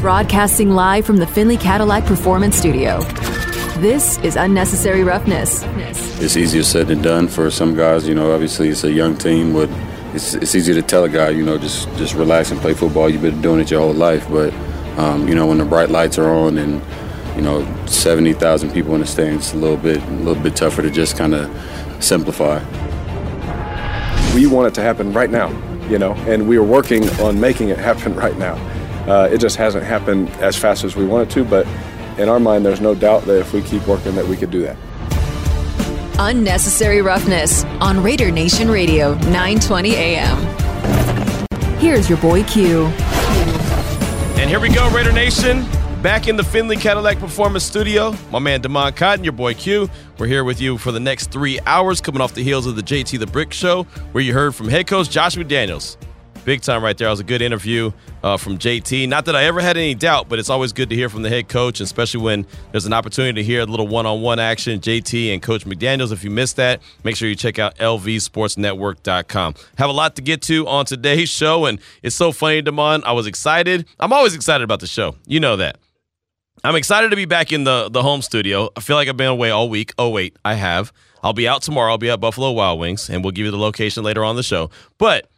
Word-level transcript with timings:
Broadcasting 0.00 0.70
live 0.70 1.04
from 1.04 1.16
the 1.16 1.26
Findlay 1.26 1.56
Cadillac 1.56 2.04
Performance 2.04 2.56
Studio. 2.56 3.00
This 3.80 4.16
is 4.18 4.36
Unnecessary 4.36 5.02
Roughness. 5.02 5.64
It's 6.20 6.36
easier 6.36 6.62
said 6.62 6.86
than 6.86 7.02
done 7.02 7.26
for 7.26 7.50
some 7.50 7.74
guys. 7.74 8.06
You 8.06 8.14
know, 8.14 8.32
obviously 8.32 8.68
it's 8.68 8.84
a 8.84 8.92
young 8.92 9.16
team, 9.16 9.52
but 9.52 9.68
it's, 10.14 10.34
it's 10.34 10.54
easy 10.54 10.72
to 10.72 10.82
tell 10.82 11.02
a 11.02 11.08
guy, 11.08 11.30
you 11.30 11.44
know, 11.44 11.58
just 11.58 11.88
just 11.96 12.14
relax 12.14 12.52
and 12.52 12.60
play 12.60 12.74
football. 12.74 13.10
You've 13.10 13.22
been 13.22 13.42
doing 13.42 13.58
it 13.58 13.72
your 13.72 13.80
whole 13.80 13.92
life, 13.92 14.24
but 14.28 14.54
um, 14.98 15.26
you 15.26 15.34
know, 15.34 15.46
when 15.46 15.58
the 15.58 15.64
bright 15.64 15.90
lights 15.90 16.16
are 16.16 16.30
on 16.30 16.56
and 16.56 16.80
you 17.34 17.42
know, 17.42 17.64
70,000 17.86 18.72
people 18.72 18.94
in 18.94 19.00
the 19.00 19.06
stands, 19.06 19.46
it's 19.46 19.54
a 19.54 19.56
little 19.56 19.76
bit 19.76 20.00
a 20.00 20.10
little 20.10 20.40
bit 20.40 20.54
tougher 20.54 20.82
to 20.82 20.90
just 20.90 21.16
kind 21.16 21.34
of 21.34 21.50
simplify. 21.98 22.58
We 24.32 24.46
want 24.46 24.68
it 24.68 24.74
to 24.74 24.82
happen 24.82 25.12
right 25.12 25.30
now, 25.30 25.50
you 25.88 25.98
know, 25.98 26.14
and 26.28 26.48
we 26.48 26.56
are 26.56 26.62
working 26.62 27.08
on 27.20 27.40
making 27.40 27.70
it 27.70 27.78
happen 27.78 28.14
right 28.24 28.38
now. 28.38 28.56
Uh, 29.08 29.26
it 29.32 29.38
just 29.38 29.56
hasn't 29.56 29.84
happened 29.84 30.28
as 30.42 30.54
fast 30.54 30.84
as 30.84 30.94
we 30.94 31.06
wanted 31.06 31.30
to, 31.30 31.42
but 31.42 31.66
in 32.18 32.28
our 32.28 32.38
mind, 32.38 32.66
there's 32.66 32.82
no 32.82 32.94
doubt 32.94 33.24
that 33.24 33.40
if 33.40 33.54
we 33.54 33.62
keep 33.62 33.86
working, 33.86 34.14
that 34.14 34.26
we 34.26 34.36
could 34.36 34.50
do 34.50 34.60
that. 34.60 34.76
Unnecessary 36.18 37.00
Roughness 37.00 37.64
on 37.80 38.02
Raider 38.02 38.30
Nation 38.30 38.70
Radio, 38.70 39.14
920 39.14 39.94
AM. 39.94 41.48
Here's 41.78 42.08
your 42.08 42.18
boy 42.18 42.42
Q. 42.44 42.84
And 44.36 44.50
here 44.50 44.60
we 44.60 44.68
go, 44.68 44.90
Raider 44.90 45.12
Nation. 45.12 45.64
Back 46.02 46.28
in 46.28 46.36
the 46.36 46.44
Findlay 46.44 46.76
Cadillac 46.76 47.18
Performance 47.18 47.64
Studio, 47.64 48.14
my 48.30 48.38
man 48.38 48.60
Damon 48.60 48.92
Cotton, 48.92 49.24
your 49.24 49.32
boy 49.32 49.54
Q. 49.54 49.88
We're 50.18 50.26
here 50.26 50.44
with 50.44 50.60
you 50.60 50.76
for 50.76 50.92
the 50.92 51.00
next 51.00 51.30
three 51.30 51.58
hours, 51.66 52.00
coming 52.00 52.20
off 52.20 52.34
the 52.34 52.44
heels 52.44 52.66
of 52.66 52.76
the 52.76 52.82
JT 52.82 53.18
the 53.18 53.26
Brick 53.26 53.52
Show, 53.52 53.84
where 54.12 54.22
you 54.22 54.34
heard 54.34 54.54
from 54.54 54.68
head 54.68 54.86
coach 54.86 55.08
Josh 55.08 55.36
McDaniels. 55.36 55.96
Big 56.48 56.62
time 56.62 56.82
right 56.82 56.96
there. 56.96 57.08
It 57.08 57.10
was 57.10 57.20
a 57.20 57.24
good 57.24 57.42
interview 57.42 57.92
uh, 58.22 58.38
from 58.38 58.56
JT. 58.56 59.06
Not 59.06 59.26
that 59.26 59.36
I 59.36 59.44
ever 59.44 59.60
had 59.60 59.76
any 59.76 59.94
doubt, 59.94 60.30
but 60.30 60.38
it's 60.38 60.48
always 60.48 60.72
good 60.72 60.88
to 60.88 60.96
hear 60.96 61.10
from 61.10 61.20
the 61.20 61.28
head 61.28 61.46
coach, 61.46 61.78
especially 61.78 62.22
when 62.22 62.46
there's 62.72 62.86
an 62.86 62.94
opportunity 62.94 63.42
to 63.42 63.44
hear 63.44 63.60
a 63.60 63.66
little 63.66 63.86
one 63.86 64.06
on 64.06 64.22
one 64.22 64.38
action. 64.38 64.80
JT 64.80 65.34
and 65.34 65.42
Coach 65.42 65.66
McDaniels. 65.66 66.10
If 66.10 66.24
you 66.24 66.30
missed 66.30 66.56
that, 66.56 66.80
make 67.04 67.16
sure 67.16 67.28
you 67.28 67.34
check 67.34 67.58
out 67.58 67.76
lvsportsnetwork.com. 67.76 69.54
Have 69.76 69.90
a 69.90 69.92
lot 69.92 70.16
to 70.16 70.22
get 70.22 70.40
to 70.44 70.66
on 70.66 70.86
today's 70.86 71.28
show, 71.42 71.66
and 71.66 71.80
it's 72.02 72.16
so 72.16 72.32
funny, 72.32 72.62
Damon. 72.62 73.02
I 73.04 73.12
was 73.12 73.26
excited. 73.26 73.84
I'm 74.00 74.14
always 74.14 74.34
excited 74.34 74.64
about 74.64 74.80
the 74.80 74.86
show. 74.86 75.16
You 75.26 75.40
know 75.40 75.56
that. 75.56 75.76
I'm 76.64 76.76
excited 76.76 77.10
to 77.10 77.16
be 77.16 77.26
back 77.26 77.52
in 77.52 77.64
the, 77.64 77.90
the 77.90 78.02
home 78.02 78.22
studio. 78.22 78.70
I 78.74 78.80
feel 78.80 78.96
like 78.96 79.08
I've 79.08 79.18
been 79.18 79.26
away 79.26 79.50
all 79.50 79.68
week. 79.68 79.92
Oh, 79.98 80.08
wait, 80.08 80.34
I 80.46 80.54
have. 80.54 80.94
I'll 81.22 81.34
be 81.34 81.46
out 81.46 81.60
tomorrow. 81.60 81.90
I'll 81.90 81.98
be 81.98 82.08
at 82.08 82.20
Buffalo 82.20 82.52
Wild 82.52 82.80
Wings, 82.80 83.10
and 83.10 83.22
we'll 83.22 83.32
give 83.32 83.44
you 83.44 83.50
the 83.50 83.58
location 83.58 84.02
later 84.02 84.24
on 84.24 84.36
the 84.36 84.42
show. 84.42 84.70
But 84.96 85.28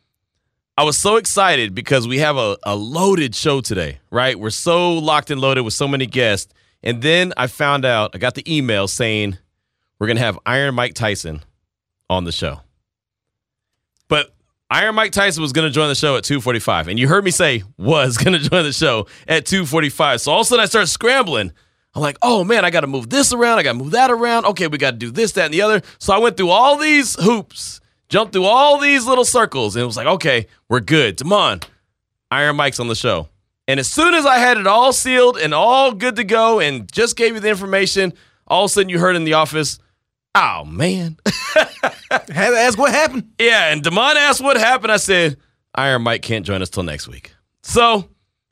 I 0.81 0.83
was 0.83 0.97
so 0.97 1.17
excited 1.17 1.75
because 1.75 2.09
we 2.09 2.20
have 2.20 2.39
a, 2.39 2.56
a 2.62 2.75
loaded 2.75 3.34
show 3.34 3.61
today, 3.61 3.98
right? 4.11 4.41
We're 4.41 4.48
so 4.48 4.95
locked 4.95 5.31
and 5.31 5.39
loaded 5.39 5.61
with 5.61 5.75
so 5.75 5.87
many 5.87 6.06
guests. 6.06 6.55
And 6.83 7.03
then 7.03 7.34
I 7.37 7.48
found 7.48 7.84
out, 7.84 8.12
I 8.14 8.19
got 8.19 8.34
the 8.34 8.42
email 8.50 8.89
saying 8.89 9.37
we're 9.98 10.06
going 10.06 10.17
to 10.17 10.22
have 10.22 10.39
Iron 10.47 10.75
Mike 10.75 10.95
Tyson 10.95 11.42
on 12.09 12.25
the 12.25 12.33
show. 12.33 12.61
But 14.09 14.34
Iron 14.70 14.95
Mike 14.95 15.12
Tyson 15.12 15.42
was 15.42 15.53
going 15.53 15.69
to 15.69 15.70
join 15.70 15.91
the 15.91 15.95
show 15.95 16.17
at 16.17 16.25
2:45, 16.25 16.89
and 16.89 16.98
you 16.98 17.09
heard 17.09 17.25
me 17.27 17.31
say 17.31 17.62
was 17.77 18.17
going 18.25 18.33
to 18.33 18.48
join 18.48 18.65
the 18.65 18.72
show 18.72 19.06
at 19.28 19.44
2:45. 19.44 20.20
So 20.22 20.33
all 20.33 20.41
of 20.41 20.47
a 20.47 20.48
sudden 20.48 20.62
I 20.62 20.67
start 20.67 20.89
scrambling. 20.89 21.53
I'm 21.94 22.00
like, 22.00 22.17
oh 22.22 22.42
man, 22.42 22.65
I 22.65 22.70
got 22.70 22.81
to 22.81 22.87
move 22.87 23.11
this 23.11 23.34
around, 23.34 23.59
I 23.59 23.65
got 23.65 23.72
to 23.72 23.78
move 23.78 23.91
that 23.91 24.11
around. 24.11 24.47
Okay, 24.47 24.67
we 24.67 24.78
got 24.78 24.92
to 24.92 24.97
do 24.97 25.11
this, 25.11 25.33
that, 25.33 25.44
and 25.44 25.53
the 25.53 25.61
other. 25.61 25.83
So 25.98 26.15
I 26.15 26.19
went 26.20 26.39
through 26.39 26.48
all 26.48 26.78
these 26.78 27.22
hoops, 27.22 27.83
jumped 28.11 28.34
through 28.34 28.44
all 28.44 28.78
these 28.78 29.06
little 29.06 29.25
circles, 29.25 29.75
and 29.75 29.83
it 29.83 29.86
was 29.86 29.97
like, 29.97 30.06
okay, 30.06 30.47
we're 30.69 30.80
good. 30.80 31.16
Come 31.16 31.33
on, 31.33 31.61
Iron 32.30 32.56
Mike's 32.56 32.78
on 32.80 32.89
the 32.89 32.94
show. 32.94 33.28
And 33.66 33.80
as 33.80 33.89
soon 33.89 34.14
as 34.14 34.27
I 34.27 34.39
had 34.39 34.58
it 34.58 34.66
all 34.66 34.92
sealed 34.92 35.39
and 35.39 35.55
all 35.55 35.92
good 35.92 36.16
to 36.16 36.25
go, 36.25 36.60
and 36.60 36.91
just 36.93 37.16
gave 37.16 37.34
you 37.34 37.41
the 37.41 37.48
information, 37.48 38.12
all 38.47 38.65
of 38.65 38.71
a 38.71 38.72
sudden 38.75 38.88
you 38.88 38.98
heard 38.98 39.16
in 39.16 39.25
the 39.25 39.34
office, 39.34 39.78
oh 40.34 40.65
man. 40.65 41.16
Had 42.10 42.26
to 42.26 42.59
ask 42.59 42.76
what 42.76 42.91
happened. 42.91 43.31
Yeah, 43.38 43.72
and 43.72 43.82
Damon 43.82 44.16
asked 44.16 44.42
what 44.42 44.56
happened. 44.56 44.91
I 44.91 44.97
said, 44.97 45.37
Iron 45.75 46.03
Mike 46.03 46.22
can't 46.22 46.44
join 46.44 46.60
us 46.60 46.69
till 46.69 46.82
next 46.82 47.06
week. 47.06 47.32
So 47.62 48.09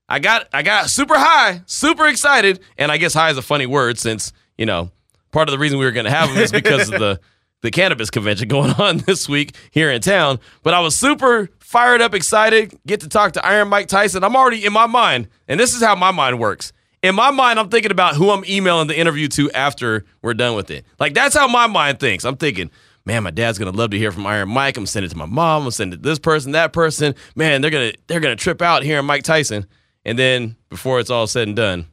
I 0.08 0.20
got 0.20 0.48
I 0.52 0.62
got 0.62 0.90
super 0.90 1.18
high, 1.18 1.62
super 1.66 2.06
excited, 2.06 2.60
and 2.76 2.92
I 2.92 2.98
guess 2.98 3.14
high 3.14 3.30
is 3.30 3.36
a 3.36 3.42
funny 3.42 3.66
word 3.66 3.98
since, 3.98 4.32
you 4.56 4.66
know, 4.66 4.90
part 5.32 5.48
of 5.48 5.52
the 5.52 5.58
reason 5.58 5.78
we 5.78 5.84
were 5.84 5.92
gonna 5.92 6.10
have 6.10 6.30
him 6.30 6.38
is 6.38 6.52
because 6.52 6.90
of 6.90 7.00
the 7.00 7.20
the 7.62 7.70
cannabis 7.70 8.10
convention 8.10 8.48
going 8.48 8.72
on 8.72 8.98
this 8.98 9.28
week 9.28 9.54
here 9.70 9.90
in 9.90 10.00
town. 10.00 10.38
But 10.62 10.74
I 10.74 10.80
was 10.80 10.96
super 10.96 11.50
fired 11.58 12.00
up, 12.00 12.14
excited, 12.14 12.78
get 12.86 13.00
to 13.00 13.08
talk 13.08 13.32
to 13.32 13.44
Iron 13.44 13.68
Mike 13.68 13.88
Tyson. 13.88 14.24
I'm 14.24 14.36
already 14.36 14.64
in 14.64 14.72
my 14.72 14.86
mind, 14.86 15.28
and 15.46 15.58
this 15.58 15.74
is 15.74 15.82
how 15.82 15.94
my 15.94 16.10
mind 16.10 16.38
works. 16.38 16.72
In 17.02 17.14
my 17.14 17.30
mind, 17.30 17.60
I'm 17.60 17.68
thinking 17.68 17.92
about 17.92 18.16
who 18.16 18.30
I'm 18.30 18.44
emailing 18.44 18.88
the 18.88 18.98
interview 18.98 19.28
to 19.28 19.50
after 19.52 20.04
we're 20.20 20.34
done 20.34 20.56
with 20.56 20.70
it. 20.70 20.84
Like 20.98 21.14
that's 21.14 21.36
how 21.36 21.46
my 21.46 21.66
mind 21.68 22.00
thinks. 22.00 22.24
I'm 22.24 22.36
thinking, 22.36 22.70
man, 23.04 23.22
my 23.22 23.30
dad's 23.30 23.58
gonna 23.58 23.70
love 23.70 23.90
to 23.90 23.98
hear 23.98 24.10
from 24.10 24.26
Iron 24.26 24.48
Mike. 24.48 24.76
I'm 24.76 24.86
sending 24.86 25.06
it 25.08 25.12
to 25.12 25.16
my 25.16 25.26
mom. 25.26 25.64
I'm 25.64 25.70
sending 25.70 25.98
it 25.98 26.02
to 26.02 26.08
this 26.08 26.18
person, 26.18 26.52
that 26.52 26.72
person. 26.72 27.14
Man, 27.36 27.60
they're 27.60 27.70
gonna 27.70 27.92
they're 28.08 28.18
gonna 28.18 28.34
trip 28.34 28.60
out 28.60 28.82
hearing 28.82 29.06
Mike 29.06 29.22
Tyson. 29.22 29.66
And 30.04 30.18
then 30.18 30.56
before 30.70 30.98
it's 30.98 31.10
all 31.10 31.26
said 31.26 31.48
and 31.48 31.56
done, 31.56 31.86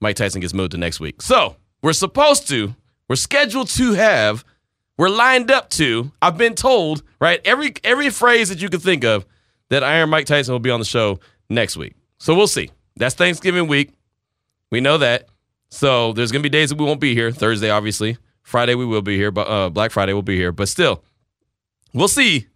Mike 0.00 0.16
Tyson 0.16 0.40
gets 0.40 0.54
moved 0.54 0.72
to 0.72 0.78
next 0.78 1.00
week. 1.00 1.20
So 1.20 1.56
we're 1.82 1.92
supposed 1.92 2.48
to, 2.48 2.74
we're 3.08 3.16
scheduled 3.16 3.68
to 3.70 3.92
have, 3.94 4.44
we're 4.96 5.08
lined 5.08 5.50
up 5.50 5.70
to. 5.70 6.12
I've 6.22 6.38
been 6.38 6.54
told, 6.54 7.02
right? 7.20 7.40
Every 7.44 7.74
every 7.82 8.10
phrase 8.10 8.48
that 8.48 8.62
you 8.62 8.68
can 8.68 8.80
think 8.80 9.04
of 9.04 9.26
that 9.70 9.82
Iron 9.82 10.10
Mike 10.10 10.26
Tyson 10.26 10.52
will 10.52 10.60
be 10.60 10.70
on 10.70 10.80
the 10.80 10.86
show 10.86 11.18
next 11.48 11.76
week. 11.76 11.94
So 12.18 12.34
we'll 12.34 12.46
see. 12.46 12.70
That's 12.96 13.14
Thanksgiving 13.14 13.66
week. 13.66 13.92
We 14.70 14.80
know 14.80 14.98
that. 14.98 15.28
So 15.70 16.12
there's 16.12 16.30
gonna 16.32 16.42
be 16.42 16.48
days 16.48 16.70
that 16.70 16.78
we 16.78 16.84
won't 16.84 17.00
be 17.00 17.14
here. 17.14 17.32
Thursday, 17.32 17.70
obviously. 17.70 18.18
Friday 18.42 18.74
we 18.74 18.84
will 18.84 19.02
be 19.02 19.16
here, 19.16 19.30
but 19.30 19.48
uh, 19.48 19.70
Black 19.70 19.90
Friday 19.90 20.12
will 20.12 20.22
be 20.22 20.36
here. 20.36 20.52
But 20.52 20.68
still, 20.68 21.02
we'll 21.92 22.08
see. 22.08 22.46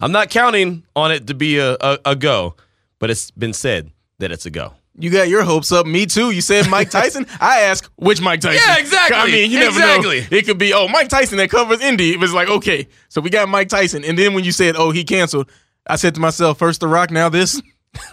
I'm 0.00 0.12
not 0.12 0.30
counting 0.30 0.84
on 0.94 1.10
it 1.12 1.26
to 1.28 1.34
be 1.34 1.58
a, 1.58 1.76
a, 1.80 1.98
a 2.04 2.16
go, 2.16 2.54
but 2.98 3.10
it's 3.10 3.30
been 3.30 3.52
said 3.52 3.90
that 4.18 4.30
it's 4.30 4.46
a 4.46 4.50
go. 4.50 4.74
You 5.00 5.10
got 5.10 5.28
your 5.28 5.44
hopes 5.44 5.70
up. 5.70 5.86
Me 5.86 6.06
too. 6.06 6.30
You 6.32 6.40
said 6.40 6.68
Mike 6.68 6.90
Tyson. 6.98 7.26
I 7.40 7.60
ask 7.60 7.88
which 7.96 8.20
Mike 8.20 8.40
Tyson. 8.40 8.60
Yeah, 8.66 8.78
exactly. 8.78 9.16
I 9.16 9.26
mean, 9.26 9.50
you 9.50 9.58
never 9.60 9.70
Exactly. 9.78 10.20
know. 10.22 10.26
It 10.32 10.44
could 10.46 10.58
be 10.58 10.72
oh 10.74 10.88
Mike 10.88 11.08
Tyson 11.08 11.38
that 11.38 11.50
covers 11.50 11.80
Indy. 11.80 12.10
It 12.12 12.20
was 12.20 12.32
like 12.34 12.48
okay, 12.48 12.88
so 13.08 13.20
we 13.20 13.30
got 13.30 13.48
Mike 13.48 13.68
Tyson, 13.68 14.04
and 14.04 14.18
then 14.18 14.34
when 14.34 14.44
you 14.44 14.52
said 14.52 14.74
oh 14.76 14.90
he 14.90 15.04
canceled, 15.04 15.50
I 15.86 15.96
said 15.96 16.14
to 16.16 16.20
myself 16.20 16.58
first 16.58 16.80
the 16.80 16.88
Rock, 16.88 17.10
now 17.10 17.28
this. 17.28 17.62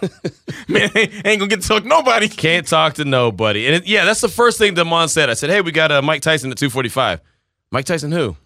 Man, 0.68 0.90
I 0.94 1.22
ain't 1.24 1.38
gonna 1.38 1.48
get 1.48 1.60
to 1.62 1.68
talk 1.68 1.82
to 1.82 1.88
nobody. 1.88 2.28
Can't 2.28 2.66
talk 2.66 2.94
to 2.94 3.04
nobody. 3.04 3.66
And 3.66 3.76
it, 3.76 3.86
yeah, 3.86 4.04
that's 4.04 4.20
the 4.20 4.28
first 4.28 4.58
thing 4.58 4.74
Damon 4.74 5.08
said. 5.08 5.28
I 5.28 5.34
said, 5.34 5.50
hey, 5.50 5.60
we 5.60 5.70
got 5.70 5.92
uh, 5.92 6.00
Mike 6.02 6.22
Tyson 6.22 6.50
at 6.50 6.56
245. 6.56 7.20
Mike 7.70 7.84
Tyson 7.84 8.10
who? 8.10 8.36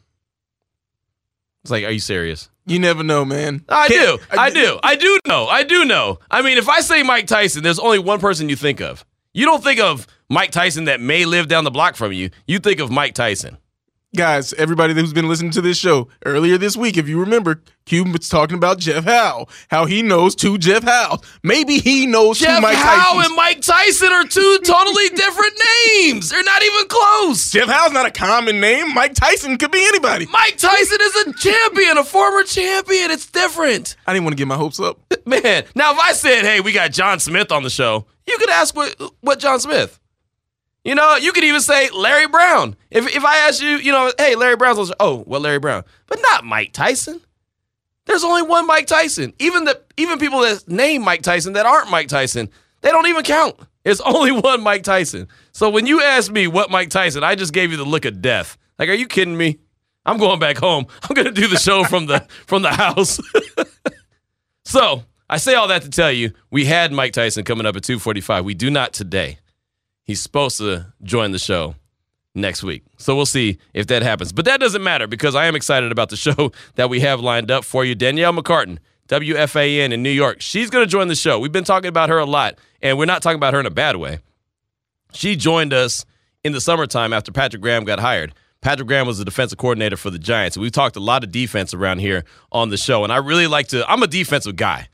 It's 1.62 1.70
like, 1.70 1.84
are 1.84 1.90
you 1.90 2.00
serious? 2.00 2.50
You 2.70 2.78
never 2.78 3.02
know, 3.02 3.24
man. 3.24 3.64
I 3.68 3.88
Can't- 3.88 4.20
do. 4.20 4.26
Uh, 4.36 4.40
I 4.40 4.50
do. 4.50 4.78
I 4.82 4.94
do 4.94 5.18
know. 5.26 5.46
I 5.48 5.64
do 5.64 5.84
know. 5.84 6.20
I 6.30 6.40
mean, 6.40 6.56
if 6.56 6.68
I 6.68 6.80
say 6.80 7.02
Mike 7.02 7.26
Tyson, 7.26 7.64
there's 7.64 7.80
only 7.80 7.98
one 7.98 8.20
person 8.20 8.48
you 8.48 8.54
think 8.54 8.80
of. 8.80 9.04
You 9.34 9.44
don't 9.44 9.62
think 9.62 9.80
of 9.80 10.06
Mike 10.28 10.52
Tyson 10.52 10.84
that 10.84 11.00
may 11.00 11.24
live 11.24 11.48
down 11.48 11.64
the 11.64 11.70
block 11.72 11.96
from 11.96 12.12
you. 12.12 12.30
You 12.46 12.60
think 12.60 12.78
of 12.78 12.90
Mike 12.90 13.14
Tyson. 13.14 13.58
Guys, 14.16 14.52
everybody 14.54 14.92
who's 14.92 15.12
been 15.12 15.28
listening 15.28 15.52
to 15.52 15.60
this 15.60 15.78
show 15.78 16.08
earlier 16.26 16.58
this 16.58 16.76
week, 16.76 16.96
if 16.96 17.08
you 17.08 17.20
remember, 17.20 17.62
Cuban 17.86 18.10
was 18.10 18.28
talking 18.28 18.56
about 18.56 18.80
Jeff 18.80 19.04
Howe, 19.04 19.46
how 19.70 19.84
he 19.86 20.02
knows 20.02 20.34
two 20.34 20.58
Jeff 20.58 20.82
Howe. 20.82 21.20
Maybe 21.44 21.78
he 21.78 22.06
knows 22.06 22.40
Jeff 22.40 22.56
two 22.56 22.60
Mike 22.60 22.74
Tyson. 22.74 22.88
Jeff 22.90 22.98
Howe 23.04 23.14
Tysons. 23.20 23.26
and 23.26 23.36
Mike 23.36 23.60
Tyson 23.60 24.08
are 24.12 24.24
two 24.26 24.58
totally 24.64 25.08
different 25.10 25.52
names. 25.94 26.28
They're 26.28 26.42
not 26.42 26.60
even 26.60 26.88
close. 26.88 27.52
Jeff 27.52 27.68
Howe's 27.68 27.92
not 27.92 28.04
a 28.04 28.10
common 28.10 28.58
name. 28.58 28.92
Mike 28.94 29.14
Tyson 29.14 29.56
could 29.58 29.70
be 29.70 29.78
anybody. 29.86 30.26
Mike 30.26 30.56
Tyson 30.56 30.98
is 31.00 31.16
a 31.28 31.32
champion, 31.34 31.96
a 31.96 32.02
former 32.02 32.42
champion. 32.42 33.12
It's 33.12 33.30
different. 33.30 33.94
I 34.08 34.12
didn't 34.12 34.24
want 34.24 34.32
to 34.32 34.38
get 34.40 34.48
my 34.48 34.56
hopes 34.56 34.80
up. 34.80 34.98
Man, 35.24 35.62
now 35.76 35.92
if 35.92 35.98
I 36.00 36.14
said, 36.14 36.42
"Hey, 36.42 36.60
we 36.60 36.72
got 36.72 36.90
John 36.90 37.20
Smith 37.20 37.52
on 37.52 37.62
the 37.62 37.70
show," 37.70 38.06
you 38.26 38.36
could 38.38 38.50
ask 38.50 38.74
what 38.74 38.92
what 39.20 39.38
John 39.38 39.60
Smith. 39.60 39.99
You 40.84 40.94
know, 40.94 41.16
you 41.16 41.32
could 41.32 41.44
even 41.44 41.60
say 41.60 41.90
Larry 41.90 42.26
Brown. 42.26 42.74
If 42.90 43.14
if 43.14 43.24
I 43.24 43.36
ask 43.48 43.62
you, 43.62 43.76
you 43.76 43.92
know, 43.92 44.12
hey, 44.18 44.34
Larry 44.34 44.56
Brown's 44.56 44.88
show. 44.88 44.94
Oh, 44.98 45.24
well, 45.26 45.40
Larry 45.40 45.58
Brown, 45.58 45.84
but 46.06 46.20
not 46.22 46.44
Mike 46.44 46.72
Tyson. 46.72 47.20
There's 48.06 48.24
only 48.24 48.42
one 48.42 48.66
Mike 48.66 48.86
Tyson. 48.86 49.34
Even 49.38 49.64
the 49.64 49.80
even 49.96 50.18
people 50.18 50.40
that 50.40 50.66
name 50.68 51.02
Mike 51.02 51.22
Tyson 51.22 51.52
that 51.52 51.66
aren't 51.66 51.90
Mike 51.90 52.08
Tyson, 52.08 52.48
they 52.80 52.90
don't 52.90 53.06
even 53.06 53.22
count. 53.24 53.56
It's 53.84 54.00
only 54.04 54.32
one 54.32 54.62
Mike 54.62 54.82
Tyson. 54.82 55.28
So 55.52 55.68
when 55.68 55.86
you 55.86 56.00
ask 56.02 56.32
me 56.32 56.46
what 56.46 56.70
Mike 56.70 56.90
Tyson, 56.90 57.22
I 57.22 57.34
just 57.34 57.52
gave 57.52 57.70
you 57.70 57.76
the 57.76 57.84
look 57.84 58.06
of 58.06 58.22
death. 58.22 58.56
Like, 58.78 58.88
are 58.88 58.94
you 58.94 59.06
kidding 59.06 59.36
me? 59.36 59.58
I'm 60.06 60.16
going 60.16 60.38
back 60.38 60.56
home. 60.56 60.86
I'm 61.02 61.14
gonna 61.14 61.30
do 61.30 61.46
the 61.46 61.58
show 61.58 61.84
from 61.84 62.06
the 62.06 62.20
from 62.46 62.62
the 62.62 62.72
house. 62.72 63.20
So 64.64 65.04
I 65.28 65.36
say 65.36 65.54
all 65.54 65.68
that 65.68 65.82
to 65.82 65.90
tell 65.90 66.10
you, 66.12 66.32
we 66.50 66.64
had 66.64 66.90
Mike 66.90 67.12
Tyson 67.12 67.44
coming 67.44 67.66
up 67.66 67.76
at 67.76 67.82
245. 67.82 68.44
We 68.44 68.54
do 68.54 68.70
not 68.70 68.92
today. 68.94 69.39
He's 70.10 70.20
supposed 70.20 70.58
to 70.58 70.92
join 71.04 71.30
the 71.30 71.38
show 71.38 71.76
next 72.34 72.64
week. 72.64 72.82
So 72.96 73.14
we'll 73.14 73.26
see 73.26 73.58
if 73.72 73.86
that 73.86 74.02
happens. 74.02 74.32
But 74.32 74.44
that 74.46 74.58
doesn't 74.58 74.82
matter 74.82 75.06
because 75.06 75.36
I 75.36 75.46
am 75.46 75.54
excited 75.54 75.92
about 75.92 76.08
the 76.08 76.16
show 76.26 76.50
that 76.74 76.90
we 76.90 76.98
have 76.98 77.20
lined 77.20 77.48
up 77.48 77.64
for 77.64 77.84
you. 77.84 77.94
Danielle 77.94 78.32
McCartan 78.32 78.78
WFAN 79.06 79.92
in 79.92 80.02
New 80.02 80.10
York. 80.10 80.40
She's 80.40 80.68
going 80.68 80.84
to 80.84 80.90
join 80.90 81.06
the 81.06 81.14
show. 81.14 81.38
We've 81.38 81.52
been 81.52 81.62
talking 81.62 81.86
about 81.86 82.08
her 82.08 82.18
a 82.18 82.24
lot, 82.24 82.58
and 82.82 82.98
we're 82.98 83.04
not 83.04 83.22
talking 83.22 83.36
about 83.36 83.54
her 83.54 83.60
in 83.60 83.66
a 83.66 83.70
bad 83.70 83.98
way. 83.98 84.18
She 85.12 85.36
joined 85.36 85.72
us 85.72 86.04
in 86.42 86.54
the 86.54 86.60
summertime 86.60 87.12
after 87.12 87.30
Patrick 87.30 87.62
Graham 87.62 87.84
got 87.84 88.00
hired. 88.00 88.34
Patrick 88.62 88.88
Graham 88.88 89.06
was 89.06 89.18
the 89.18 89.24
defensive 89.24 89.58
coordinator 89.58 89.96
for 89.96 90.10
the 90.10 90.18
Giants. 90.18 90.58
We've 90.58 90.72
talked 90.72 90.96
a 90.96 91.00
lot 91.00 91.22
of 91.22 91.30
defense 91.30 91.72
around 91.72 92.00
here 92.00 92.24
on 92.50 92.70
the 92.70 92.76
show, 92.76 93.04
and 93.04 93.12
I 93.12 93.18
really 93.18 93.46
like 93.46 93.68
to. 93.68 93.88
I'm 93.88 94.02
a 94.02 94.08
defensive 94.08 94.56
guy. 94.56 94.88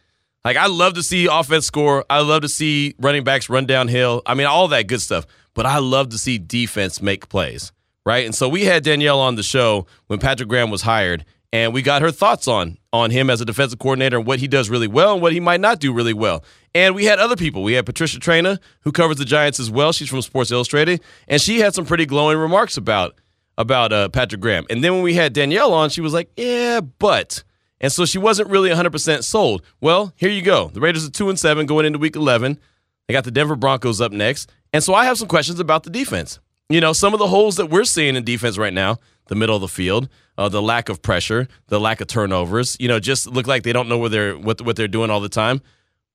Like 0.47 0.57
I 0.57 0.69
love 0.69 0.95
to 0.95 1.03
see 1.03 1.27
offense 1.27 1.67
score. 1.67 2.05
I 2.09 2.21
love 2.21 2.43
to 2.43 2.49
see 2.49 2.95
running 3.01 3.25
backs 3.25 3.49
run 3.49 3.67
downhill. 3.67 4.23
I 4.25 4.35
mean, 4.35 4.47
all 4.47 4.69
that 4.69 4.87
good 4.87 5.03
stuff. 5.03 5.27
But 5.55 5.67
I 5.67 5.79
love 5.79 6.11
to 6.11 6.19
see 6.19 6.39
defense 6.39 7.03
make 7.03 7.29
plays, 7.29 7.73
right? 8.05 8.25
And 8.25 8.33
so 8.33 8.49
we 8.49 8.65
had 8.65 8.85
Danielle 8.85 9.19
on 9.19 9.35
the 9.35 9.43
show 9.43 9.89
when 10.07 10.21
Patrick 10.21 10.49
Graham 10.49 10.71
was 10.71 10.83
hired, 10.83 11.25
and 11.53 11.75
we 11.75 11.83
got 11.83 12.01
her 12.01 12.13
thoughts 12.13 12.47
on 12.47 12.79
on 12.93 13.11
him 13.11 13.29
as 13.29 13.41
a 13.41 13.45
defensive 13.45 13.81
coordinator 13.81 14.19
and 14.19 14.25
what 14.25 14.39
he 14.39 14.47
does 14.47 14.71
really 14.71 14.87
well 14.87 15.15
and 15.15 15.21
what 15.21 15.33
he 15.33 15.41
might 15.41 15.61
not 15.61 15.81
do 15.81 15.93
really 15.93 16.15
well. 16.15 16.45
And 16.77 16.95
we 16.95 17.07
had 17.07 17.19
other 17.19 17.35
people. 17.35 17.65
We 17.65 17.73
had 17.73 17.85
Patricia 17.85 18.21
Traina, 18.21 18.61
who 18.83 18.93
covers 18.93 19.17
the 19.17 19.25
Giants 19.25 19.59
as 19.59 19.69
well. 19.69 19.93
She's 19.93 20.09
from 20.09 20.23
Sports 20.23 20.53
Illustrated, 20.53 21.01
and 21.27 21.43
she 21.43 21.59
had 21.59 21.75
some 21.75 21.87
pretty 21.87 22.07
glowing 22.07 22.39
remarks 22.39 22.77
about 22.77 23.21
about 23.59 23.93
uh, 23.93 24.11
Patrick 24.11 24.43
Graham. 24.43 24.65
And 24.71 24.85
then 24.85 24.93
when 24.95 25.03
we 25.03 25.15
had 25.15 25.33
Danielle 25.33 25.75
on, 25.75 25.91
she 25.91 26.03
was 26.03 26.13
like, 26.13 26.31
"Yeah, 26.37 26.83
but." 26.83 27.43
And 27.81 27.93
so 27.93 28.05
she 28.05 28.19
wasn't 28.19 28.49
really 28.49 28.71
100% 28.71 29.23
sold. 29.23 29.63
Well, 29.81 30.13
here 30.17 30.31
you 30.31 30.43
go. 30.43 30.69
The 30.69 30.81
Raiders 30.81 31.07
are 31.07 31.11
2 31.11 31.29
and 31.29 31.39
7 31.39 31.67
going 31.67 31.87
into 31.87 31.99
week 31.99 32.17
11. 32.17 32.59
They 33.07 33.13
got 33.13 33.25
the 33.25 33.31
Denver 33.31 33.57
Broncos 33.57 34.01
up 34.01 34.13
next. 34.13 34.51
And 34.73 34.83
so 34.83 34.95
I 34.95 35.05
have 35.05 35.19
some 35.19 35.29
questions 35.29 35.61
about 35.61 35.85
the 35.85 35.91
defense. 35.91 36.41
You 36.69 36.81
know, 36.81 36.93
some 36.93 37.13
of 37.13 37.19
the 37.21 37.29
holes 37.29 37.57
that 37.57 37.67
we're 37.67 37.85
seeing 37.85 38.17
in 38.17 38.25
defense 38.25 38.59
right 38.59 38.73
now, 38.73 38.99
the 39.29 39.37
middle 39.37 39.55
of 39.55 39.61
the 39.61 39.69
field, 39.69 40.09
uh, 40.37 40.49
the 40.49 40.63
lack 40.63 40.89
of 40.89 41.01
pressure, 41.01 41.49
the 41.69 41.79
lack 41.79 42.01
of 42.01 42.09
turnovers, 42.09 42.77
you 42.81 42.89
know, 42.89 42.99
just 42.99 43.27
look 43.27 43.47
like 43.47 43.63
they 43.63 43.73
don't 43.73 43.89
know 43.89 43.99
where 43.99 44.11
they're 44.11 44.37
what, 44.37 44.61
what 44.63 44.75
they're 44.75 44.89
doing 44.89 45.11
all 45.11 45.21
the 45.21 45.29
time. 45.29 45.61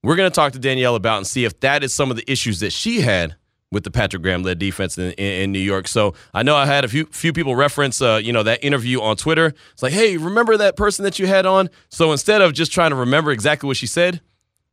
We're 0.04 0.16
going 0.16 0.30
to 0.30 0.36
talk 0.36 0.54
to 0.54 0.60
Danielle 0.60 0.96
about 0.96 1.18
and 1.18 1.28
see 1.28 1.46
if 1.46 1.60
that 1.62 1.84
is 1.84 1.94
some 1.94 2.10
of 2.10 2.18
the 2.18 2.30
issues 2.30 2.60
that 2.62 2.74
she 2.74 3.02
had 3.02 3.36
with 3.72 3.84
the 3.84 3.92
Patrick 3.92 4.22
Graham 4.22 4.44
led 4.44 4.60
defense 4.60 4.98
in, 4.98 5.12
in, 5.14 5.44
in, 5.44 5.52
New 5.52 5.60
York. 5.60 5.88
So 5.88 6.14
I 6.34 6.44
know 6.44 6.56
I 6.56 6.66
had 6.66 6.84
a 6.84 6.88
few 6.88 7.06
few 7.06 7.32
people 7.34 7.56
reference 7.56 8.02
uh, 8.02 8.20
you 8.22 8.34
know 8.34 8.44
that 8.44 8.64
interview 8.64 9.02
on 9.02 9.16
Twitter. 9.16 9.54
It's 9.72 9.82
like, 9.82 9.94
hey, 9.94 10.18
remember 10.18 10.58
that 10.58 10.76
person 10.76 11.04
that 11.04 11.20
you 11.20 11.28
had 11.28 11.46
on? 11.46 11.70
So 11.90 12.12
instead 12.12 12.42
of 12.42 12.54
just 12.54 12.72
trying 12.72 12.92
to 12.92 12.96
remember 12.98 13.32
exactly 13.32 13.68
what 13.68 13.78
she 13.78 13.88
said, 13.88 14.22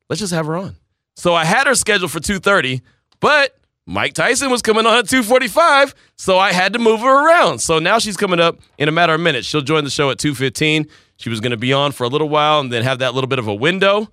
let's 0.09 0.21
just 0.21 0.33
have 0.33 0.47
her 0.47 0.57
on. 0.57 0.77
So 1.17 1.35
I 1.35 1.45
had 1.45 1.67
her 1.67 1.75
scheduled 1.75 2.11
for 2.11 2.21
2:30, 2.21 2.83
but 3.21 3.57
Mike 3.87 4.15
Tyson 4.15 4.51
was 4.51 4.63
coming 4.63 4.85
on 4.85 4.99
at 4.99 5.07
2:45, 5.07 5.95
so 6.17 6.39
I 6.39 6.53
had 6.53 6.73
to 6.73 6.79
move 6.79 7.01
her 7.01 7.27
around. 7.27 7.61
So 7.61 7.79
now 7.79 7.99
she's 7.99 8.17
coming 8.17 8.41
up 8.41 8.59
in 8.77 8.89
a 8.89 8.93
matter 8.93 9.15
of 9.15 9.21
minutes. 9.21 9.47
She'll 9.47 9.63
join 9.63 9.85
the 9.85 9.91
show 9.91 10.11
at 10.11 10.19
2:15. 10.19 10.87
She 11.17 11.31
was 11.31 11.41
going 11.41 11.51
to 11.51 11.57
be 11.57 11.73
on 11.73 11.93
for 11.93 12.05
a 12.05 12.09
little 12.09 12.29
while 12.29 12.61
and 12.61 12.73
then 12.73 12.83
have 12.83 13.01
that 13.01 13.15
little 13.15 13.29
bit 13.29 13.39
of 13.39 13.49
a 13.49 13.55
window, 13.55 14.09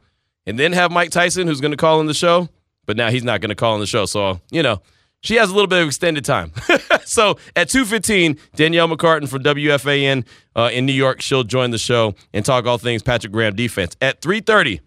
and 0.45 0.59
then 0.59 0.73
have 0.73 0.91
Mike 0.91 1.09
Tyson 1.11 1.47
who's 1.47 1.61
going 1.61 1.71
to 1.71 1.77
call 1.77 1.99
in 1.99 2.05
the 2.05 2.13
show 2.13 2.49
but 2.85 2.97
now 2.97 3.09
he's 3.09 3.23
not 3.23 3.41
going 3.41 3.49
to 3.49 3.55
call 3.55 3.73
on 3.73 3.79
the 3.79 3.87
show. 3.87 4.05
So, 4.05 4.39
you 4.51 4.63
know, 4.63 4.81
she 5.21 5.35
has 5.35 5.49
a 5.49 5.53
little 5.53 5.67
bit 5.67 5.81
of 5.81 5.87
extended 5.87 6.23
time. 6.23 6.51
so 7.05 7.37
at 7.55 7.67
2.15, 7.67 8.39
Danielle 8.55 8.87
McCartan 8.87 9.27
from 9.27 9.43
WFAN 9.43 10.25
uh, 10.55 10.69
in 10.71 10.85
New 10.85 10.93
York, 10.93 11.21
she'll 11.21 11.43
join 11.43 11.71
the 11.71 11.77
show 11.77 12.15
and 12.33 12.45
talk 12.45 12.65
all 12.65 12.77
things 12.77 13.01
Patrick 13.01 13.33
Graham 13.33 13.55
defense. 13.55 13.95
At 14.01 14.21
3.30, 14.21 14.81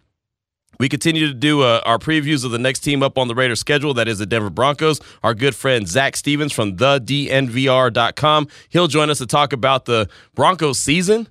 we 0.79 0.89
continue 0.89 1.27
to 1.27 1.35
do 1.35 1.63
uh, 1.63 1.81
our 1.85 1.99
previews 1.99 2.45
of 2.45 2.53
the 2.53 2.59
next 2.59 2.81
team 2.81 3.03
up 3.03 3.19
on 3.19 3.27
the 3.27 3.35
Raiders 3.35 3.59
schedule. 3.59 3.95
That 3.95 4.07
is 4.07 4.21
the 4.21 4.27
Denver 4.27 4.51
Broncos. 4.51 5.01
Our 5.25 5.35
good 5.35 5.57
friend 5.57 5.89
Zach 5.89 6.17
Stevens 6.17 6.53
from 6.53 6.77
thednvr.com. 6.77 8.49
He'll 8.69 8.87
join 8.87 9.11
us 9.11 9.19
to 9.19 9.27
talk 9.27 9.53
about 9.53 9.87
the 9.87 10.09
Broncos 10.37 10.79
season, 10.79 11.29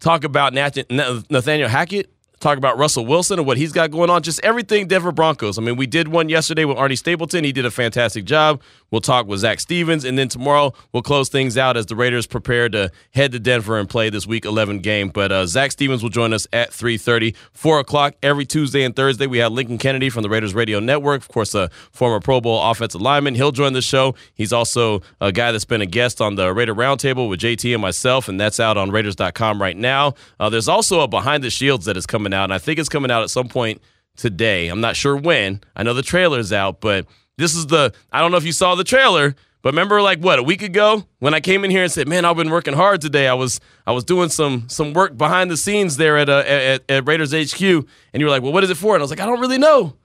talk 0.00 0.24
about 0.24 0.54
Nathaniel 0.54 1.68
Hackett, 1.68 2.10
talk 2.40 2.58
about 2.58 2.78
Russell 2.78 3.06
Wilson 3.06 3.38
and 3.38 3.46
what 3.46 3.56
he's 3.56 3.72
got 3.72 3.90
going 3.90 4.10
on. 4.10 4.22
Just 4.22 4.40
everything 4.42 4.88
Denver 4.88 5.12
Broncos. 5.12 5.58
I 5.58 5.62
mean, 5.62 5.76
we 5.76 5.86
did 5.86 6.08
one 6.08 6.28
yesterday 6.28 6.64
with 6.64 6.76
Arnie 6.76 6.98
Stapleton. 6.98 7.44
He 7.44 7.52
did 7.52 7.64
a 7.64 7.70
fantastic 7.70 8.24
job. 8.24 8.60
We'll 8.90 9.00
talk 9.00 9.26
with 9.26 9.40
Zach 9.40 9.60
Stevens, 9.60 10.04
and 10.04 10.16
then 10.18 10.28
tomorrow 10.28 10.72
we'll 10.92 11.02
close 11.02 11.28
things 11.28 11.58
out 11.58 11.76
as 11.76 11.86
the 11.86 11.96
Raiders 11.96 12.26
prepare 12.26 12.68
to 12.68 12.90
head 13.12 13.32
to 13.32 13.38
Denver 13.38 13.78
and 13.78 13.88
play 13.88 14.10
this 14.10 14.26
Week 14.26 14.44
11 14.44 14.80
game. 14.80 15.08
But 15.08 15.32
uh, 15.32 15.46
Zach 15.46 15.72
Stevens 15.72 16.02
will 16.02 16.10
join 16.10 16.32
us 16.32 16.46
at 16.52 16.70
3:30, 16.70 17.34
4 17.52 17.80
o'clock 17.80 18.14
every 18.22 18.44
Tuesday 18.46 18.84
and 18.84 18.94
Thursday. 18.94 19.26
We 19.26 19.38
have 19.38 19.52
Lincoln 19.52 19.78
Kennedy 19.78 20.10
from 20.10 20.22
the 20.22 20.28
Raiders 20.28 20.54
Radio 20.54 20.78
Network, 20.80 21.22
of 21.22 21.28
course, 21.28 21.54
a 21.54 21.68
former 21.90 22.20
Pro 22.20 22.40
Bowl 22.40 22.62
offensive 22.62 23.00
lineman. 23.00 23.34
He'll 23.34 23.52
join 23.52 23.72
the 23.72 23.82
show. 23.82 24.14
He's 24.34 24.52
also 24.52 25.02
a 25.20 25.32
guy 25.32 25.52
that's 25.52 25.64
been 25.64 25.82
a 25.82 25.86
guest 25.86 26.20
on 26.20 26.36
the 26.36 26.52
Raider 26.52 26.74
Roundtable 26.74 27.28
with 27.28 27.40
JT 27.40 27.72
and 27.72 27.82
myself, 27.82 28.28
and 28.28 28.40
that's 28.40 28.60
out 28.60 28.76
on 28.76 28.90
Raiders.com 28.90 29.60
right 29.60 29.76
now. 29.76 30.14
Uh, 30.38 30.48
there's 30.48 30.68
also 30.68 31.00
a 31.00 31.08
Behind 31.08 31.42
the 31.42 31.50
Shields 31.50 31.86
that 31.86 31.96
is 31.96 32.06
coming 32.06 32.32
out, 32.32 32.44
and 32.44 32.54
I 32.54 32.58
think 32.58 32.78
it's 32.78 32.88
coming 32.88 33.10
out 33.10 33.22
at 33.22 33.30
some 33.30 33.48
point 33.48 33.80
today. 34.16 34.68
I'm 34.68 34.80
not 34.80 34.96
sure 34.96 35.16
when. 35.16 35.60
I 35.74 35.82
know 35.82 35.94
the 35.94 36.02
trailer's 36.02 36.52
out, 36.52 36.80
but 36.80 37.06
this 37.38 37.54
is 37.54 37.66
the 37.66 37.92
I 38.12 38.20
don't 38.20 38.30
know 38.30 38.36
if 38.36 38.44
you 38.44 38.52
saw 38.52 38.74
the 38.74 38.84
trailer, 38.84 39.34
but 39.62 39.72
remember 39.72 40.00
like 40.00 40.20
what, 40.20 40.38
a 40.38 40.42
week 40.42 40.62
ago 40.62 41.04
when 41.18 41.34
I 41.34 41.40
came 41.40 41.64
in 41.64 41.70
here 41.70 41.82
and 41.82 41.92
said, 41.92 42.08
"Man, 42.08 42.24
I've 42.24 42.36
been 42.36 42.50
working 42.50 42.74
hard 42.74 43.00
today. 43.00 43.28
I 43.28 43.34
was 43.34 43.60
I 43.86 43.92
was 43.92 44.04
doing 44.04 44.28
some 44.28 44.68
some 44.68 44.92
work 44.92 45.16
behind 45.16 45.50
the 45.50 45.56
scenes 45.56 45.96
there 45.96 46.16
at 46.16 46.28
uh, 46.28 46.44
at, 46.46 46.82
at 46.88 47.06
Raiders 47.06 47.32
HQ." 47.32 47.60
And 47.62 47.86
you 48.20 48.26
were 48.26 48.30
like, 48.30 48.42
"Well, 48.42 48.52
what 48.52 48.64
is 48.64 48.70
it 48.70 48.76
for?" 48.76 48.94
And 48.94 49.02
I 49.02 49.04
was 49.04 49.10
like, 49.10 49.20
"I 49.20 49.26
don't 49.26 49.40
really 49.40 49.58
know." 49.58 49.96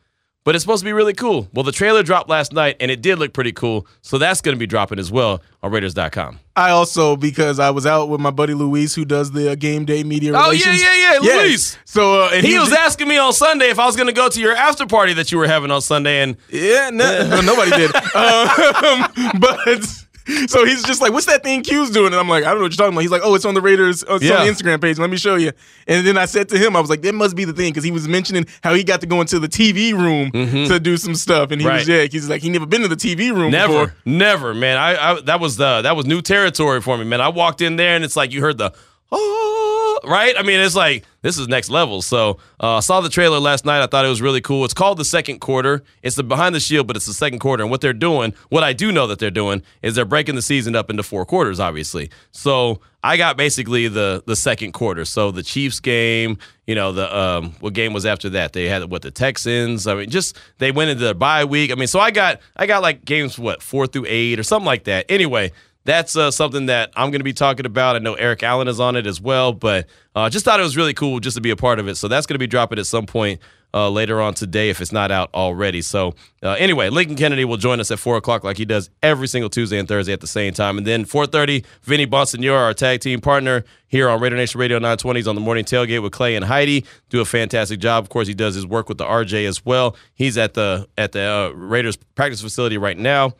But 0.43 0.55
it's 0.55 0.63
supposed 0.63 0.81
to 0.81 0.85
be 0.85 0.93
really 0.93 1.13
cool. 1.13 1.47
Well, 1.53 1.63
the 1.63 1.71
trailer 1.71 2.01
dropped 2.01 2.27
last 2.27 2.51
night 2.51 2.77
and 2.79 2.89
it 2.89 3.01
did 3.01 3.19
look 3.19 3.31
pretty 3.31 3.51
cool. 3.51 3.85
So 4.01 4.17
that's 4.17 4.41
going 4.41 4.55
to 4.55 4.59
be 4.59 4.65
dropping 4.65 4.97
as 4.97 5.11
well 5.11 5.41
on 5.61 5.71
Raiders.com. 5.71 6.39
I 6.55 6.71
also, 6.71 7.15
because 7.15 7.59
I 7.59 7.69
was 7.69 7.85
out 7.85 8.09
with 8.09 8.19
my 8.19 8.31
buddy 8.31 8.55
Luis, 8.55 8.95
who 8.95 9.05
does 9.05 9.31
the 9.31 9.55
game 9.55 9.85
day 9.85 10.03
media 10.03 10.33
oh, 10.33 10.45
relations. 10.45 10.81
yeah, 10.81 10.93
yeah, 10.95 11.13
yeah, 11.13 11.19
yes. 11.21 11.43
Luis. 11.43 11.77
So 11.85 12.23
uh, 12.23 12.29
and 12.33 12.43
he, 12.43 12.53
he 12.53 12.59
was 12.59 12.69
just, 12.69 12.81
asking 12.81 13.07
me 13.07 13.17
on 13.17 13.33
Sunday 13.33 13.69
if 13.69 13.77
I 13.77 13.85
was 13.85 13.95
going 13.95 14.07
to 14.07 14.13
go 14.13 14.29
to 14.29 14.39
your 14.39 14.55
after 14.55 14.88
party 14.88 15.13
that 15.13 15.31
you 15.31 15.38
were 15.38 15.47
having 15.47 15.69
on 15.69 15.81
Sunday. 15.81 16.21
And 16.23 16.35
yeah, 16.49 16.89
no, 16.91 17.41
nobody 17.41 17.71
did. 17.71 17.95
um, 18.15 19.07
but 19.39 20.00
so 20.47 20.65
he's 20.65 20.83
just 20.83 21.01
like, 21.01 21.12
"What's 21.12 21.25
that 21.25 21.44
thing 21.44 21.63
Q's 21.63 21.89
doing?" 21.91 22.07
And 22.07 22.15
I'm 22.15 22.29
like, 22.29 22.44
"I 22.44 22.47
don't 22.50 22.57
know 22.57 22.63
what 22.63 22.71
you're 22.71 22.77
talking 22.77 22.94
about." 22.94 23.01
He's 23.01 23.12
like, 23.12 23.21
"Oh, 23.23 23.35
it's 23.35 23.45
on 23.45 23.53
the 23.53 23.62
Raiders, 23.62 24.03
uh, 24.03 24.15
it's 24.15 24.25
yeah. 24.25 24.38
on 24.38 24.45
the 24.45 24.51
Instagram 24.51 24.81
page. 24.81 24.97
Let 25.00 25.09
me 25.09 25.18
show 25.18 25.35
you." 25.35 25.51
And 25.88 26.06
then 26.06 26.18
I 26.18 26.25
said 26.25 26.50
to 26.50 26.57
him, 26.57 26.75
"I 26.75 26.79
was 26.79 26.89
like, 26.89 27.01
that 27.01 27.13
must 27.15 27.35
be 27.35 27.45
the 27.45 27.53
thing," 27.53 27.71
because 27.71 27.83
he 27.83 27.91
was 27.91 28.07
mentioning 28.07 28.45
how 28.63 28.73
he 28.73 28.83
got 28.83 29.01
to 29.01 29.07
go 29.07 29.21
into 29.21 29.39
the 29.39 29.47
TV 29.47 29.94
room 29.94 30.31
mm-hmm. 30.31 30.71
to 30.71 30.79
do 30.79 30.97
some 30.97 31.15
stuff, 31.15 31.51
and 31.51 31.62
he 31.62 31.68
right. 31.68 31.79
was 31.79 31.88
yeah, 31.88 32.03
he's 32.03 32.29
like, 32.29 32.41
he 32.41 32.50
never 32.50 32.65
been 32.65 32.81
to 32.81 32.88
the 32.88 32.95
TV 32.95 33.33
room. 33.33 33.51
Never, 33.51 33.88
before. 33.88 33.95
never, 34.06 34.53
man. 34.53 34.77
I, 34.77 35.12
I 35.12 35.21
that 35.21 35.39
was 35.39 35.57
the 35.57 35.81
that 35.81 35.95
was 35.95 36.06
new 36.06 36.21
territory 36.21 36.81
for 36.81 36.97
me, 36.97 37.06
man. 37.06 37.21
I 37.21 37.29
walked 37.29 37.62
in 37.62 37.75
there 37.75 37.95
and 37.95 38.03
it's 38.03 38.15
like 38.15 38.31
you 38.31 38.41
heard 38.41 38.57
the 38.57 38.74
oh, 39.12 40.00
right? 40.04 40.36
I 40.38 40.44
mean, 40.44 40.60
it's 40.60 40.75
like 40.75 41.06
this 41.22 41.38
is 41.38 41.48
next 41.48 41.69
level. 41.69 42.02
So 42.02 42.38
uh, 42.62 42.78
I 42.78 42.80
saw 42.80 43.01
the 43.01 43.10
trailer 43.10 43.39
last 43.39 43.65
night. 43.65 43.82
I 43.82 43.88
thought 43.88 44.06
it 44.06 44.10
was 44.10 44.22
really 44.22 44.41
cool. 44.41 44.65
It's 44.65 44.74
called 44.74 44.98
the 44.98 45.06
second 45.06 45.39
quarter. 45.39 45.84
It's 46.01 46.15
the 46.15 46.24
behind 46.24 46.56
the 46.56 46.60
shield, 46.60 46.88
but 46.88 46.96
it's 46.96 47.06
the 47.06 47.13
second 47.13 47.39
quarter. 47.39 47.63
And 47.63 47.72
what 47.72 47.82
they're 47.82 47.94
doing, 47.94 48.34
what 48.50 48.63
I 48.63 48.74
do 48.74 48.91
know 48.91 49.08
that 49.08 49.20
they're 49.20 49.30
doing, 49.30 49.62
is 49.82 49.96
they're 49.96 50.06
breaking 50.06 50.36
the 50.36 50.41
season 50.41 50.75
up 50.75 50.89
into 50.89 51.03
four 51.03 51.25
quarters, 51.25 51.60
obviously. 51.60 52.10
So 52.32 52.82
I 53.03 53.18
got 53.18 53.38
basically 53.38 53.88
the 53.88 54.24
the 54.25 54.36
second 54.36 54.72
quarter. 54.72 55.06
So 55.06 55.32
the 55.32 55.44
Chiefs 55.44 55.80
game, 55.80 56.38
you 56.65 56.75
know, 56.75 56.91
the 56.91 57.15
um, 57.15 57.53
what 57.60 57.74
game 57.74 57.94
was 57.94 58.06
after 58.06 58.30
that? 58.30 58.53
They 58.53 58.68
had 58.68 58.89
what 58.89 59.01
the 59.01 59.12
Texans. 59.12 59.88
I 59.88 59.96
mean, 59.96 60.10
just 60.10 60.38
they 60.58 60.72
went 60.72 60.91
into 60.91 61.06
the 61.06 61.15
bye 61.15 61.46
week. 61.46 61.72
I 61.72 61.75
mean, 61.75 61.88
so 61.88 62.00
I 62.00 62.12
got 62.12 62.39
I 62.56 62.65
got 62.65 62.82
like 62.82 63.06
games 63.06 63.38
what 63.38 63.62
four 63.62 63.88
through 63.88 64.06
eight 64.08 64.39
or 64.39 64.44
something 64.44 64.65
like 64.65 64.86
that. 64.86 65.06
Anyway 65.10 65.51
that's 65.91 66.15
uh, 66.15 66.31
something 66.31 66.67
that 66.67 66.89
I'm 66.95 67.12
going 67.12 67.19
to 67.19 67.25
be 67.25 67.33
talking 67.33 67.65
about. 67.65 67.98
I 67.98 68.00
know 68.00 68.13
Eric 68.13 68.43
Allen 68.43 68.69
is 68.69 68.79
on 68.79 68.95
it 68.95 69.05
as 69.05 69.19
well, 69.19 69.51
but 69.51 69.88
uh, 70.15 70.29
just 70.29 70.45
thought 70.45 70.57
it 70.57 70.63
was 70.63 70.77
really 70.77 70.93
cool 70.93 71.19
just 71.19 71.36
to 71.36 71.41
be 71.41 71.50
a 71.50 71.57
part 71.57 71.79
of 71.79 71.88
it. 71.89 71.95
So 71.95 72.07
that's 72.07 72.25
going 72.25 72.36
to 72.36 72.39
be 72.39 72.48
dropping 72.48 72.79
at 72.79 72.86
some 72.86 73.05
point 73.05 73.41
uh, 73.74 73.89
later 73.89 74.21
on 74.21 74.33
today 74.33 74.69
if 74.69 74.79
it's 74.79 74.93
not 74.93 75.12
out 75.12 75.29
already. 75.33 75.81
So 75.81 76.15
uh, 76.43 76.51
anyway, 76.51 76.89
Lincoln 76.89 77.17
Kennedy 77.17 77.43
will 77.43 77.57
join 77.57 77.81
us 77.81 77.91
at 77.91 78.00
four 78.00 78.15
o'clock 78.15 78.45
like 78.45 78.55
he 78.55 78.63
does 78.63 78.89
every 79.03 79.27
single 79.27 79.50
Tuesday 79.50 79.79
and 79.79 79.88
Thursday 79.88 80.13
at 80.13 80.21
the 80.21 80.27
same 80.27 80.53
time, 80.53 80.77
and 80.77 80.88
then 80.88 81.03
4:30, 81.03 81.65
Vinny 81.83 82.07
Bonsignore, 82.07 82.57
our 82.57 82.74
tag 82.74 83.01
team 83.01 83.19
partner 83.19 83.65
here 83.88 84.07
on 84.07 84.21
Raider 84.21 84.38
Nation 84.38 84.62
Radio 84.62 84.79
920s 84.79 85.27
on 85.27 85.36
the 85.36 85.41
morning 85.41 85.65
tailgate 85.65 86.01
with 86.01 86.13
Clay 86.13 86.38
and 86.38 86.45
Heidi, 86.45 86.86
do 87.10 87.19
a 87.19 87.25
fantastic 87.25 87.81
job. 87.81 88.05
Of 88.05 88.10
course, 88.10 88.29
he 88.29 88.33
does 88.33 88.55
his 88.55 88.65
work 88.65 88.88
with 88.88 88.98
the 88.98 89.05
RJ 89.05 89.45
as 89.45 89.65
well. 89.65 89.98
He's 90.13 90.38
at 90.38 90.53
the 90.53 90.88
at 90.98 91.12
the 91.12 91.21
uh, 91.21 91.50
Raiders 91.50 91.98
practice 92.15 92.41
facility 92.41 92.77
right 92.77 92.98
now. 92.98 93.33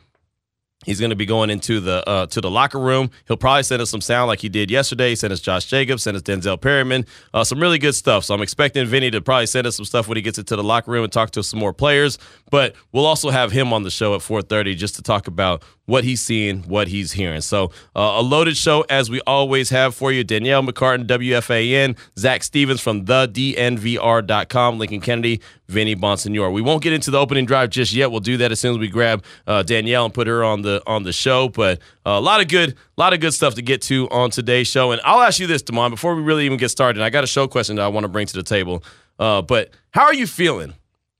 He's 0.84 0.98
going 0.98 1.10
to 1.10 1.16
be 1.16 1.26
going 1.26 1.50
into 1.50 1.80
the 1.80 2.08
uh, 2.08 2.26
to 2.26 2.40
the 2.40 2.50
locker 2.50 2.78
room. 2.78 3.10
He'll 3.28 3.36
probably 3.36 3.62
send 3.62 3.82
us 3.82 3.90
some 3.90 4.00
sound 4.00 4.28
like 4.28 4.40
he 4.40 4.48
did 4.48 4.70
yesterday. 4.70 5.14
Send 5.14 5.32
us 5.32 5.40
Josh 5.40 5.66
Jacobs, 5.66 6.02
send 6.02 6.16
us 6.16 6.22
Denzel 6.22 6.60
Perryman, 6.60 7.06
uh, 7.32 7.44
some 7.44 7.60
really 7.60 7.78
good 7.78 7.94
stuff. 7.94 8.24
So 8.24 8.34
I'm 8.34 8.42
expecting 8.42 8.86
Vinny 8.86 9.10
to 9.10 9.20
probably 9.20 9.46
send 9.46 9.66
us 9.66 9.76
some 9.76 9.84
stuff 9.84 10.08
when 10.08 10.16
he 10.16 10.22
gets 10.22 10.38
into 10.38 10.56
the 10.56 10.64
locker 10.64 10.90
room 10.90 11.04
and 11.04 11.12
talk 11.12 11.30
to 11.32 11.42
some 11.42 11.60
more 11.60 11.72
players. 11.72 12.18
But 12.50 12.74
we'll 12.92 13.06
also 13.06 13.30
have 13.30 13.52
him 13.52 13.72
on 13.72 13.82
the 13.82 13.90
show 13.90 14.14
at 14.14 14.20
4:30 14.20 14.76
just 14.76 14.96
to 14.96 15.02
talk 15.02 15.26
about 15.28 15.62
what 15.86 16.04
he's 16.04 16.22
seeing, 16.22 16.62
what 16.62 16.88
he's 16.88 17.12
hearing. 17.12 17.40
So 17.40 17.72
uh, 17.96 18.14
a 18.16 18.22
loaded 18.22 18.56
show 18.56 18.84
as 18.88 19.10
we 19.10 19.20
always 19.26 19.70
have 19.70 19.94
for 19.94 20.12
you. 20.12 20.22
Danielle 20.22 20.62
McCartan, 20.62 21.06
WFAN, 21.06 21.98
Zach 22.18 22.42
Stevens 22.42 22.80
from 22.80 23.06
the 23.06 23.28
DNVR.com, 23.28 24.78
Lincoln 24.78 25.00
Kennedy, 25.00 25.40
Vinny 25.68 25.96
Bonsignore. 25.96 26.52
We 26.52 26.62
won't 26.62 26.82
get 26.82 26.92
into 26.92 27.10
the 27.10 27.18
opening 27.18 27.46
drive 27.46 27.70
just 27.70 27.92
yet. 27.92 28.10
We'll 28.10 28.20
do 28.20 28.36
that 28.36 28.52
as 28.52 28.60
soon 28.60 28.72
as 28.72 28.78
we 28.78 28.88
grab 28.88 29.24
uh, 29.46 29.62
Danielle 29.62 30.04
and 30.04 30.14
put 30.14 30.26
her 30.28 30.44
on 30.44 30.62
the 30.62 30.82
on 30.86 31.02
the 31.02 31.12
show. 31.12 31.48
But 31.48 31.78
uh, 32.06 32.10
a 32.10 32.20
lot 32.20 32.40
of 32.40 32.48
good, 32.48 32.70
a 32.70 33.00
lot 33.00 33.12
of 33.12 33.20
good 33.20 33.34
stuff 33.34 33.54
to 33.56 33.62
get 33.62 33.82
to 33.82 34.08
on 34.10 34.30
today's 34.30 34.68
show. 34.68 34.92
And 34.92 35.00
I'll 35.04 35.22
ask 35.22 35.40
you 35.40 35.46
this, 35.46 35.62
Damon, 35.62 35.90
before 35.90 36.14
we 36.14 36.22
really 36.22 36.46
even 36.46 36.58
get 36.58 36.70
started. 36.70 37.02
I 37.02 37.10
got 37.10 37.24
a 37.24 37.28
show 37.28 37.48
question 37.48 37.76
that 37.76 37.82
I 37.82 37.88
want 37.88 38.04
to 38.04 38.08
bring 38.08 38.26
to 38.26 38.34
the 38.34 38.42
table. 38.42 38.84
Uh, 39.18 39.42
but 39.42 39.70
how 39.90 40.04
are 40.04 40.14
you 40.14 40.26
feeling 40.26 40.74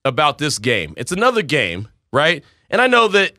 about 0.04 0.38
this 0.38 0.59
game? 0.59 0.95
It's 0.97 1.12
another 1.12 1.42
game, 1.42 1.88
right? 2.12 2.45
And 2.71 2.81
I 2.81 2.87
know 2.87 3.09
that 3.09 3.33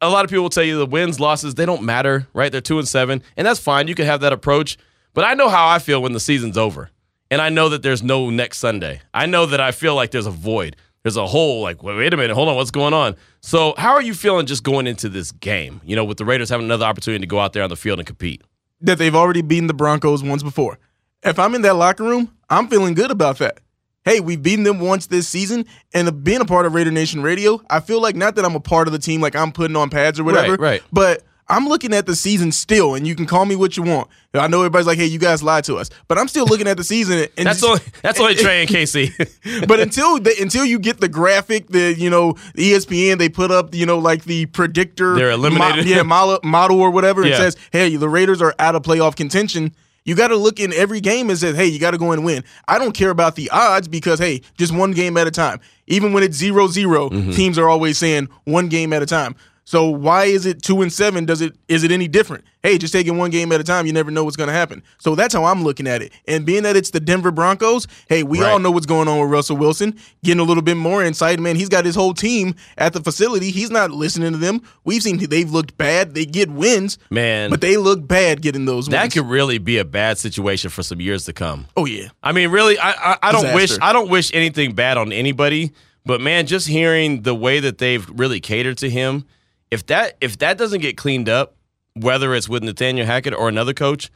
a 0.00 0.08
lot 0.08 0.24
of 0.24 0.30
people 0.30 0.44
will 0.44 0.50
tell 0.50 0.64
you 0.64 0.78
the 0.78 0.86
wins, 0.86 1.18
losses, 1.18 1.54
they 1.54 1.66
don't 1.66 1.82
matter, 1.82 2.26
right? 2.32 2.52
They're 2.52 2.60
two 2.60 2.78
and 2.78 2.86
seven, 2.86 3.22
and 3.36 3.46
that's 3.46 3.60
fine. 3.60 3.88
You 3.88 3.94
can 3.94 4.06
have 4.06 4.20
that 4.20 4.32
approach. 4.32 4.78
But 5.14 5.24
I 5.24 5.34
know 5.34 5.48
how 5.48 5.66
I 5.66 5.78
feel 5.78 6.00
when 6.00 6.12
the 6.12 6.20
season's 6.20 6.56
over. 6.56 6.90
And 7.30 7.42
I 7.42 7.48
know 7.48 7.68
that 7.68 7.82
there's 7.82 8.02
no 8.02 8.30
next 8.30 8.58
Sunday. 8.58 9.02
I 9.12 9.26
know 9.26 9.46
that 9.46 9.60
I 9.60 9.72
feel 9.72 9.94
like 9.94 10.12
there's 10.12 10.26
a 10.26 10.30
void. 10.30 10.76
There's 11.02 11.16
a 11.16 11.26
hole, 11.26 11.62
like, 11.62 11.82
wait 11.82 12.12
a 12.12 12.16
minute, 12.16 12.34
hold 12.34 12.48
on, 12.48 12.56
what's 12.56 12.70
going 12.70 12.92
on? 12.92 13.16
So, 13.40 13.74
how 13.78 13.92
are 13.92 14.02
you 14.02 14.14
feeling 14.14 14.46
just 14.46 14.62
going 14.62 14.86
into 14.86 15.08
this 15.08 15.30
game, 15.30 15.80
you 15.84 15.94
know, 15.94 16.04
with 16.04 16.18
the 16.18 16.24
Raiders 16.24 16.48
having 16.50 16.66
another 16.66 16.84
opportunity 16.84 17.20
to 17.20 17.26
go 17.26 17.38
out 17.38 17.52
there 17.52 17.62
on 17.62 17.70
the 17.70 17.76
field 17.76 17.98
and 17.98 18.06
compete? 18.06 18.42
That 18.80 18.98
they've 18.98 19.14
already 19.14 19.42
beaten 19.42 19.68
the 19.68 19.74
Broncos 19.74 20.22
once 20.22 20.42
before. 20.42 20.78
If 21.22 21.38
I'm 21.38 21.54
in 21.54 21.62
that 21.62 21.74
locker 21.74 22.04
room, 22.04 22.34
I'm 22.50 22.68
feeling 22.68 22.94
good 22.94 23.10
about 23.10 23.38
that 23.38 23.60
hey, 24.08 24.20
we've 24.20 24.42
beaten 24.42 24.64
them 24.64 24.80
once 24.80 25.06
this 25.06 25.28
season, 25.28 25.66
and 25.92 26.24
being 26.24 26.40
a 26.40 26.46
part 26.46 26.66
of 26.66 26.74
Raider 26.74 26.90
Nation 26.90 27.22
Radio, 27.22 27.60
I 27.68 27.80
feel 27.80 28.00
like 28.00 28.16
not 28.16 28.36
that 28.36 28.44
I'm 28.44 28.54
a 28.54 28.60
part 28.60 28.88
of 28.88 28.92
the 28.92 28.98
team, 28.98 29.20
like 29.20 29.36
I'm 29.36 29.52
putting 29.52 29.76
on 29.76 29.90
pads 29.90 30.18
or 30.18 30.24
whatever, 30.24 30.52
right, 30.52 30.60
right. 30.60 30.82
but 30.92 31.24
I'm 31.50 31.66
looking 31.66 31.94
at 31.94 32.06
the 32.06 32.14
season 32.14 32.52
still, 32.52 32.94
and 32.94 33.06
you 33.06 33.14
can 33.14 33.24
call 33.24 33.46
me 33.46 33.56
what 33.56 33.76
you 33.76 33.82
want. 33.82 34.08
I 34.34 34.48
know 34.48 34.58
everybody's 34.58 34.86
like, 34.86 34.98
"Hey, 34.98 35.06
you 35.06 35.18
guys 35.18 35.42
lied 35.42 35.64
to 35.64 35.76
us," 35.76 35.88
but 36.06 36.18
I'm 36.18 36.28
still 36.28 36.46
looking 36.46 36.68
at 36.68 36.76
the 36.76 36.84
season. 36.84 37.26
And 37.38 37.46
that's 37.46 37.60
just, 37.60 37.64
only 37.64 37.80
that's 38.02 38.20
only 38.20 38.34
Trey 38.34 38.60
and 38.60 38.68
Casey. 38.68 39.12
but 39.66 39.80
until 39.80 40.18
they, 40.18 40.36
until 40.40 40.64
you 40.64 40.78
get 40.78 41.00
the 41.00 41.08
graphic, 41.08 41.68
the 41.68 41.94
you 41.94 42.10
know 42.10 42.34
the 42.54 42.72
ESPN, 42.72 43.18
they 43.18 43.30
put 43.30 43.50
up 43.50 43.74
you 43.74 43.86
know 43.86 43.98
like 43.98 44.24
the 44.24 44.46
predictor, 44.46 45.14
they're 45.14 45.30
eliminated, 45.30 45.86
mo- 45.86 45.90
yeah, 45.90 46.02
model, 46.02 46.40
model 46.44 46.80
or 46.80 46.90
whatever. 46.90 47.26
Yeah. 47.26 47.34
It 47.34 47.36
says, 47.36 47.56
"Hey, 47.72 47.96
the 47.96 48.08
Raiders 48.08 48.42
are 48.42 48.54
out 48.58 48.74
of 48.74 48.82
playoff 48.82 49.16
contention." 49.16 49.74
You 50.08 50.14
got 50.14 50.28
to 50.28 50.36
look 50.36 50.58
in 50.58 50.72
every 50.72 51.02
game 51.02 51.28
and 51.28 51.38
say, 51.38 51.52
hey, 51.52 51.66
you 51.66 51.78
got 51.78 51.90
to 51.90 51.98
go 51.98 52.12
and 52.12 52.24
win. 52.24 52.42
I 52.66 52.78
don't 52.78 52.92
care 52.92 53.10
about 53.10 53.36
the 53.36 53.50
odds 53.50 53.88
because, 53.88 54.18
hey, 54.18 54.40
just 54.56 54.74
one 54.74 54.92
game 54.92 55.18
at 55.18 55.26
a 55.26 55.30
time. 55.30 55.60
Even 55.86 56.14
when 56.14 56.22
it's 56.22 56.34
0 56.34 56.68
0, 56.68 57.10
mm-hmm. 57.10 57.30
teams 57.32 57.58
are 57.58 57.68
always 57.68 57.98
saying 57.98 58.30
one 58.44 58.68
game 58.68 58.94
at 58.94 59.02
a 59.02 59.06
time. 59.06 59.36
So 59.68 59.86
why 59.90 60.24
is 60.24 60.46
it 60.46 60.62
two 60.62 60.80
and 60.80 60.90
seven? 60.90 61.26
Does 61.26 61.42
it 61.42 61.54
is 61.68 61.84
it 61.84 61.90
any 61.90 62.08
different? 62.08 62.44
Hey, 62.62 62.78
just 62.78 62.90
taking 62.90 63.18
one 63.18 63.30
game 63.30 63.52
at 63.52 63.60
a 63.60 63.64
time, 63.64 63.84
you 63.84 63.92
never 63.92 64.10
know 64.10 64.24
what's 64.24 64.34
going 64.34 64.46
to 64.46 64.54
happen. 64.54 64.82
So 64.96 65.14
that's 65.14 65.34
how 65.34 65.44
I'm 65.44 65.62
looking 65.62 65.86
at 65.86 66.00
it. 66.00 66.10
And 66.26 66.46
being 66.46 66.62
that 66.62 66.74
it's 66.74 66.88
the 66.88 67.00
Denver 67.00 67.30
Broncos, 67.30 67.86
hey, 68.08 68.22
we 68.22 68.40
right. 68.40 68.50
all 68.50 68.60
know 68.60 68.70
what's 68.70 68.86
going 68.86 69.08
on 69.08 69.20
with 69.20 69.28
Russell 69.28 69.58
Wilson. 69.58 69.98
Getting 70.24 70.40
a 70.40 70.44
little 70.44 70.62
bit 70.62 70.78
more 70.78 71.04
insight, 71.04 71.38
man. 71.38 71.54
He's 71.54 71.68
got 71.68 71.84
his 71.84 71.94
whole 71.94 72.14
team 72.14 72.54
at 72.78 72.94
the 72.94 73.02
facility. 73.02 73.50
He's 73.50 73.70
not 73.70 73.90
listening 73.90 74.32
to 74.32 74.38
them. 74.38 74.62
We've 74.84 75.02
seen 75.02 75.18
they've 75.18 75.50
looked 75.50 75.76
bad. 75.76 76.14
They 76.14 76.24
get 76.24 76.50
wins, 76.50 76.96
man, 77.10 77.50
but 77.50 77.60
they 77.60 77.76
look 77.76 78.08
bad 78.08 78.40
getting 78.40 78.64
those. 78.64 78.86
Wins. 78.86 78.92
That 78.92 79.02
wins. 79.02 79.14
could 79.14 79.26
really 79.26 79.58
be 79.58 79.76
a 79.76 79.84
bad 79.84 80.16
situation 80.16 80.70
for 80.70 80.82
some 80.82 81.02
years 81.02 81.26
to 81.26 81.34
come. 81.34 81.66
Oh 81.76 81.84
yeah. 81.84 82.08
I 82.22 82.32
mean, 82.32 82.50
really, 82.50 82.78
I 82.78 82.92
I, 82.92 83.18
I 83.20 83.32
don't 83.32 83.54
wish 83.54 83.78
I 83.82 83.92
don't 83.92 84.08
wish 84.08 84.32
anything 84.32 84.74
bad 84.74 84.96
on 84.96 85.12
anybody. 85.12 85.72
But 86.06 86.22
man, 86.22 86.46
just 86.46 86.66
hearing 86.66 87.20
the 87.20 87.34
way 87.34 87.60
that 87.60 87.76
they've 87.76 88.08
really 88.18 88.40
catered 88.40 88.78
to 88.78 88.88
him 88.88 89.26
if 89.70 89.86
that 89.86 90.16
if 90.20 90.38
that 90.38 90.58
doesn't 90.58 90.80
get 90.80 90.96
cleaned 90.96 91.28
up, 91.28 91.54
whether 91.94 92.34
it's 92.34 92.48
with 92.48 92.62
Nathaniel 92.62 93.06
Hackett 93.06 93.34
or 93.34 93.48
another 93.48 93.74
coach, 93.74 94.10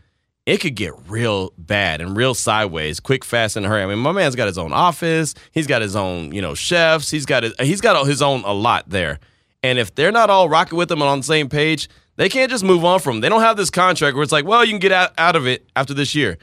it 0.47 0.59
could 0.59 0.75
get 0.75 0.93
real 1.09 1.53
bad 1.57 2.01
and 2.01 2.17
real 2.17 2.35
sideways, 2.35 3.01
quick, 3.01 3.25
fast, 3.25 3.57
and 3.57 3.67
hurry. 3.67 3.83
I 3.83 3.87
mean, 3.87 3.99
my 3.99 4.13
man's 4.13 4.35
got 4.35 4.47
his 4.47 4.59
own 4.59 4.73
office. 4.73 5.35
He's 5.53 5.67
got 5.67 5.83
his 5.83 5.95
own, 5.95 6.33
you 6.33 6.43
know, 6.43 6.55
chefs. 6.55 7.11
He's 7.11 7.27
got 7.27 7.45
his, 7.45 7.55
he's 7.61 7.81
got 7.81 8.07
his 8.07 8.23
own 8.23 8.43
a 8.45 8.53
lot 8.53 8.89
there. 8.89 9.21
And 9.63 9.79
if 9.79 9.95
they're 9.95 10.13
not 10.13 10.31
all 10.31 10.49
rocking 10.49 10.77
with 10.77 10.91
him 10.91 11.01
and 11.01 11.09
on 11.09 11.19
the 11.19 11.25
same 11.25 11.49
page, 11.49 11.89
they 12.17 12.29
can't 12.29 12.51
just 12.51 12.65
move 12.65 12.85
on 12.85 12.99
from. 12.99 13.17
Him. 13.17 13.21
They 13.21 13.29
don't 13.29 13.43
have 13.43 13.57
this 13.57 13.71
contract 13.71 14.17
where 14.17 14.23
it's 14.23 14.33
like, 14.33 14.45
well, 14.45 14.65
you 14.65 14.73
can 14.73 14.81
get 14.81 14.93
out, 14.93 15.13
out 15.17 15.37
of 15.37 15.47
it 15.47 15.69
after 15.77 15.95
this 15.95 16.15
year. 16.15 16.39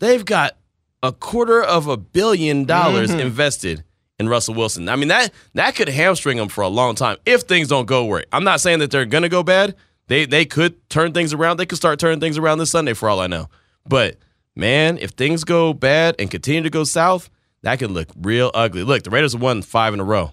They've 0.00 0.24
got 0.24 0.56
a 1.02 1.12
quarter 1.12 1.62
of 1.62 1.86
a 1.86 1.96
billion 1.96 2.64
dollars 2.64 3.10
mm-hmm. 3.10 3.20
invested 3.20 3.84
and 4.18 4.30
Russell 4.30 4.54
Wilson. 4.54 4.88
I 4.88 4.96
mean 4.96 5.08
that 5.08 5.32
that 5.54 5.74
could 5.74 5.88
hamstring 5.88 6.36
them 6.36 6.48
for 6.48 6.62
a 6.62 6.68
long 6.68 6.94
time 6.94 7.16
if 7.26 7.42
things 7.42 7.68
don't 7.68 7.86
go 7.86 8.10
right. 8.10 8.26
I'm 8.32 8.44
not 8.44 8.60
saying 8.60 8.78
that 8.80 8.90
they're 8.90 9.04
gonna 9.04 9.28
go 9.28 9.42
bad. 9.42 9.74
They 10.08 10.24
they 10.24 10.44
could 10.44 10.88
turn 10.88 11.12
things 11.12 11.32
around. 11.32 11.58
They 11.58 11.66
could 11.66 11.78
start 11.78 11.98
turning 11.98 12.20
things 12.20 12.38
around 12.38 12.58
this 12.58 12.70
Sunday 12.70 12.94
for 12.94 13.08
all 13.08 13.20
I 13.20 13.26
know. 13.26 13.48
But 13.86 14.16
man, 14.54 14.98
if 14.98 15.10
things 15.10 15.44
go 15.44 15.72
bad 15.72 16.16
and 16.18 16.30
continue 16.30 16.62
to 16.62 16.70
go 16.70 16.84
south, 16.84 17.28
that 17.62 17.78
could 17.78 17.90
look 17.90 18.08
real 18.20 18.50
ugly. 18.54 18.82
Look, 18.82 19.02
the 19.02 19.10
Raiders 19.10 19.32
have 19.32 19.42
won 19.42 19.62
five 19.62 19.92
in 19.94 20.00
a 20.00 20.04
row 20.04 20.32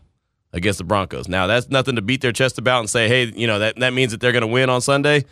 against 0.53 0.77
the 0.77 0.83
Broncos. 0.85 1.27
Now 1.27 1.47
that's 1.47 1.69
nothing 1.69 1.95
to 1.95 2.01
beat 2.01 2.21
their 2.21 2.31
chest 2.31 2.57
about 2.57 2.79
and 2.79 2.89
say, 2.89 3.07
hey, 3.07 3.25
you 3.35 3.47
know 3.47 3.59
that 3.59 3.77
that 3.77 3.93
means 3.93 4.11
that 4.11 4.21
they're 4.21 4.31
gonna 4.31 4.47
win 4.47 4.69
on 4.69 4.81
Sunday. 4.81 5.25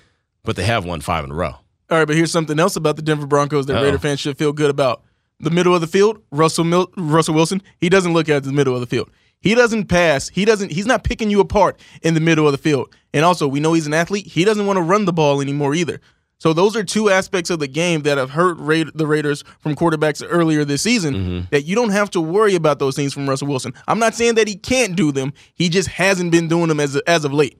But 0.44 0.56
they 0.56 0.64
have 0.64 0.86
won 0.86 1.02
five 1.02 1.24
in 1.24 1.32
a 1.32 1.36
row. 1.36 1.56
All 1.92 1.98
right, 1.98 2.06
but 2.06 2.16
here's 2.16 2.32
something 2.32 2.58
else 2.60 2.76
about 2.76 2.96
the 2.96 3.02
Denver 3.04 3.28
Broncos 3.28 3.68
that 3.68 3.76
Uh-oh. 3.76 3.84
Raider 3.84 4.00
fans 4.00 4.20
should 4.20 4.38
feel 4.38 4.54
good 4.54 4.70
about 4.72 5.04
the 5.42 5.52
middle 5.52 5.74
of 5.76 5.82
the 5.82 5.88
field, 5.88 6.22
Russell 6.32 6.64
Mil- 6.64 6.92
Russell 6.98 7.34
Wilson, 7.36 7.62
he 7.80 7.90
doesn't 7.90 8.14
look 8.14 8.30
at 8.30 8.44
the 8.44 8.52
middle 8.52 8.74
of 8.74 8.80
the 8.82 8.88
field. 8.88 9.10
He 9.40 9.56
doesn't 9.56 9.86
pass. 9.86 10.30
He 10.30 10.46
doesn't. 10.46 10.72
He's 10.72 10.86
not 10.86 11.04
picking 11.04 11.30
you 11.32 11.40
apart 11.40 11.80
in 12.04 12.14
the 12.14 12.20
middle 12.20 12.46
of 12.46 12.52
the 12.52 12.58
field. 12.60 12.96
And 13.14 13.26
also, 13.26 13.48
we 13.48 13.60
know 13.60 13.74
he's 13.74 13.88
an 13.88 13.94
athlete. 13.94 14.28
He 14.28 14.46
doesn't 14.46 14.66
want 14.68 14.78
to 14.78 14.84
run 14.84 15.06
the 15.06 15.14
ball 15.14 15.42
anymore 15.42 15.74
either. 15.74 16.00
So 16.38 16.54
those 16.54 16.76
are 16.76 16.84
two 16.84 17.10
aspects 17.10 17.50
of 17.52 17.60
the 17.60 17.68
game 17.68 18.02
that 18.02 18.18
have 18.18 18.32
hurt 18.32 18.58
Ra- 18.60 18.90
the 18.96 19.06
Raiders 19.06 19.44
from 19.60 19.76
quarterbacks 19.76 20.26
earlier 20.28 20.66
this 20.66 20.82
season. 20.82 21.14
Mm-hmm. 21.14 21.40
That 21.52 21.64
you 21.66 21.76
don't 21.76 21.92
have 21.92 22.10
to 22.12 22.22
worry 22.22 22.56
about 22.56 22.80
those 22.80 22.96
things 22.96 23.14
from 23.14 23.30
Russell 23.30 23.48
Wilson. 23.48 23.74
I'm 23.88 24.00
not 24.00 24.16
saying 24.16 24.36
that 24.36 24.48
he 24.48 24.56
can't 24.56 24.96
do 24.96 25.12
them. 25.12 25.34
He 25.54 25.70
just 25.70 25.90
hasn't 25.90 26.32
been 26.32 26.48
doing 26.48 26.68
them 26.68 26.80
as 26.80 26.96
as 27.08 27.26
of 27.26 27.34
late. 27.34 27.60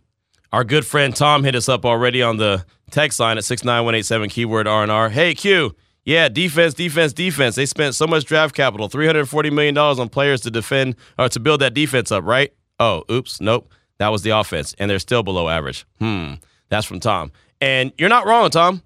Our 0.52 0.64
good 0.64 0.86
friend 0.86 1.16
Tom 1.16 1.44
hit 1.44 1.56
us 1.56 1.70
up 1.70 1.86
already 1.86 2.22
on 2.22 2.38
the 2.38 2.66
text 2.92 3.20
line 3.20 3.38
at 3.38 3.44
six 3.44 3.64
nine 3.64 3.86
one 3.86 3.96
eight 3.96 4.06
seven 4.06 4.30
keyword 4.30 4.68
R 4.68 4.84
and 4.84 4.92
R. 4.92 5.10
Hey 5.10 5.34
Q. 5.34 5.76
Yeah, 6.04 6.30
defense, 6.30 6.74
defense, 6.74 7.14
defense. 7.14 7.56
They 7.56 7.66
spent 7.66 7.94
so 7.96 8.08
much 8.08 8.26
draft 8.26 8.56
capital, 8.56 8.90
$340 8.90 9.52
million 9.52 9.78
on 9.78 10.10
players 10.10 10.42
to 10.42 10.52
defend 10.52 10.96
or 11.20 11.30
to 11.30 11.40
build 11.40 11.62
that 11.62 11.74
defense 11.74 12.12
up, 12.12 12.24
right? 12.24 12.54
Oh, 12.80 13.04
oops, 13.12 13.40
nope. 13.40 13.72
That 14.00 14.08
was 14.10 14.24
the 14.24 14.32
offense, 14.32 14.74
and 14.80 14.90
they're 14.90 14.98
still 14.98 15.22
below 15.22 15.48
average. 15.48 15.86
Hmm. 16.00 16.34
That's 16.70 16.88
from 16.88 17.00
Tom. 17.00 17.32
And 17.60 17.94
you're 18.00 18.10
not 18.10 18.26
wrong, 18.26 18.50
Tom. 18.50 18.82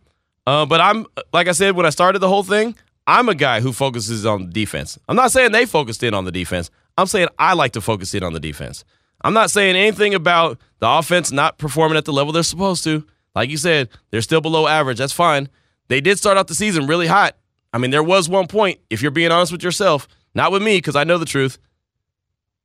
Uh, 0.45 0.65
but 0.65 0.81
I'm, 0.81 1.05
like 1.31 1.47
I 1.47 1.53
said, 1.53 1.75
when 1.77 1.85
I 1.85 1.89
started 1.89 2.19
the 2.19 2.27
whole 2.27 2.43
thing, 2.43 2.75
I'm 3.07 3.29
a 3.29 3.35
guy 3.35 3.61
who 3.61 3.71
focuses 3.71 4.25
on 4.25 4.49
defense. 4.49 4.99
I'm 5.07 5.15
not 5.15 5.31
saying 5.31 5.53
they 5.53 5.65
focused 5.65 6.03
in 6.03 6.13
on 6.13 6.25
the 6.25 6.31
defense. 6.31 6.69
I'm 6.97 7.07
saying 7.07 7.29
I 7.39 7.53
like 7.53 7.73
to 7.73 7.81
focus 7.81 8.13
in 8.13 8.23
on 8.23 8.33
the 8.33 8.39
defense. 8.39 8.83
I'm 9.21 9.33
not 9.33 9.51
saying 9.51 9.75
anything 9.75 10.13
about 10.13 10.59
the 10.79 10.89
offense 10.89 11.31
not 11.31 11.57
performing 11.57 11.97
at 11.97 12.05
the 12.05 12.13
level 12.13 12.33
they're 12.33 12.43
supposed 12.43 12.83
to. 12.83 13.05
Like 13.33 13.49
you 13.49 13.57
said, 13.57 13.89
they're 14.11 14.21
still 14.21 14.41
below 14.41 14.67
average. 14.67 14.97
That's 14.97 15.13
fine. 15.13 15.49
They 15.87 16.01
did 16.01 16.17
start 16.17 16.37
out 16.37 16.47
the 16.47 16.55
season 16.55 16.87
really 16.87 17.07
hot. 17.07 17.35
I 17.73 17.77
mean, 17.77 17.91
there 17.91 18.03
was 18.03 18.29
one 18.29 18.47
point, 18.47 18.79
if 18.89 19.01
you're 19.01 19.11
being 19.11 19.31
honest 19.31 19.51
with 19.51 19.63
yourself, 19.63 20.07
not 20.33 20.51
with 20.51 20.63
me, 20.63 20.77
because 20.77 20.95
I 20.95 21.03
know 21.03 21.17
the 21.17 21.25
truth. 21.25 21.57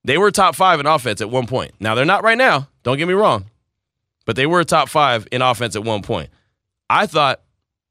They 0.04 0.16
were 0.18 0.30
top 0.30 0.54
five 0.54 0.80
in 0.80 0.86
offense 0.86 1.20
at 1.20 1.30
one 1.30 1.46
point. 1.46 1.72
Now, 1.78 1.94
they're 1.94 2.04
not 2.04 2.22
right 2.22 2.38
now. 2.38 2.68
Don't 2.82 2.96
get 2.96 3.08
me 3.08 3.14
wrong. 3.14 3.46
But 4.24 4.36
they 4.36 4.46
were 4.46 4.64
top 4.64 4.88
five 4.88 5.26
in 5.30 5.42
offense 5.42 5.76
at 5.76 5.84
one 5.84 6.02
point. 6.02 6.30
I 6.88 7.06
thought, 7.06 7.42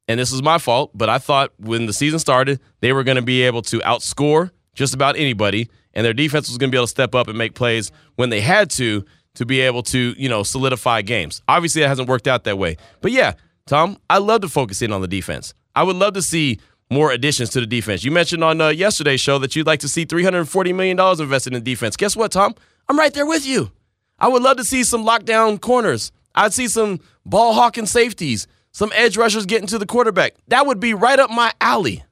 and 0.08 0.18
this 0.18 0.32
is 0.32 0.42
my 0.42 0.58
fault, 0.58 0.90
but 0.94 1.08
I 1.08 1.18
thought 1.18 1.52
when 1.58 1.86
the 1.86 1.92
season 1.92 2.18
started, 2.18 2.60
they 2.80 2.92
were 2.92 3.04
going 3.04 3.16
to 3.16 3.22
be 3.22 3.42
able 3.42 3.62
to 3.62 3.78
outscore 3.80 4.50
just 4.74 4.94
about 4.94 5.16
anybody, 5.16 5.68
and 5.94 6.04
their 6.04 6.12
defense 6.12 6.48
was 6.48 6.58
going 6.58 6.70
to 6.70 6.74
be 6.74 6.78
able 6.78 6.86
to 6.86 6.90
step 6.90 7.14
up 7.14 7.28
and 7.28 7.38
make 7.38 7.54
plays 7.54 7.92
when 8.16 8.30
they 8.30 8.40
had 8.40 8.70
to 8.70 9.04
to 9.34 9.46
be 9.46 9.60
able 9.60 9.82
to, 9.84 10.14
you 10.18 10.28
know, 10.28 10.42
solidify 10.42 11.02
games. 11.02 11.42
Obviously, 11.46 11.82
it 11.82 11.88
hasn't 11.88 12.08
worked 12.08 12.26
out 12.26 12.44
that 12.44 12.58
way. 12.58 12.76
But 13.00 13.12
yeah, 13.12 13.34
Tom, 13.66 13.98
I 14.08 14.18
love 14.18 14.40
to 14.42 14.48
focus 14.48 14.82
in 14.82 14.92
on 14.92 15.00
the 15.00 15.08
defense. 15.08 15.54
I 15.74 15.82
would 15.82 15.96
love 15.96 16.14
to 16.14 16.22
see 16.22 16.58
more 16.90 17.12
additions 17.12 17.50
to 17.50 17.60
the 17.60 17.66
defense. 17.66 18.04
You 18.04 18.10
mentioned 18.10 18.42
on 18.42 18.60
uh, 18.60 18.68
yesterday's 18.68 19.20
show 19.20 19.38
that 19.38 19.54
you'd 19.54 19.66
like 19.66 19.80
to 19.80 19.88
see 19.88 20.04
$340 20.04 20.74
million 20.74 20.98
invested 20.98 21.54
in 21.54 21.62
defense. 21.62 21.96
Guess 21.96 22.16
what, 22.16 22.32
Tom? 22.32 22.54
I'm 22.88 22.98
right 22.98 23.14
there 23.14 23.26
with 23.26 23.46
you. 23.46 23.70
I 24.18 24.28
would 24.28 24.42
love 24.42 24.56
to 24.56 24.64
see 24.64 24.82
some 24.84 25.04
lockdown 25.04 25.60
corners. 25.60 26.10
I'd 26.34 26.52
see 26.52 26.68
some 26.68 27.00
ball 27.24 27.54
hawking 27.54 27.86
safeties, 27.86 28.46
some 28.72 28.90
edge 28.94 29.16
rushers 29.16 29.46
getting 29.46 29.68
to 29.68 29.78
the 29.78 29.86
quarterback. 29.86 30.34
That 30.48 30.66
would 30.66 30.80
be 30.80 30.94
right 30.94 31.18
up 31.18 31.30
my 31.30 31.52
alley. 31.60 32.04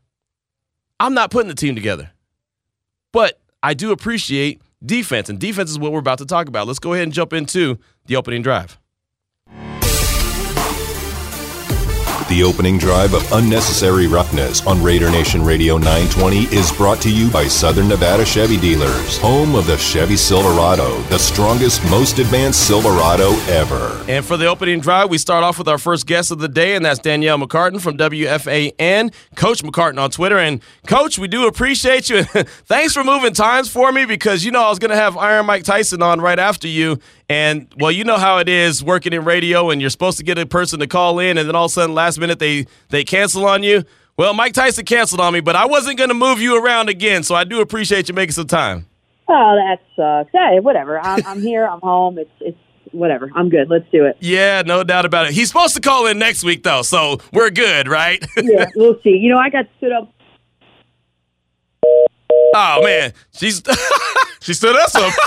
I'm 1.01 1.15
not 1.15 1.31
putting 1.31 1.49
the 1.49 1.55
team 1.55 1.75
together. 1.75 2.11
But 3.13 3.41
I 3.63 3.75
do 3.75 3.91
appreciate 3.91 4.61
defense, 4.85 5.29
and 5.29 5.39
defense 5.39 5.71
is 5.71 5.79
what 5.79 5.93
we're 5.93 5.99
about 5.99 6.19
to 6.19 6.27
talk 6.27 6.49
about. 6.49 6.67
Let's 6.67 6.79
go 6.79 6.93
ahead 6.93 7.05
and 7.05 7.13
jump 7.13 7.33
into 7.33 7.79
the 8.07 8.17
opening 8.17 8.43
drive. 8.43 8.79
The 12.29 12.43
opening 12.43 12.77
drive 12.77 13.15
of 13.15 13.33
Unnecessary 13.33 14.07
Roughness 14.07 14.67
on 14.67 14.83
Raider 14.83 15.11
Nation 15.11 15.43
Radio 15.43 15.79
920 15.79 16.41
is 16.55 16.71
brought 16.71 17.01
to 17.01 17.11
you 17.11 17.31
by 17.31 17.49
Southern 17.49 17.89
Nevada 17.89 18.23
Chevy 18.27 18.59
Dealers, 18.59 19.17
home 19.17 19.55
of 19.55 19.67
the 19.67 19.79
Chevy 19.79 20.17
Silverado, 20.17 21.01
the 21.05 21.19
strongest, 21.19 21.83
most 21.89 22.19
advanced 22.19 22.67
Silverado 22.67 23.31
ever. 23.49 24.05
And 24.09 24.23
for 24.23 24.37
the 24.37 24.45
opening 24.45 24.81
drive, 24.81 25.09
we 25.09 25.17
start 25.17 25.43
off 25.43 25.57
with 25.57 25.69
our 25.69 25.79
first 25.79 26.07
guest 26.07 26.31
of 26.31 26.39
the 26.39 26.49
day, 26.49 26.77
and 26.77 26.85
that's 26.85 26.99
Danielle 26.99 27.39
McCartan 27.39 27.81
from 27.81 27.97
WFAN, 27.97 29.15
Coach 29.35 29.63
McCartan 29.63 29.99
on 29.99 30.11
Twitter. 30.11 30.37
And 30.37 30.61
Coach, 30.87 31.19
we 31.19 31.29
do 31.29 31.47
appreciate 31.47 32.11
you. 32.11 32.25
Thanks 32.25 32.93
for 32.93 33.05
moving 33.05 33.33
times 33.33 33.71
for 33.71 33.91
me 33.91 34.05
because 34.05 34.45
you 34.45 34.51
know 34.51 34.65
I 34.65 34.69
was 34.69 34.79
going 34.79 34.91
to 34.91 34.97
have 34.97 35.17
Iron 35.17 35.47
Mike 35.47 35.65
Tyson 35.65 36.03
on 36.03 36.21
right 36.21 36.39
after 36.39 36.69
you. 36.69 36.99
And 37.31 37.73
well, 37.79 37.93
you 37.93 38.05
know 38.05 38.17
how 38.17 38.39
it 38.39 38.49
is 38.49 38.83
working 38.83 39.13
in 39.13 39.23
radio, 39.25 39.69
and 39.69 39.83
you're 39.83 39.91
supposed 39.91 40.17
to 40.17 40.25
get 40.25 40.39
a 40.39 40.47
person 40.47 40.79
to 40.81 40.87
call 40.87 41.19
in, 41.19 41.37
and 41.37 41.47
then 41.47 41.55
all 41.55 41.67
of 41.67 41.71
a 41.71 41.75
sudden, 41.75 41.95
last 41.95 42.18
minute, 42.21 42.39
they 42.39 42.67
they 42.89 43.05
cancel 43.05 43.47
on 43.47 43.63
you. 43.63 43.85
Well, 44.17 44.35
Mike 44.35 44.53
Tyson 44.53 44.85
canceled 44.85 45.21
on 45.21 45.33
me, 45.33 45.41
but 45.41 45.55
I 45.55 45.67
wasn't 45.67 45.97
going 45.97 46.09
to 46.09 46.15
move 46.15 46.41
you 46.41 46.63
around 46.63 46.89
again, 46.89 47.23
so 47.23 47.35
I 47.37 47.45
do 47.45 47.61
appreciate 47.61 48.09
you 48.09 48.15
making 48.15 48.33
some 48.33 48.49
time. 48.49 48.87
Oh, 49.29 49.55
that 49.57 49.79
sucks. 49.95 50.33
Hey, 50.33 50.59
whatever. 50.59 50.99
I'm, 50.99 51.25
I'm 51.25 51.41
here. 51.41 51.67
I'm 51.67 51.81
home. 51.81 52.19
It's 52.19 52.31
it's 52.41 52.59
whatever. 52.93 53.31
I'm 53.35 53.49
good. 53.49 53.69
Let's 53.71 53.89
do 53.93 54.07
it. 54.07 54.17
Yeah, 54.21 54.63
no 54.65 54.83
doubt 54.83 55.05
about 55.05 55.27
it. 55.27 55.33
He's 55.33 55.49
supposed 55.49 55.75
to 55.75 55.81
call 55.81 56.07
in 56.07 56.19
next 56.19 56.43
week 56.45 56.63
though, 56.63 56.83
so 56.83 57.19
we're 57.33 57.51
good, 57.51 57.89
right? 57.89 58.25
yeah, 58.37 58.67
we'll 58.75 59.01
see. 59.03 59.11
You 59.11 59.31
know, 59.31 59.39
I 59.39 59.51
got 59.51 59.67
stood 59.77 59.93
up. 59.93 60.13
Oh 62.55 62.81
man, 62.83 63.13
she's 63.33 63.63
she 64.41 64.55
stood 64.55 64.77
us 64.77 64.95
up. 64.97 65.13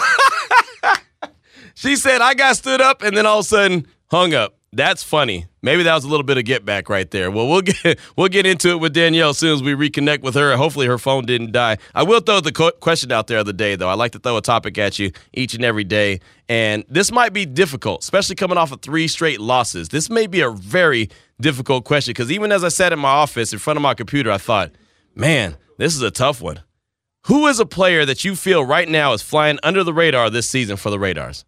She 1.82 1.96
said, 1.96 2.22
I 2.22 2.36
got 2.36 2.58
stood 2.58 2.80
up 2.80 3.02
and 3.02 3.18
then 3.18 3.26
all 3.26 3.40
of 3.40 3.46
a 3.46 3.48
sudden 3.48 3.88
hung 4.12 4.36
up. 4.36 4.54
That's 4.74 5.04
funny. 5.04 5.48
Maybe 5.62 5.84
that 5.84 5.94
was 5.94 6.06
a 6.06 6.08
little 6.08 6.24
bit 6.24 6.38
of 6.38 6.46
get 6.46 6.64
back 6.64 6.88
right 6.88 7.10
there. 7.12 7.30
Well, 7.30 7.46
we'll 7.50 7.62
get 7.84 8.00
we'll 8.16 8.30
get 8.30 8.46
into 8.46 8.70
it 8.70 8.80
with 8.80 8.94
Danielle 8.94 9.32
as 9.32 9.38
soon 9.38 9.54
as 9.54 9.62
we 9.62 9.74
reconnect 9.74 10.22
with 10.22 10.36
her. 10.36 10.56
Hopefully, 10.56 10.88
her 10.88 10.98
phone 10.98 11.26
didn't 11.26 11.52
die. 11.52 11.78
I 11.94 12.04
will 12.04 12.22
throw 12.22 12.40
the 12.40 12.54
question 12.80 13.12
out 13.12 13.28
there 13.28 13.40
of 13.40 13.46
the 13.46 13.54
day, 13.54 13.76
though. 13.76 13.90
I 13.90 13.96
like 13.96 14.14
to 14.14 14.20
throw 14.20 14.38
a 14.38 14.42
topic 14.42 14.78
at 14.78 14.98
you 14.98 15.12
each 15.34 15.54
and 15.54 15.66
every 15.66 15.84
day, 15.84 16.22
and 16.48 16.86
this 16.88 17.12
might 17.12 17.34
be 17.34 17.46
difficult, 17.46 18.02
especially 18.02 18.36
coming 18.36 18.58
off 18.58 18.72
of 18.72 18.82
three 18.82 19.10
straight 19.10 19.42
losses. 19.42 19.90
This 19.90 20.10
may 20.10 20.26
be 20.26 20.40
a 20.40 20.52
very 20.52 21.10
difficult 21.42 21.84
question 21.84 22.12
because 22.12 22.32
even 22.32 22.54
as 22.54 22.64
I 22.64 22.70
sat 22.70 22.94
in 22.94 23.00
my 23.00 23.10
office 23.10 23.52
in 23.52 23.60
front 23.60 23.76
of 23.76 23.84
my 23.84 23.94
computer, 23.94 24.32
I 24.32 24.38
thought, 24.38 24.72
man, 25.14 25.58
this 25.80 25.96
is 25.96 26.02
a 26.02 26.12
tough 26.12 26.42
one. 26.42 26.62
Who 27.26 27.46
is 27.48 27.60
a 27.60 27.66
player 27.66 28.06
that 28.06 28.24
you 28.24 28.36
feel 28.38 28.64
right 28.64 28.88
now 28.88 29.12
is 29.12 29.22
flying 29.22 29.60
under 29.64 29.84
the 29.84 29.94
radar 29.94 30.30
this 30.30 30.50
season 30.50 30.78
for 30.78 30.90
the 30.90 30.98
Raiders? 30.98 31.44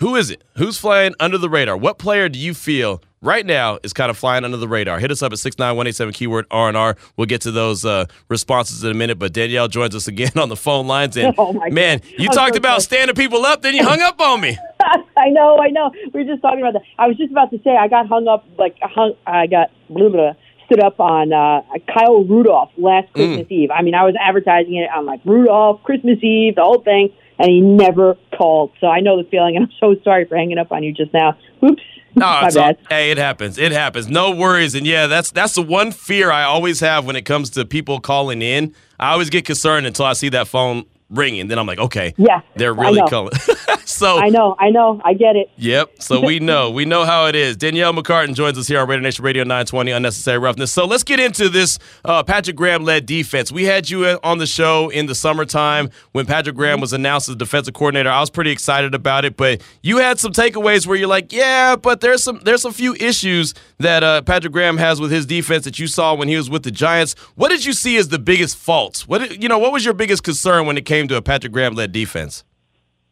Who 0.00 0.16
is 0.16 0.30
it? 0.30 0.42
Who's 0.56 0.78
flying 0.78 1.14
under 1.20 1.36
the 1.36 1.50
radar? 1.50 1.76
What 1.76 1.98
player 1.98 2.30
do 2.30 2.38
you 2.38 2.54
feel 2.54 3.02
right 3.20 3.44
now 3.44 3.78
is 3.82 3.92
kind 3.92 4.08
of 4.08 4.16
flying 4.16 4.44
under 4.46 4.56
the 4.56 4.66
radar? 4.66 4.98
Hit 4.98 5.10
us 5.10 5.22
up 5.22 5.30
at 5.30 5.38
69187 5.38 6.14
keyword 6.14 6.46
R&R. 6.50 6.96
We'll 7.18 7.26
get 7.26 7.42
to 7.42 7.50
those 7.50 7.84
uh, 7.84 8.06
responses 8.30 8.82
in 8.82 8.90
a 8.90 8.94
minute, 8.94 9.18
but 9.18 9.34
Danielle 9.34 9.68
joins 9.68 9.94
us 9.94 10.08
again 10.08 10.32
on 10.36 10.48
the 10.48 10.56
phone 10.56 10.86
lines. 10.86 11.18
And 11.18 11.34
oh 11.38 11.52
man, 11.70 12.00
you 12.16 12.30
I'm 12.30 12.34
talked 12.34 12.54
so 12.54 12.58
about 12.58 12.80
standing 12.80 13.14
people 13.14 13.44
up, 13.44 13.60
then 13.60 13.74
you 13.74 13.84
hung 13.84 14.00
up 14.00 14.18
on 14.22 14.40
me. 14.40 14.56
I 15.18 15.28
know, 15.28 15.58
I 15.58 15.68
know. 15.68 15.92
We 16.14 16.24
were 16.24 16.32
just 16.32 16.40
talking 16.40 16.60
about 16.60 16.72
that. 16.72 16.82
I 16.98 17.06
was 17.06 17.18
just 17.18 17.30
about 17.30 17.50
to 17.50 17.60
say 17.62 17.76
I 17.76 17.86
got 17.88 18.08
hung 18.08 18.26
up, 18.26 18.46
like 18.56 18.78
hung, 18.80 19.12
I 19.26 19.48
got 19.48 19.70
blah, 19.90 20.08
blah, 20.08 20.32
stood 20.64 20.80
up 20.80 20.98
on 20.98 21.34
uh, 21.34 21.60
Kyle 21.92 22.24
Rudolph 22.24 22.70
last 22.78 23.08
mm. 23.08 23.12
Christmas 23.12 23.46
mm. 23.48 23.52
Eve. 23.52 23.70
I 23.70 23.82
mean, 23.82 23.94
I 23.94 24.04
was 24.04 24.14
advertising 24.18 24.76
it 24.76 24.88
on 24.96 25.04
like 25.04 25.20
Rudolph, 25.26 25.82
Christmas 25.82 26.24
Eve, 26.24 26.54
the 26.54 26.62
whole 26.62 26.80
thing 26.80 27.12
and 27.40 27.50
he 27.50 27.60
never 27.60 28.16
called. 28.36 28.72
So 28.80 28.86
I 28.86 29.00
know 29.00 29.20
the 29.20 29.28
feeling, 29.28 29.56
and 29.56 29.66
I'm 29.66 29.72
so 29.80 29.96
sorry 30.04 30.26
for 30.26 30.36
hanging 30.36 30.58
up 30.58 30.70
on 30.70 30.82
you 30.82 30.92
just 30.92 31.12
now. 31.12 31.36
Oops. 31.64 31.82
No, 32.14 32.24
bad. 32.24 32.56
All, 32.56 32.72
hey, 32.88 33.10
it 33.10 33.18
happens. 33.18 33.56
It 33.56 33.72
happens. 33.72 34.08
No 34.08 34.32
worries. 34.32 34.74
And 34.74 34.86
yeah, 34.86 35.06
that's 35.06 35.30
that's 35.30 35.54
the 35.54 35.62
one 35.62 35.92
fear 35.92 36.30
I 36.30 36.42
always 36.42 36.80
have 36.80 37.06
when 37.06 37.16
it 37.16 37.22
comes 37.22 37.50
to 37.50 37.64
people 37.64 38.00
calling 38.00 38.42
in. 38.42 38.74
I 38.98 39.12
always 39.12 39.30
get 39.30 39.44
concerned 39.44 39.86
until 39.86 40.04
I 40.06 40.12
see 40.12 40.28
that 40.30 40.48
phone 40.48 40.84
ringing. 41.10 41.48
Then 41.48 41.58
I'm 41.58 41.66
like, 41.66 41.78
okay, 41.78 42.14
yeah, 42.16 42.40
they're 42.56 42.74
really 42.74 43.02
calling. 43.08 43.34
so 43.84 44.18
I 44.18 44.28
know, 44.28 44.56
I 44.58 44.70
know, 44.70 45.00
I 45.04 45.14
get 45.14 45.36
it. 45.36 45.50
Yep. 45.56 46.02
So 46.02 46.20
we 46.20 46.38
know, 46.40 46.70
we 46.70 46.84
know 46.84 47.04
how 47.04 47.26
it 47.26 47.34
is. 47.34 47.56
Danielle 47.56 47.92
McCartan 47.92 48.34
joins 48.34 48.56
us 48.56 48.68
here 48.68 48.80
on 48.80 48.88
Raider 48.88 49.02
Nation 49.02 49.24
Radio 49.24 49.42
920 49.42 49.90
Unnecessary 49.90 50.38
Roughness. 50.38 50.72
So 50.72 50.86
let's 50.86 51.04
get 51.04 51.20
into 51.20 51.48
this 51.48 51.78
uh, 52.04 52.22
Patrick 52.22 52.56
Graham 52.56 52.84
led 52.84 53.06
defense. 53.06 53.52
We 53.52 53.64
had 53.64 53.90
you 53.90 54.06
on 54.22 54.38
the 54.38 54.46
show 54.46 54.88
in 54.88 55.06
the 55.06 55.14
summertime 55.14 55.90
when 56.12 56.26
Patrick 56.26 56.56
Graham 56.56 56.80
was 56.80 56.92
announced 56.92 57.28
as 57.28 57.36
defensive 57.36 57.74
coordinator. 57.74 58.10
I 58.10 58.20
was 58.20 58.30
pretty 58.30 58.50
excited 58.50 58.94
about 58.94 59.24
it, 59.24 59.36
but 59.36 59.60
you 59.82 59.98
had 59.98 60.18
some 60.18 60.32
takeaways 60.32 60.86
where 60.86 60.96
you're 60.96 61.08
like, 61.08 61.32
yeah, 61.32 61.76
but 61.76 62.00
there's 62.00 62.22
some 62.22 62.40
there's 62.44 62.64
a 62.64 62.72
few 62.72 62.94
issues 62.94 63.54
that 63.78 64.02
uh, 64.02 64.22
Patrick 64.22 64.52
Graham 64.52 64.76
has 64.76 65.00
with 65.00 65.10
his 65.10 65.26
defense 65.26 65.64
that 65.64 65.78
you 65.78 65.86
saw 65.86 66.14
when 66.14 66.28
he 66.28 66.36
was 66.36 66.48
with 66.48 66.62
the 66.62 66.70
Giants. 66.70 67.14
What 67.34 67.48
did 67.48 67.64
you 67.64 67.72
see 67.72 67.96
as 67.96 68.08
the 68.08 68.18
biggest 68.18 68.56
faults? 68.56 69.08
What 69.08 69.40
you 69.40 69.48
know, 69.48 69.58
what 69.58 69.72
was 69.72 69.84
your 69.84 69.94
biggest 69.94 70.22
concern 70.22 70.66
when 70.66 70.76
it 70.76 70.84
came 70.84 70.99
to 71.08 71.16
a 71.16 71.22
Patrick 71.22 71.52
Graham 71.52 71.74
led 71.74 71.92
defense? 71.92 72.44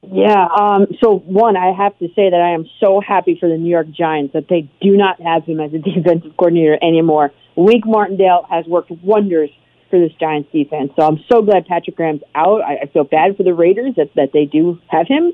Yeah. 0.03 0.47
Um, 0.47 0.87
so 1.03 1.19
one, 1.19 1.57
I 1.57 1.73
have 1.73 1.99
to 1.99 2.07
say 2.09 2.31
that 2.31 2.41
I 2.41 2.55
am 2.55 2.67
so 2.81 3.01
happy 3.01 3.37
for 3.39 3.49
the 3.49 3.57
New 3.57 3.71
York 3.71 3.91
Giants 3.91 4.33
that 4.33 4.47
they 4.49 4.71
do 4.81 4.97
not 4.97 5.21
have 5.21 5.45
him 5.45 5.61
as 5.61 5.73
a 5.75 5.79
defensive 5.95 6.37
coordinator 6.37 6.79
anymore. 6.83 7.33
Wink 7.57 7.85
Martindale 7.87 8.47
has 8.49 8.65
worked 8.67 8.91
wonders 9.03 9.51
for 9.91 9.99
this 9.99 10.13
Giants 10.21 10.51
defense. 10.53 10.93
So 10.97 11.05
I'm 11.05 11.19
so 11.31 11.43
glad 11.43 11.67
Patrick 11.67 11.97
Graham's 11.97 12.23
out. 12.35 12.63
I, 12.63 12.83
I 12.83 12.87
feel 12.93 13.05
bad 13.05 13.37
for 13.37 13.43
the 13.43 13.55
Raiders 13.55 13.95
that, 13.97 14.11
that 14.17 14.31
they 14.33 14.45
do 14.45 14.79
have 14.89 15.07
him. 15.09 15.33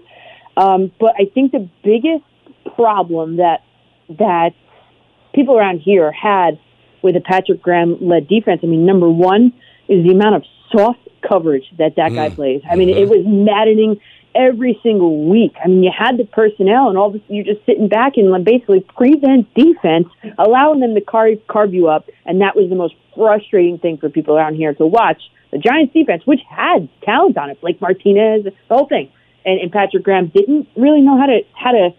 Um, 0.57 0.93
but 0.99 1.15
I 1.19 1.25
think 1.33 1.53
the 1.53 1.69
biggest 1.83 2.25
problem 2.77 3.37
that 3.37 3.61
that 4.09 4.51
people 5.35 5.59
around 5.59 5.81
here 5.81 6.13
had 6.13 6.59
with 7.03 7.17
a 7.17 7.21
Patrick 7.21 7.61
Graham 7.61 7.99
led 8.01 8.29
defense, 8.29 8.61
I 8.63 8.67
mean, 8.67 8.87
number 8.87 9.09
one 9.11 9.53
is 9.89 10.05
the 10.05 10.13
amount 10.13 10.37
of 10.37 10.45
soft 10.71 11.01
coverage 11.27 11.65
that 11.79 11.97
that 11.97 12.13
mm. 12.13 12.17
guy 12.17 12.31
plays. 12.31 12.63
I 12.71 12.77
mean, 12.77 12.89
mm-hmm. 12.89 12.99
it 12.99 13.09
was 13.09 13.25
maddening 13.27 14.01
every 14.35 14.79
single 14.83 15.29
week. 15.29 15.55
I 15.63 15.69
mean, 15.69 15.83
you 15.83 15.93
had 15.97 16.17
the 16.17 16.25
personnel, 16.25 16.89
and 16.89 16.99
all 16.99 17.11
this, 17.11 17.23
you're 17.29 17.45
just 17.45 17.65
sitting 17.67 17.89
back 17.89 18.17
and 18.17 18.45
basically 18.45 18.81
prevent 18.81 19.53
defense, 19.55 20.09
allowing 20.39 20.81
them 20.81 20.95
to 20.95 21.01
carve, 21.01 21.39
carve 21.49 21.73
you 21.73 21.89
up, 21.89 22.09
and 22.27 22.41
that 22.41 22.57
was 22.57 22.69
the 22.69 22.77
most 22.77 22.95
frustrating 23.15 23.79
thing 23.79 23.99
for 23.99 24.09
people 24.09 24.37
around 24.37 24.57
here 24.57 24.75
to 24.75 24.87
watch. 24.87 25.23
The 25.53 25.59
Giants 25.59 25.93
defense, 25.93 26.27
which 26.27 26.41
had 26.49 26.89
talent 27.03 27.39
on 27.39 27.51
it, 27.51 27.61
Blake 27.61 27.81
Martinez, 27.81 28.45
the 28.45 28.53
whole 28.69 28.89
thing, 28.89 29.11
and, 29.45 29.61
and 29.61 29.71
Patrick 29.71 30.03
Graham 30.03 30.29
didn't 30.29 30.69
really 30.77 31.01
know 31.01 31.17
how 31.17 31.27
to 31.27 31.43
how 31.53 31.71
to 31.71 31.91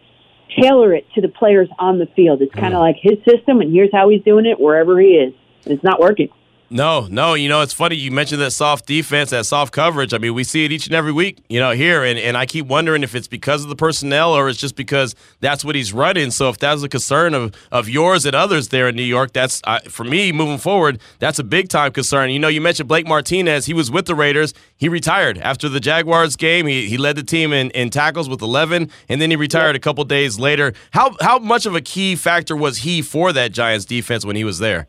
tailor 0.61 0.93
it 0.93 1.05
to 1.15 1.21
the 1.21 1.29
players 1.29 1.69
on 1.79 1.97
the 1.97 2.05
field. 2.15 2.41
It's 2.41 2.53
kind 2.53 2.73
of 2.73 2.79
mm. 2.79 2.87
like 2.87 2.97
his 3.01 3.17
system, 3.23 3.61
and 3.61 3.73
here's 3.73 3.91
how 3.91 4.09
he's 4.09 4.23
doing 4.23 4.45
it 4.45 4.59
wherever 4.59 4.99
he 4.99 5.07
is. 5.07 5.33
And 5.63 5.73
it's 5.73 5.83
not 5.83 5.99
working. 5.99 6.29
No, 6.71 7.07
no, 7.11 7.35
you 7.35 7.47
know, 7.47 7.61
it's 7.61 7.73
funny 7.73 7.95
you 7.95 8.09
mentioned 8.09 8.41
that 8.41 8.49
soft 8.49 8.87
defense, 8.87 9.29
that 9.29 9.45
soft 9.45 9.71
coverage. 9.71 10.15
I 10.15 10.17
mean, 10.17 10.33
we 10.33 10.43
see 10.43 10.65
it 10.65 10.71
each 10.71 10.87
and 10.87 10.95
every 10.95 11.11
week, 11.11 11.37
you 11.47 11.59
know, 11.59 11.71
here. 11.71 12.03
And, 12.03 12.17
and 12.17 12.35
I 12.35 12.47
keep 12.47 12.65
wondering 12.65 13.03
if 13.03 13.13
it's 13.13 13.27
because 13.27 13.61
of 13.61 13.69
the 13.69 13.75
personnel 13.75 14.33
or 14.33 14.49
it's 14.49 14.59
just 14.59 14.75
because 14.75 15.13
that's 15.41 15.63
what 15.63 15.75
he's 15.75 15.93
running. 15.93 16.31
So 16.31 16.49
if 16.49 16.57
that's 16.57 16.81
a 16.81 16.89
concern 16.89 17.35
of, 17.35 17.55
of 17.71 17.87
yours 17.87 18.25
and 18.25 18.35
others 18.35 18.69
there 18.69 18.87
in 18.87 18.95
New 18.95 19.03
York, 19.03 19.31
that's, 19.31 19.61
uh, 19.65 19.79
for 19.81 20.03
me, 20.03 20.31
moving 20.31 20.57
forward, 20.57 20.99
that's 21.19 21.37
a 21.37 21.43
big 21.43 21.69
time 21.69 21.91
concern. 21.91 22.31
You 22.31 22.39
know, 22.39 22.47
you 22.47 22.61
mentioned 22.61 22.89
Blake 22.89 23.07
Martinez. 23.07 23.67
He 23.67 23.75
was 23.75 23.91
with 23.91 24.07
the 24.07 24.15
Raiders. 24.15 24.55
He 24.75 24.89
retired 24.89 25.37
after 25.37 25.69
the 25.69 25.79
Jaguars 25.79 26.35
game. 26.35 26.65
He, 26.65 26.89
he 26.89 26.97
led 26.97 27.15
the 27.15 27.23
team 27.23 27.53
in, 27.53 27.69
in 27.71 27.91
tackles 27.91 28.27
with 28.27 28.41
11, 28.41 28.89
and 29.07 29.21
then 29.21 29.29
he 29.29 29.35
retired 29.35 29.75
a 29.75 29.79
couple 29.79 30.03
days 30.03 30.39
later. 30.39 30.73
How, 30.91 31.15
how 31.21 31.37
much 31.37 31.67
of 31.67 31.75
a 31.75 31.81
key 31.81 32.15
factor 32.15 32.55
was 32.55 32.79
he 32.79 33.03
for 33.03 33.31
that 33.33 33.51
Giants 33.51 33.85
defense 33.85 34.25
when 34.25 34.35
he 34.35 34.43
was 34.43 34.57
there? 34.57 34.87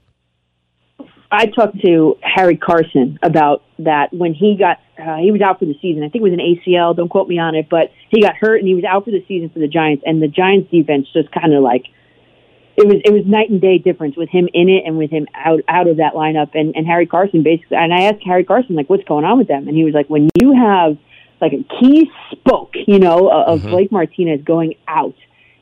I 1.31 1.47
talked 1.47 1.81
to 1.85 2.17
Harry 2.23 2.57
Carson 2.57 3.19
about 3.23 3.63
that 3.81 4.13
when 4.13 4.35
he 4.35 4.57
got 4.57 4.79
uh, 4.99 5.17
he 5.17 5.31
was 5.31 5.41
out 5.41 5.59
for 5.59 5.65
the 5.67 5.77
season. 5.83 6.03
I 6.03 6.09
think 6.09 6.23
it 6.25 6.31
was 6.31 6.33
an 6.33 6.41
ACL. 6.41 6.97
Don't 6.97 7.09
quote 7.09 7.29
me 7.29 7.39
on 7.39 7.55
it, 7.55 7.69
but 7.69 7.91
he 8.11 8.23
got 8.23 8.37
hurt 8.37 8.59
and 8.59 8.69
he 8.69 8.75
was 8.75 8.85
out 8.85 9.05
for 9.05 9.11
the 9.11 9.25
season 9.29 9.51
for 9.51 9.59
the 9.59 9.69
Giants. 9.69 10.05
And 10.07 10.23
the 10.23 10.29
Giants 10.29 10.71
defense 10.71 11.09
just 11.13 11.31
kind 11.33 11.53
of 11.53 11.63
like 11.63 11.85
it 12.77 12.87
was 12.87 12.97
it 13.05 13.13
was 13.13 13.27
night 13.27 13.51
and 13.51 13.61
day 13.61 13.79
difference 13.79 14.17
with 14.17 14.29
him 14.29 14.49
in 14.53 14.69
it 14.69 14.85
and 14.87 14.97
with 14.97 15.11
him 15.11 15.27
out 15.35 15.61
out 15.69 15.89
of 15.89 15.99
that 15.99 16.15
lineup. 16.15 16.55
And 16.55 16.75
and 16.77 16.87
Harry 16.87 17.07
Carson 17.07 17.43
basically. 17.43 17.77
And 17.77 17.93
I 17.93 18.05
asked 18.05 18.23
Harry 18.25 18.45
Carson 18.45 18.77
like, 18.77 18.89
what's 18.89 19.05
going 19.05 19.25
on 19.25 19.39
with 19.39 19.49
them? 19.49 19.69
And 19.69 19.77
he 19.77 19.85
was 19.85 19.95
like, 19.95 20.09
when 20.09 20.31
you 20.41 20.55
have 20.55 20.97
like 21.41 21.53
a 21.53 21.65
key 21.81 22.11
spoke, 22.31 22.73
you 22.87 22.99
know, 22.99 23.29
of 23.29 23.61
mm-hmm. 23.61 23.71
Blake 23.71 23.93
Martinez 23.93 24.43
going 24.45 24.75
out 24.89 25.15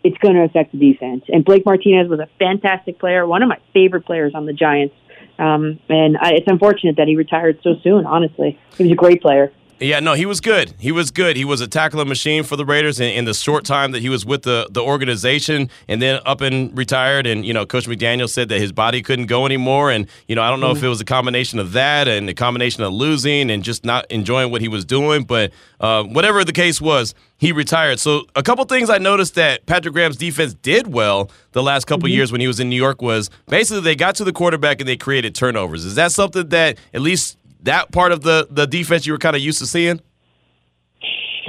it's 0.04 0.18
going 0.18 0.34
to 0.34 0.42
affect 0.42 0.72
the 0.72 0.78
defense. 0.78 1.24
And 1.28 1.44
Blake 1.44 1.64
Martinez 1.64 2.08
was 2.08 2.20
a 2.20 2.28
fantastic 2.38 2.98
player, 2.98 3.26
one 3.26 3.42
of 3.42 3.48
my 3.48 3.58
favorite 3.72 4.04
players 4.04 4.34
on 4.34 4.44
the 4.44 4.52
Giants. 4.52 4.94
Um, 5.38 5.80
and 5.88 6.16
I, 6.16 6.32
it's 6.34 6.46
unfortunate 6.48 6.96
that 6.96 7.08
he 7.08 7.16
retired 7.16 7.60
so 7.62 7.74
soon. 7.82 8.06
Honestly, 8.06 8.58
he 8.76 8.84
was 8.84 8.92
a 8.92 8.96
great 8.96 9.20
player. 9.20 9.52
Yeah, 9.80 9.98
no, 10.00 10.14
he 10.14 10.24
was 10.24 10.40
good. 10.40 10.72
He 10.78 10.92
was 10.92 11.10
good. 11.10 11.36
He 11.36 11.44
was 11.44 11.60
a 11.60 11.66
tackling 11.66 12.08
machine 12.08 12.44
for 12.44 12.56
the 12.56 12.64
Raiders 12.64 13.00
in, 13.00 13.10
in, 13.10 13.24
the 13.24 13.34
short 13.34 13.64
time 13.64 13.90
that 13.92 14.00
he 14.00 14.08
was 14.08 14.24
with 14.24 14.42
the, 14.42 14.68
the 14.70 14.80
organization 14.80 15.68
and 15.88 16.00
then 16.00 16.20
up 16.24 16.40
and 16.40 16.76
retired. 16.76 17.26
And, 17.26 17.44
you 17.44 17.52
know, 17.52 17.66
Coach 17.66 17.86
McDaniel 17.86 18.28
said 18.28 18.48
that 18.50 18.60
his 18.60 18.70
body 18.70 19.02
couldn't 19.02 19.26
go 19.26 19.46
anymore. 19.46 19.90
And, 19.90 20.06
you 20.28 20.36
know, 20.36 20.42
I 20.42 20.50
don't 20.50 20.60
know 20.60 20.68
mm-hmm. 20.68 20.78
if 20.78 20.84
it 20.84 20.88
was 20.88 21.00
a 21.00 21.04
combination 21.04 21.58
of 21.58 21.72
that 21.72 22.06
and 22.06 22.28
a 22.28 22.34
combination 22.34 22.84
of 22.84 22.92
losing 22.92 23.50
and 23.50 23.64
just 23.64 23.84
not 23.84 24.06
enjoying 24.10 24.52
what 24.52 24.60
he 24.60 24.68
was 24.68 24.84
doing. 24.84 25.24
But 25.24 25.52
uh, 25.80 26.04
whatever 26.04 26.44
the 26.44 26.52
case 26.52 26.80
was, 26.80 27.14
he 27.36 27.50
retired. 27.50 27.98
So 27.98 28.26
a 28.36 28.42
couple 28.42 28.64
things 28.66 28.90
I 28.90 28.98
noticed 28.98 29.34
that 29.34 29.66
Patrick 29.66 29.92
Graham's 29.92 30.16
defense 30.16 30.54
did 30.54 30.92
well 30.92 31.30
the 31.52 31.62
last 31.62 31.86
couple 31.86 32.08
mm-hmm. 32.08 32.14
years 32.14 32.30
when 32.30 32.40
he 32.40 32.46
was 32.46 32.60
in 32.60 32.70
New 32.70 32.76
York 32.76 33.02
was 33.02 33.28
basically 33.48 33.82
they 33.82 33.96
got 33.96 34.14
to 34.16 34.24
the 34.24 34.32
quarterback 34.32 34.80
and 34.80 34.88
they 34.88 34.96
created 34.96 35.34
turnovers. 35.34 35.84
Is 35.84 35.96
that 35.96 36.12
something 36.12 36.48
that 36.50 36.78
at 36.92 37.00
least 37.00 37.38
that 37.64 37.92
part 37.92 38.12
of 38.12 38.22
the 38.22 38.46
the 38.50 38.66
defense 38.66 39.06
you 39.06 39.12
were 39.12 39.18
kind 39.18 39.36
of 39.36 39.42
used 39.42 39.58
to 39.58 39.66
seeing? 39.66 40.00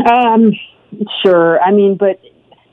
Um, 0.10 0.54
sure. 1.24 1.62
I 1.62 1.72
mean, 1.72 1.96
but 1.98 2.20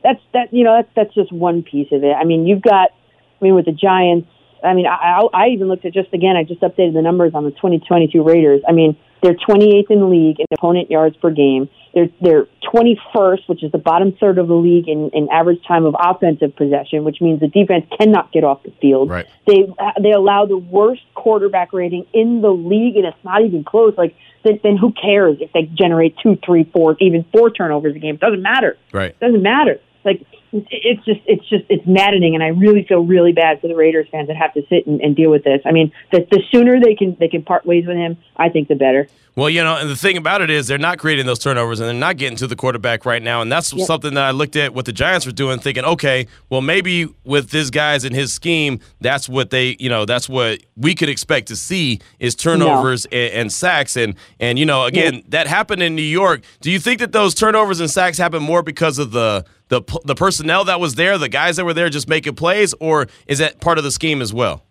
that's 0.02 0.20
that. 0.32 0.52
You 0.52 0.64
know, 0.64 0.76
that's 0.76 0.90
that's 0.94 1.14
just 1.14 1.32
one 1.32 1.62
piece 1.62 1.88
of 1.92 2.02
it. 2.02 2.12
I 2.12 2.24
mean, 2.24 2.46
you've 2.46 2.62
got. 2.62 2.90
I 2.90 3.44
mean, 3.44 3.54
with 3.54 3.66
the 3.66 3.72
Giants. 3.72 4.28
I 4.64 4.74
mean, 4.74 4.86
I, 4.86 5.26
I 5.34 5.48
even 5.48 5.66
looked 5.66 5.84
at 5.84 5.92
just 5.92 6.12
again. 6.14 6.36
I 6.36 6.44
just 6.44 6.60
updated 6.60 6.94
the 6.94 7.02
numbers 7.02 7.32
on 7.34 7.44
the 7.44 7.50
2022 7.50 8.22
Raiders. 8.22 8.62
I 8.68 8.72
mean, 8.72 8.96
they're 9.22 9.34
28th 9.34 9.90
in 9.90 10.00
the 10.00 10.06
league 10.06 10.40
in 10.40 10.46
opponent 10.52 10.90
yards 10.90 11.16
per 11.16 11.30
game. 11.30 11.68
They're 11.94 12.08
they're 12.20 12.46
21st, 12.72 13.48
which 13.48 13.62
is 13.62 13.70
the 13.70 13.78
bottom 13.78 14.12
third 14.18 14.38
of 14.38 14.48
the 14.48 14.54
league 14.54 14.88
in, 14.88 15.10
in 15.12 15.28
average 15.30 15.62
time 15.66 15.84
of 15.84 15.94
offensive 15.98 16.56
possession, 16.56 17.04
which 17.04 17.20
means 17.20 17.40
the 17.40 17.48
defense 17.48 17.86
cannot 17.98 18.32
get 18.32 18.44
off 18.44 18.62
the 18.62 18.72
field. 18.80 19.10
Right. 19.10 19.26
They 19.46 19.66
they 20.02 20.10
allow 20.10 20.46
the 20.46 20.56
worst 20.56 21.02
quarterback 21.14 21.72
rating 21.72 22.06
in 22.12 22.40
the 22.40 22.50
league, 22.50 22.96
and 22.96 23.06
it's 23.06 23.24
not 23.24 23.42
even 23.42 23.62
close. 23.62 23.94
Like 23.96 24.16
then, 24.42 24.58
then 24.62 24.76
who 24.76 24.92
cares 24.92 25.36
if 25.40 25.52
they 25.52 25.62
generate 25.62 26.16
two, 26.22 26.36
three, 26.44 26.64
four, 26.72 26.96
even 27.00 27.24
four 27.32 27.50
turnovers 27.50 27.94
a 27.94 27.98
game? 27.98 28.16
It 28.16 28.20
doesn't 28.20 28.42
matter. 28.42 28.76
Right. 28.92 29.10
It 29.10 29.20
doesn't 29.20 29.42
matter. 29.42 29.78
Like 30.04 30.26
it's 30.52 31.04
just 31.04 31.20
it's 31.26 31.48
just 31.48 31.64
it's 31.68 31.86
maddening, 31.86 32.34
and 32.34 32.42
I 32.42 32.48
really 32.48 32.84
feel 32.84 33.04
really 33.04 33.32
bad 33.32 33.60
for 33.60 33.68
the 33.68 33.74
Raiders 33.74 34.06
fans 34.10 34.28
that 34.28 34.36
have 34.36 34.52
to 34.54 34.62
sit 34.68 34.86
and, 34.86 35.00
and 35.00 35.16
deal 35.16 35.30
with 35.30 35.44
this. 35.44 35.60
I 35.64 35.72
mean, 35.72 35.92
the, 36.10 36.26
the 36.30 36.42
sooner 36.50 36.78
they 36.80 36.94
can 36.94 37.16
they 37.18 37.28
can 37.28 37.42
part 37.42 37.64
ways 37.64 37.86
with 37.86 37.96
him, 37.96 38.18
I 38.36 38.48
think 38.48 38.68
the 38.68 38.74
better. 38.74 39.08
Well, 39.34 39.48
you 39.48 39.64
know, 39.64 39.78
and 39.78 39.88
the 39.88 39.96
thing 39.96 40.18
about 40.18 40.42
it 40.42 40.50
is 40.50 40.66
they're 40.66 40.76
not 40.76 40.98
creating 40.98 41.24
those 41.24 41.38
turnovers 41.38 41.80
and 41.80 41.88
they're 41.88 41.94
not 41.94 42.18
getting 42.18 42.36
to 42.36 42.46
the 42.46 42.54
quarterback 42.54 43.06
right 43.06 43.22
now. 43.22 43.40
And 43.40 43.50
that's 43.50 43.72
yep. 43.72 43.86
something 43.86 44.12
that 44.12 44.24
I 44.24 44.30
looked 44.30 44.56
at 44.56 44.74
what 44.74 44.84
the 44.84 44.92
Giants 44.92 45.24
were 45.24 45.32
doing, 45.32 45.58
thinking, 45.58 45.84
okay, 45.84 46.26
well, 46.50 46.60
maybe 46.60 47.06
with 47.24 47.48
this 47.48 47.70
guy's 47.70 48.04
in 48.04 48.12
his 48.12 48.30
scheme, 48.30 48.78
that's 49.00 49.30
what 49.30 49.48
they, 49.48 49.76
you 49.80 49.88
know, 49.88 50.04
that's 50.04 50.28
what 50.28 50.60
we 50.76 50.94
could 50.94 51.08
expect 51.08 51.48
to 51.48 51.56
see 51.56 52.00
is 52.18 52.34
turnovers 52.34 53.06
no. 53.10 53.16
and, 53.18 53.32
and, 53.32 53.52
sacks. 53.52 53.96
And, 53.96 54.16
and, 54.38 54.58
you 54.58 54.66
know, 54.66 54.84
again, 54.84 55.14
yep. 55.14 55.24
that 55.28 55.46
happened 55.46 55.82
in 55.82 55.96
New 55.96 56.02
York. 56.02 56.42
Do 56.60 56.70
you 56.70 56.78
think 56.78 57.00
that 57.00 57.12
those 57.12 57.34
turnovers 57.34 57.80
and 57.80 57.90
sacks 57.90 58.18
happen 58.18 58.42
more 58.42 58.62
because 58.62 58.98
of 58.98 59.12
the, 59.12 59.46
the, 59.72 60.00
the 60.04 60.14
personnel 60.14 60.66
that 60.66 60.80
was 60.80 60.96
there, 60.96 61.16
the 61.16 61.30
guys 61.30 61.56
that 61.56 61.64
were 61.64 61.72
there 61.72 61.88
just 61.88 62.06
making 62.06 62.34
plays, 62.34 62.74
or 62.74 63.06
is 63.26 63.38
that 63.38 63.58
part 63.58 63.78
of 63.78 63.84
the 63.84 63.90
scheme 63.90 64.20
as 64.20 64.32
well? 64.32 64.62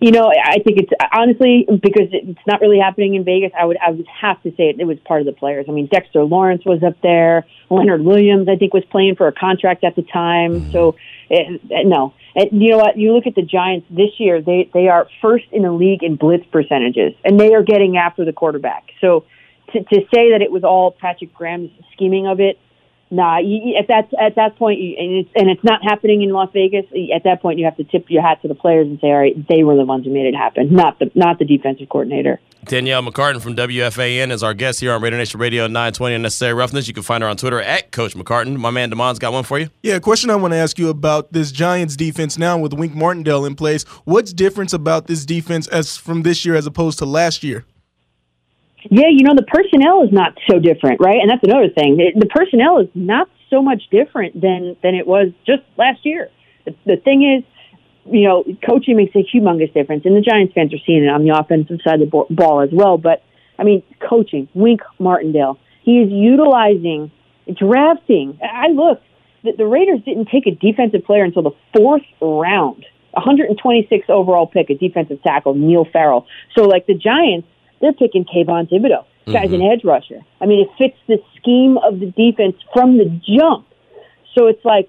You 0.00 0.12
know, 0.12 0.30
I 0.30 0.60
think 0.64 0.78
it's 0.78 0.92
honestly 1.12 1.66
because 1.68 2.08
it's 2.12 2.38
not 2.46 2.60
really 2.60 2.78
happening 2.78 3.16
in 3.16 3.24
Vegas. 3.24 3.50
I 3.58 3.64
would 3.64 3.76
I 3.84 3.90
would 3.90 4.06
have 4.06 4.40
to 4.44 4.50
say 4.50 4.68
it, 4.68 4.78
it 4.78 4.84
was 4.84 4.98
part 5.00 5.20
of 5.20 5.26
the 5.26 5.32
players. 5.32 5.66
I 5.68 5.72
mean, 5.72 5.88
Dexter 5.92 6.22
Lawrence 6.22 6.62
was 6.64 6.80
up 6.84 6.94
there. 7.02 7.44
Leonard 7.70 8.02
Williams, 8.02 8.48
I 8.48 8.54
think, 8.54 8.72
was 8.72 8.84
playing 8.84 9.16
for 9.16 9.26
a 9.26 9.32
contract 9.32 9.82
at 9.82 9.96
the 9.96 10.02
time. 10.02 10.60
Mm-hmm. 10.60 10.70
So 10.70 10.94
it, 11.28 11.60
it, 11.68 11.86
no, 11.88 12.14
you 12.52 12.70
know 12.70 12.78
what? 12.78 12.96
You 12.96 13.14
look 13.14 13.26
at 13.26 13.34
the 13.34 13.42
Giants 13.42 13.88
this 13.90 14.10
year; 14.18 14.40
they 14.40 14.70
they 14.72 14.86
are 14.86 15.08
first 15.20 15.46
in 15.50 15.62
the 15.62 15.72
league 15.72 16.04
in 16.04 16.14
blitz 16.14 16.46
percentages, 16.52 17.14
and 17.24 17.40
they 17.40 17.52
are 17.54 17.64
getting 17.64 17.96
after 17.96 18.24
the 18.24 18.32
quarterback. 18.32 18.84
So 19.00 19.24
to, 19.72 19.82
to 19.82 20.00
say 20.14 20.30
that 20.30 20.40
it 20.40 20.52
was 20.52 20.62
all 20.62 20.92
Patrick 20.92 21.34
Graham's 21.34 21.72
scheming 21.94 22.28
of 22.28 22.38
it 22.38 22.60
nah, 23.10 23.38
you, 23.38 23.76
at 23.78 23.88
that 23.88 24.10
at 24.18 24.36
that 24.36 24.56
point, 24.56 24.80
you, 24.80 24.94
and 24.98 25.12
it's 25.12 25.30
and 25.34 25.50
it's 25.50 25.64
not 25.64 25.82
happening 25.82 26.22
in 26.22 26.30
Las 26.30 26.50
Vegas. 26.52 26.86
At 27.14 27.24
that 27.24 27.42
point, 27.42 27.58
you 27.58 27.64
have 27.64 27.76
to 27.76 27.84
tip 27.84 28.06
your 28.08 28.22
hat 28.22 28.42
to 28.42 28.48
the 28.48 28.54
players 28.54 28.86
and 28.86 28.98
say, 29.00 29.08
all 29.08 29.18
right, 29.18 29.48
they 29.48 29.64
were 29.64 29.76
the 29.76 29.84
ones 29.84 30.04
who 30.04 30.12
made 30.12 30.26
it 30.26 30.34
happen, 30.34 30.74
not 30.74 30.98
the 30.98 31.10
not 31.14 31.38
the 31.38 31.44
defensive 31.44 31.88
coordinator. 31.88 32.40
Danielle 32.64 33.02
McCartan 33.02 33.40
from 33.40 33.56
WFAN 33.56 34.30
is 34.30 34.42
our 34.42 34.52
guest 34.52 34.80
here 34.80 34.92
on 34.92 35.00
Radio 35.00 35.18
Nation 35.18 35.40
Radio 35.40 35.66
920 35.66 36.14
Unnecessary 36.16 36.52
Roughness. 36.52 36.86
You 36.88 36.94
can 36.94 37.02
find 37.02 37.22
her 37.22 37.28
on 37.28 37.38
Twitter 37.38 37.60
at 37.60 37.90
Coach 37.90 38.14
McCartan. 38.14 38.58
My 38.58 38.70
man 38.70 38.90
Damon's 38.90 39.18
got 39.18 39.32
one 39.32 39.44
for 39.44 39.58
you. 39.58 39.70
Yeah, 39.82 39.94
a 39.94 40.00
question 40.00 40.28
I 40.28 40.36
want 40.36 40.52
to 40.52 40.58
ask 40.58 40.78
you 40.78 40.90
about 40.90 41.32
this 41.32 41.52
Giants 41.52 41.96
defense 41.96 42.36
now 42.36 42.58
with 42.58 42.74
Wink 42.74 42.94
Martindale 42.94 43.46
in 43.46 43.54
place. 43.54 43.84
What's 44.04 44.34
difference 44.34 44.74
about 44.74 45.06
this 45.06 45.24
defense 45.24 45.68
as 45.68 45.96
from 45.96 46.22
this 46.22 46.44
year 46.44 46.54
as 46.54 46.66
opposed 46.66 46.98
to 46.98 47.06
last 47.06 47.42
year? 47.42 47.64
Yeah, 48.88 49.08
you 49.10 49.24
know, 49.24 49.34
the 49.34 49.42
personnel 49.42 50.02
is 50.04 50.12
not 50.12 50.38
so 50.50 50.58
different, 50.58 51.00
right? 51.00 51.18
And 51.20 51.30
that's 51.30 51.44
another 51.44 51.68
thing. 51.68 51.96
The 51.96 52.26
personnel 52.26 52.78
is 52.78 52.88
not 52.94 53.28
so 53.50 53.62
much 53.62 53.82
different 53.90 54.40
than, 54.40 54.76
than 54.82 54.94
it 54.94 55.06
was 55.06 55.28
just 55.44 55.62
last 55.76 56.04
year. 56.04 56.30
The, 56.64 56.74
the 56.86 56.96
thing 56.96 57.22
is, 57.22 57.44
you 58.10 58.26
know, 58.26 58.44
coaching 58.66 58.96
makes 58.96 59.14
a 59.14 59.18
humongous 59.18 59.72
difference, 59.74 60.04
and 60.06 60.16
the 60.16 60.22
Giants 60.22 60.54
fans 60.54 60.72
are 60.72 60.82
seeing 60.86 61.04
it 61.04 61.08
on 61.08 61.24
the 61.24 61.36
offensive 61.36 61.80
side 61.84 62.00
of 62.00 62.10
the 62.10 62.26
ball 62.30 62.60
as 62.62 62.70
well. 62.72 62.96
But, 62.96 63.22
I 63.58 63.64
mean, 63.64 63.82
coaching, 64.00 64.48
Wink 64.54 64.80
Martindale, 64.98 65.58
he 65.82 65.98
is 65.98 66.10
utilizing 66.10 67.10
drafting. 67.52 68.38
I 68.42 68.68
looked, 68.68 69.04
the, 69.44 69.52
the 69.52 69.66
Raiders 69.66 70.00
didn't 70.04 70.28
take 70.32 70.46
a 70.46 70.52
defensive 70.52 71.04
player 71.04 71.24
until 71.24 71.42
the 71.42 71.52
fourth 71.76 72.02
round. 72.20 72.86
126 73.12 74.06
overall 74.08 74.46
pick, 74.46 74.70
a 74.70 74.74
defensive 74.74 75.22
tackle, 75.22 75.54
Neil 75.54 75.84
Farrell. 75.92 76.26
So, 76.56 76.62
like 76.62 76.86
the 76.86 76.94
Giants, 76.94 77.48
they're 77.80 77.92
picking 77.92 78.24
Kayvon 78.24 78.70
Thibodeaux. 78.70 79.04
This 79.26 79.34
guy's 79.34 79.50
mm-hmm. 79.50 79.62
an 79.62 79.72
edge 79.72 79.84
rusher. 79.84 80.20
I 80.40 80.46
mean, 80.46 80.60
it 80.60 80.68
fits 80.78 80.98
the 81.06 81.18
scheme 81.36 81.78
of 81.78 82.00
the 82.00 82.06
defense 82.06 82.56
from 82.72 82.98
the 82.98 83.06
jump. 83.24 83.66
So 84.34 84.46
it's 84.46 84.64
like 84.64 84.88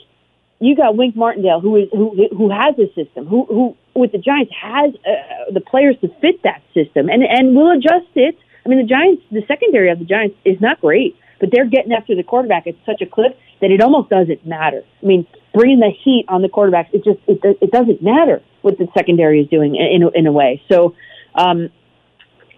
you 0.60 0.76
got 0.76 0.96
Wink 0.96 1.16
Martindale, 1.16 1.60
who 1.60 1.76
is 1.76 1.90
who 1.92 2.28
who 2.36 2.50
has 2.50 2.76
a 2.78 2.88
system, 2.94 3.26
who 3.26 3.46
who 3.46 3.78
with 3.96 4.12
the 4.12 4.20
Giants 4.20 4.54
has 4.60 4.94
uh, 4.96 5.52
the 5.52 5.62
players 5.62 5.96
to 6.02 6.08
fit 6.22 6.44
that 6.44 6.62
system, 6.74 7.10
and 7.10 7.24
and 7.24 7.56
will 7.56 7.72
adjust 7.72 8.12
it. 8.16 8.38
I 8.66 8.70
mean, 8.70 8.78
the 8.78 8.88
Giants, 8.88 9.24
the 9.32 9.44
secondary 9.48 9.90
of 9.90 10.00
the 10.00 10.06
Giants 10.06 10.38
is 10.46 10.62
not 10.62 10.80
great, 10.80 11.16
but 11.40 11.50
they're 11.52 11.66
getting 11.66 11.92
after 11.92 12.16
the 12.16 12.24
quarterback 12.24 12.68
at 12.68 12.76
such 12.86 13.02
a 13.02 13.08
clip 13.08 13.38
that 13.60 13.72
it 13.72 13.82
almost 13.82 14.10
doesn't 14.10 14.46
matter. 14.46 14.84
I 15.02 15.06
mean, 15.06 15.26
bringing 15.54 15.80
the 15.80 15.90
heat 15.90 16.26
on 16.28 16.44
the 16.44 16.50
quarterbacks, 16.50 16.94
it 16.94 17.04
just 17.04 17.20
it, 17.28 17.40
it 17.60 17.72
doesn't 17.72 18.02
matter 18.04 18.42
what 18.62 18.78
the 18.78 18.88
secondary 18.96 19.42
is 19.42 19.50
doing 19.50 19.76
in 19.76 20.08
in 20.14 20.28
a 20.28 20.32
way. 20.32 20.62
So 20.72 20.96
um, 21.34 21.70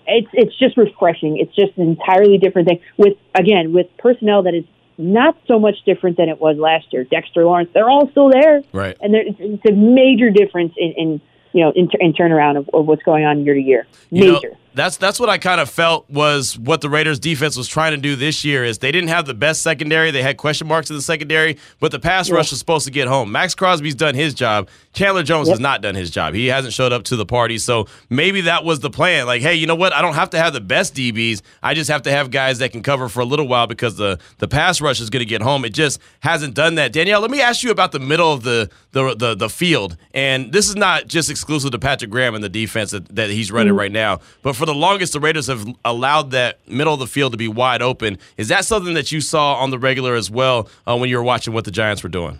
it's 0.08 0.28
it's 0.34 0.58
just 0.58 0.78
refreshing. 0.78 1.38
It's 1.38 1.56
just 1.56 1.78
an 1.78 1.88
entirely 1.88 2.38
different 2.38 2.68
thing 2.68 2.80
with 2.98 3.18
again 3.36 3.74
with 3.74 3.88
personnel 3.98 4.44
that 4.44 4.54
is 4.54 4.66
not 4.98 5.38
so 5.48 5.60
much 5.60 5.76
different 5.86 6.18
than 6.18 6.30
it 6.30 6.40
was 6.40 6.58
last 6.58 6.92
year. 6.92 7.04
Dexter 7.04 7.46
Lawrence, 7.46 7.70
they're 7.74 7.90
all 7.90 8.10
still 8.12 8.30
there, 8.30 8.62
right? 8.72 8.98
And 9.02 9.14
there, 9.14 9.24
it's, 9.26 9.38
it's 9.40 9.66
a 9.66 9.74
major 9.74 10.30
difference 10.30 10.74
in, 10.78 10.94
in 10.98 11.22
you 11.52 11.64
know 11.64 11.72
in, 11.72 11.90
in 12.00 12.14
turnaround 12.14 12.58
of, 12.58 12.70
of, 12.74 12.86
what's 12.86 13.04
going 13.04 13.26
on 13.26 13.44
year 13.46 13.54
to 13.54 13.62
year. 13.62 13.88
Major. 14.12 14.26
You 14.26 14.50
know, 14.50 14.58
that's 14.74 14.98
that's 14.98 15.20
what 15.20 15.30
I 15.30 15.38
kind 15.38 15.62
of 15.62 15.70
felt 15.70 16.10
was 16.10 16.58
what 16.58 16.82
the 16.82 16.90
Raiders 16.90 17.20
defense 17.20 17.56
was 17.56 17.68
trying 17.68 17.92
to 17.92 17.98
do 17.98 18.16
this 18.16 18.44
year 18.44 18.64
is 18.64 18.80
they 18.80 18.92
didn't 18.92 19.10
have 19.10 19.26
the 19.26 19.34
best 19.34 19.62
secondary. 19.62 20.12
They 20.12 20.24
had 20.24 20.38
question 20.38 20.68
marks 20.68 20.90
in 20.90 20.96
the 20.96 21.02
secondary, 21.02 21.58
but 21.80 21.92
the 21.92 22.00
pass 22.00 22.30
yeah. 22.30 22.36
rush 22.36 22.52
was 22.52 22.60
supposed 22.60 22.86
to 22.86 22.92
get 22.92 23.08
home. 23.08 23.32
Maxx 23.32 23.56
Crosby's 23.56 23.96
done 23.96 24.16
his 24.16 24.34
job. 24.34 24.70
Chandler 24.94 25.24
Jones 25.24 25.48
yep. 25.48 25.56
has 25.56 25.60
not 25.60 25.82
done 25.82 25.96
his 25.96 26.10
job. 26.10 26.34
He 26.34 26.48
hasn't 26.48 26.74
showed 26.74 26.94
up 26.94 27.04
to 27.06 27.16
the 27.16 27.26
party. 27.26 27.58
So 27.58 27.88
maybe 28.10 28.42
that 28.42 28.64
was 28.64 28.80
the 28.80 28.90
plan. 28.90 29.26
Like, 29.26 29.42
hey, 29.42 29.56
you 29.56 29.68
know 29.68 29.76
what? 29.76 29.94
I 29.94 30.02
don't 30.02 30.16
have 30.16 30.30
to 30.32 30.38
have 30.38 30.54
the 30.54 30.62
best 30.62 30.96
DBs. 30.96 31.42
I 31.62 31.74
just 31.74 31.90
have 31.90 32.04
to 32.04 32.12
have 32.12 32.32
guys 32.32 32.60
that 32.60 32.72
can 32.72 32.84
cover 32.84 33.10
for 33.10 33.20
a 33.22 33.26
little 33.26 33.48
while 33.48 33.68
because 33.68 33.96
the 33.96 34.20
the 34.40 34.48
pass 34.48 34.82
rush 34.82 35.00
is 35.00 35.10
going 35.10 35.22
to 35.22 35.30
get 35.30 35.42
home. 35.42 35.66
It 35.66 35.74
just 35.74 36.00
hasn't 36.20 36.54
done 36.54 36.76
that. 36.76 36.94
Danielle, 36.94 37.22
let 37.22 37.32
me 37.32 37.42
ask 37.42 37.64
you 37.64 37.72
about 37.72 37.92
the 37.92 38.00
middle 38.00 38.32
of 38.32 38.44
the 38.44 38.70
the 38.92 39.16
the, 39.16 39.36
the 39.36 39.50
field. 39.50 39.98
And 40.14 40.52
this 40.52 40.70
is 40.70 40.76
not 40.76 41.08
just 41.08 41.30
exclusive 41.30 41.72
to 41.72 41.80
Patrick 41.80 42.12
Graham 42.12 42.36
and 42.36 42.44
the 42.44 42.50
defense 42.50 42.92
that, 42.92 43.16
that 43.16 43.30
he's 43.30 43.52
running 43.52 43.72
mm-hmm. 43.72 43.80
right 43.80 43.92
now, 43.92 44.20
but 44.42 44.56
for 44.56 44.63
the 44.66 44.74
longest 44.74 45.14
the 45.14 45.20
Raiders 45.20 45.48
have 45.48 45.66
allowed 45.84 46.32
that 46.32 46.60
middle 46.68 46.94
of 46.94 47.00
the 47.00 47.08
field 47.08 47.34
to 47.34 47.38
be 47.38 47.48
wide 47.48 47.82
open. 47.82 48.18
Is 48.38 48.48
that 48.50 48.66
something 48.66 48.94
that 48.94 49.12
you 49.12 49.22
saw 49.22 49.56
on 49.56 49.70
the 49.70 49.80
regular 49.80 50.16
as 50.16 50.30
well 50.30 50.70
uh, 50.88 50.98
when 50.98 51.10
you 51.10 51.18
were 51.18 51.24
watching 51.24 51.54
what 51.54 51.66
the 51.66 51.72
Giants 51.72 52.04
were 52.04 52.10
doing? 52.10 52.40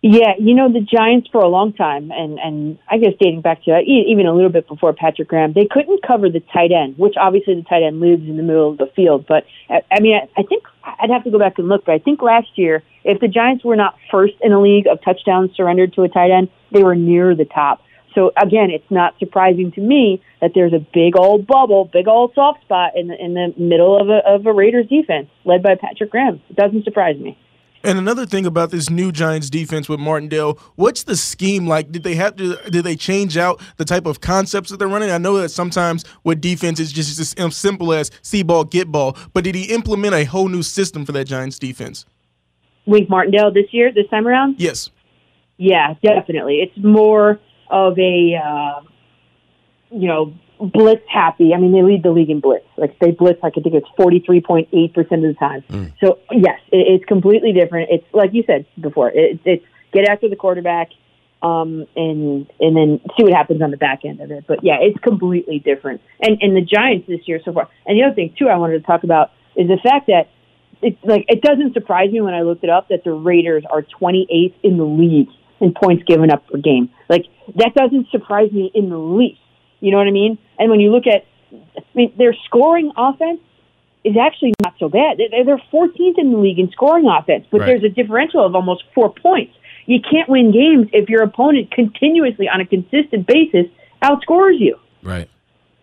Yeah, 0.00 0.34
you 0.38 0.54
know 0.54 0.72
the 0.72 0.80
Giants 0.80 1.28
for 1.32 1.40
a 1.40 1.48
long 1.48 1.72
time, 1.72 2.12
and 2.12 2.38
and 2.38 2.78
I 2.88 2.98
guess 2.98 3.14
dating 3.18 3.40
back 3.40 3.64
to 3.64 3.80
even 3.80 4.26
a 4.26 4.32
little 4.32 4.50
bit 4.50 4.68
before 4.68 4.92
Patrick 4.92 5.26
Graham, 5.26 5.54
they 5.54 5.66
couldn't 5.68 6.06
cover 6.06 6.30
the 6.30 6.38
tight 6.38 6.70
end, 6.70 6.96
which 6.98 7.14
obviously 7.20 7.56
the 7.56 7.62
tight 7.62 7.82
end 7.82 7.98
lives 7.98 8.22
in 8.22 8.36
the 8.36 8.44
middle 8.44 8.70
of 8.70 8.78
the 8.78 8.86
field. 8.94 9.26
But 9.26 9.44
I 9.68 9.98
mean, 9.98 10.20
I 10.36 10.42
think 10.44 10.62
I'd 10.84 11.10
have 11.10 11.24
to 11.24 11.32
go 11.32 11.38
back 11.40 11.58
and 11.58 11.68
look, 11.68 11.84
but 11.84 11.92
I 11.92 11.98
think 11.98 12.22
last 12.22 12.46
year, 12.54 12.84
if 13.02 13.18
the 13.18 13.26
Giants 13.26 13.64
were 13.64 13.74
not 13.74 13.96
first 14.08 14.34
in 14.40 14.52
a 14.52 14.60
league 14.62 14.86
of 14.86 15.02
touchdowns 15.02 15.56
surrendered 15.56 15.94
to 15.94 16.02
a 16.02 16.08
tight 16.08 16.30
end, 16.30 16.48
they 16.70 16.84
were 16.84 16.94
near 16.94 17.34
the 17.34 17.44
top. 17.44 17.82
So 18.18 18.32
again, 18.36 18.70
it's 18.70 18.90
not 18.90 19.16
surprising 19.20 19.70
to 19.72 19.80
me 19.80 20.20
that 20.40 20.50
there's 20.52 20.72
a 20.72 20.84
big 20.92 21.16
old 21.16 21.46
bubble, 21.46 21.88
big 21.92 22.08
old 22.08 22.32
soft 22.34 22.62
spot 22.62 22.92
in 22.96 23.06
the 23.06 23.14
in 23.14 23.34
the 23.34 23.54
middle 23.56 23.96
of 23.96 24.08
a 24.08 24.18
of 24.26 24.44
a 24.44 24.52
Raiders 24.52 24.88
defense 24.88 25.28
led 25.44 25.62
by 25.62 25.76
Patrick 25.76 26.10
Graham. 26.10 26.42
It 26.50 26.56
doesn't 26.56 26.82
surprise 26.82 27.16
me. 27.16 27.38
And 27.84 27.96
another 27.96 28.26
thing 28.26 28.44
about 28.44 28.72
this 28.72 28.90
new 28.90 29.12
Giants 29.12 29.48
defense 29.48 29.88
with 29.88 30.00
Martindale, 30.00 30.58
what's 30.74 31.04
the 31.04 31.16
scheme 31.16 31.68
like? 31.68 31.92
Did 31.92 32.02
they 32.02 32.16
have 32.16 32.34
to? 32.36 32.56
Did 32.68 32.82
they 32.82 32.96
change 32.96 33.36
out 33.36 33.60
the 33.76 33.84
type 33.84 34.04
of 34.04 34.20
concepts 34.20 34.70
that 34.70 34.78
they're 34.78 34.88
running? 34.88 35.12
I 35.12 35.18
know 35.18 35.36
that 35.38 35.50
sometimes 35.50 36.04
with 36.24 36.40
defense 36.40 36.80
it's 36.80 36.90
just 36.90 37.20
as 37.20 37.56
simple 37.56 37.92
as 37.92 38.10
see 38.22 38.42
ball, 38.42 38.64
get 38.64 38.90
ball. 38.90 39.16
But 39.32 39.44
did 39.44 39.54
he 39.54 39.72
implement 39.72 40.14
a 40.14 40.24
whole 40.24 40.48
new 40.48 40.64
system 40.64 41.06
for 41.06 41.12
that 41.12 41.26
Giants 41.26 41.60
defense? 41.60 42.04
Wink 42.84 43.08
Martindale 43.08 43.52
this 43.52 43.66
year, 43.70 43.92
this 43.92 44.08
time 44.10 44.26
around? 44.26 44.56
Yes. 44.58 44.90
Yeah, 45.56 45.94
definitely. 46.02 46.56
It's 46.56 46.84
more 46.84 47.38
of 47.70 47.98
a 47.98 48.34
uh, 48.36 48.80
you 49.90 50.08
know 50.08 50.34
blitz 50.60 51.04
happy. 51.08 51.54
I 51.54 51.58
mean, 51.58 51.72
they 51.72 51.82
lead 51.82 52.02
the 52.02 52.10
league 52.10 52.30
in 52.30 52.40
blitz. 52.40 52.66
Like 52.76 52.98
they 52.98 53.10
blitz, 53.10 53.42
like 53.42 53.54
I 53.56 53.60
think 53.60 53.74
it's 53.74 53.88
forty 53.96 54.20
three 54.20 54.40
point 54.40 54.68
eight 54.72 54.94
percent 54.94 55.24
of 55.24 55.34
the 55.34 55.38
time. 55.38 55.62
Mm. 55.70 55.92
So 56.00 56.18
yes, 56.30 56.60
it, 56.72 56.86
it's 56.88 57.04
completely 57.04 57.52
different. 57.52 57.90
It's 57.90 58.06
like 58.12 58.30
you 58.32 58.44
said 58.46 58.66
before. 58.80 59.10
It, 59.10 59.40
it's 59.44 59.64
get 59.92 60.08
after 60.08 60.28
the 60.28 60.36
quarterback, 60.36 60.90
um, 61.42 61.86
and 61.96 62.50
and 62.60 62.76
then 62.76 63.00
see 63.16 63.24
what 63.24 63.32
happens 63.32 63.62
on 63.62 63.70
the 63.70 63.76
back 63.76 64.04
end 64.04 64.20
of 64.20 64.30
it. 64.30 64.44
But 64.46 64.64
yeah, 64.64 64.78
it's 64.80 64.98
completely 65.00 65.58
different. 65.58 66.00
And 66.20 66.38
and 66.40 66.56
the 66.56 66.62
Giants 66.62 67.06
this 67.06 67.26
year 67.26 67.40
so 67.44 67.52
far. 67.52 67.68
And 67.86 67.98
the 67.98 68.04
other 68.04 68.14
thing 68.14 68.34
too, 68.38 68.48
I 68.48 68.56
wanted 68.56 68.80
to 68.80 68.86
talk 68.86 69.04
about 69.04 69.30
is 69.56 69.68
the 69.68 69.78
fact 69.82 70.06
that 70.06 70.28
it's 70.82 70.98
like 71.04 71.24
it 71.28 71.42
doesn't 71.42 71.74
surprise 71.74 72.10
me 72.10 72.20
when 72.20 72.34
I 72.34 72.42
looked 72.42 72.64
it 72.64 72.70
up 72.70 72.88
that 72.88 73.04
the 73.04 73.12
Raiders 73.12 73.64
are 73.68 73.82
28th 73.82 74.54
in 74.62 74.76
the 74.76 74.84
league 74.84 75.28
in 75.60 75.72
points 75.72 76.04
given 76.04 76.30
up 76.30 76.46
per 76.48 76.58
game. 76.58 76.90
Like 77.08 77.26
that 77.56 77.74
doesn't 77.74 78.08
surprise 78.10 78.52
me 78.52 78.70
in 78.74 78.90
the 78.90 78.98
least. 78.98 79.40
You 79.80 79.90
know 79.90 79.98
what 79.98 80.06
I 80.06 80.12
mean? 80.12 80.38
And 80.58 80.70
when 80.70 80.80
you 80.80 80.90
look 80.90 81.06
at, 81.06 81.24
I 81.52 81.82
mean, 81.94 82.12
their 82.18 82.34
scoring 82.46 82.92
offense 82.96 83.40
is 84.04 84.16
actually 84.16 84.54
not 84.62 84.74
so 84.78 84.88
bad. 84.88 85.18
They're 85.18 85.62
14th 85.72 86.18
in 86.18 86.32
the 86.32 86.38
league 86.38 86.58
in 86.58 86.70
scoring 86.70 87.06
offense, 87.06 87.46
but 87.50 87.60
right. 87.60 87.66
there's 87.66 87.84
a 87.84 87.88
differential 87.88 88.44
of 88.44 88.54
almost 88.54 88.84
four 88.94 89.12
points. 89.12 89.54
You 89.86 90.00
can't 90.00 90.28
win 90.28 90.52
games 90.52 90.88
if 90.92 91.08
your 91.08 91.22
opponent 91.22 91.70
continuously, 91.70 92.48
on 92.48 92.60
a 92.60 92.66
consistent 92.66 93.26
basis, 93.26 93.66
outscores 94.02 94.58
you. 94.58 94.76
Right. 95.02 95.28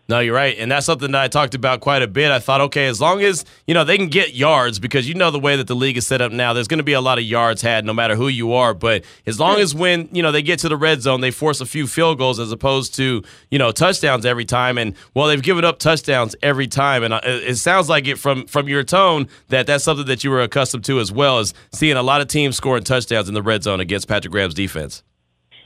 No, 0.08 0.20
you're 0.20 0.36
right. 0.36 0.56
And 0.60 0.72
that's 0.72 0.86
something 0.86 1.12
that 1.14 1.22
I 1.22 1.28
talked 1.28 1.56
about 1.56 1.82
quite 1.82 2.04
a 2.04 2.08
bit. 2.08 2.32
I 2.32 2.38
thought, 2.38 2.62
okay, 2.62 2.86
as 2.86 3.02
long 3.02 3.24
as, 3.24 3.44
you 3.66 3.74
know, 3.74 3.84
they 3.84 3.98
can 3.98 4.08
get 4.08 4.36
yards 4.36 4.78
because 4.78 5.10
you 5.10 5.16
know 5.16 5.32
the 5.32 5.40
way 5.40 5.56
that 5.56 5.66
the 5.66 5.76
league 5.76 5.98
is 5.98 6.06
set 6.06 6.22
up 6.22 6.32
now, 6.32 6.54
there's 6.54 6.68
going 6.68 6.78
to 6.78 6.84
be 6.84 6.94
a 6.94 7.02
lot 7.02 7.18
of 7.18 7.24
yards 7.24 7.64
had 7.64 7.86
no 7.86 7.94
matter 7.94 8.16
who 8.16 8.28
you 8.28 8.54
are. 8.54 8.76
But 8.76 9.04
as 9.26 9.40
long 9.40 9.58
as 9.60 9.74
when, 9.74 10.08
you 10.12 10.22
know, 10.22 10.32
they 10.32 10.44
get 10.44 10.60
to 10.60 10.70
the 10.70 10.78
red 10.78 11.02
zone, 11.02 11.22
they 11.22 11.32
force 11.32 11.60
a 11.60 11.66
few 11.66 11.88
field 11.88 12.20
goals 12.20 12.40
as 12.40 12.52
opposed 12.52 12.94
to, 12.96 13.24
you 13.50 13.58
know, 13.58 13.72
touchdowns 13.72 14.28
every 14.28 14.46
time. 14.46 14.78
And, 14.78 14.94
well, 15.16 15.26
they've 15.26 15.42
given 15.42 15.66
up 15.66 15.80
touchdowns 15.80 16.36
every 16.44 16.68
time. 16.68 17.02
And 17.04 17.20
it 17.24 17.58
sounds 17.58 17.90
like 17.90 18.08
it 18.08 18.20
from, 18.20 18.46
from 18.46 18.68
your 18.68 18.84
tone 18.84 19.28
that 19.50 19.66
that's 19.66 19.84
something 19.84 20.06
that 20.06 20.24
you 20.24 20.30
were 20.30 20.42
accustomed 20.42 20.86
to 20.86 21.00
as 21.00 21.12
well 21.12 21.40
as 21.40 21.56
seeing 21.74 21.98
a 21.98 22.04
lot 22.04 22.22
of 22.22 22.28
teams 22.28 22.56
scoring 22.56 22.84
touchdowns 22.84 23.28
in 23.28 23.34
the 23.34 23.42
red 23.42 23.64
zone 23.64 23.80
against 23.80 24.08
Patrick 24.08 24.32
Graham's 24.32 24.54
defense. 24.54 25.02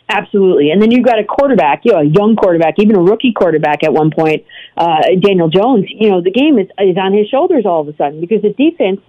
Absolutely. 0.09 0.71
And 0.71 0.81
then 0.81 0.89
you've 0.89 1.05
got 1.05 1.19
a 1.19 1.23
quarterback, 1.23 1.81
you 1.85 1.91
know, 1.91 1.99
a 1.99 2.03
young 2.03 2.35
quarterback, 2.35 2.75
even 2.79 2.95
a 2.95 2.99
rookie 2.99 3.31
quarterback 3.31 3.83
at 3.83 3.93
one 3.93 4.09
point, 4.09 4.43
uh, 4.75 5.03
Daniel 5.21 5.49
Jones. 5.49 5.85
You 5.87 6.09
know, 6.09 6.21
the 6.21 6.31
game 6.31 6.57
is, 6.57 6.65
is 6.79 6.97
on 6.97 7.13
his 7.13 7.27
shoulders 7.29 7.63
all 7.65 7.81
of 7.81 7.87
a 7.87 7.95
sudden 7.95 8.19
because 8.19 8.41
the 8.41 8.49
defense 8.49 9.01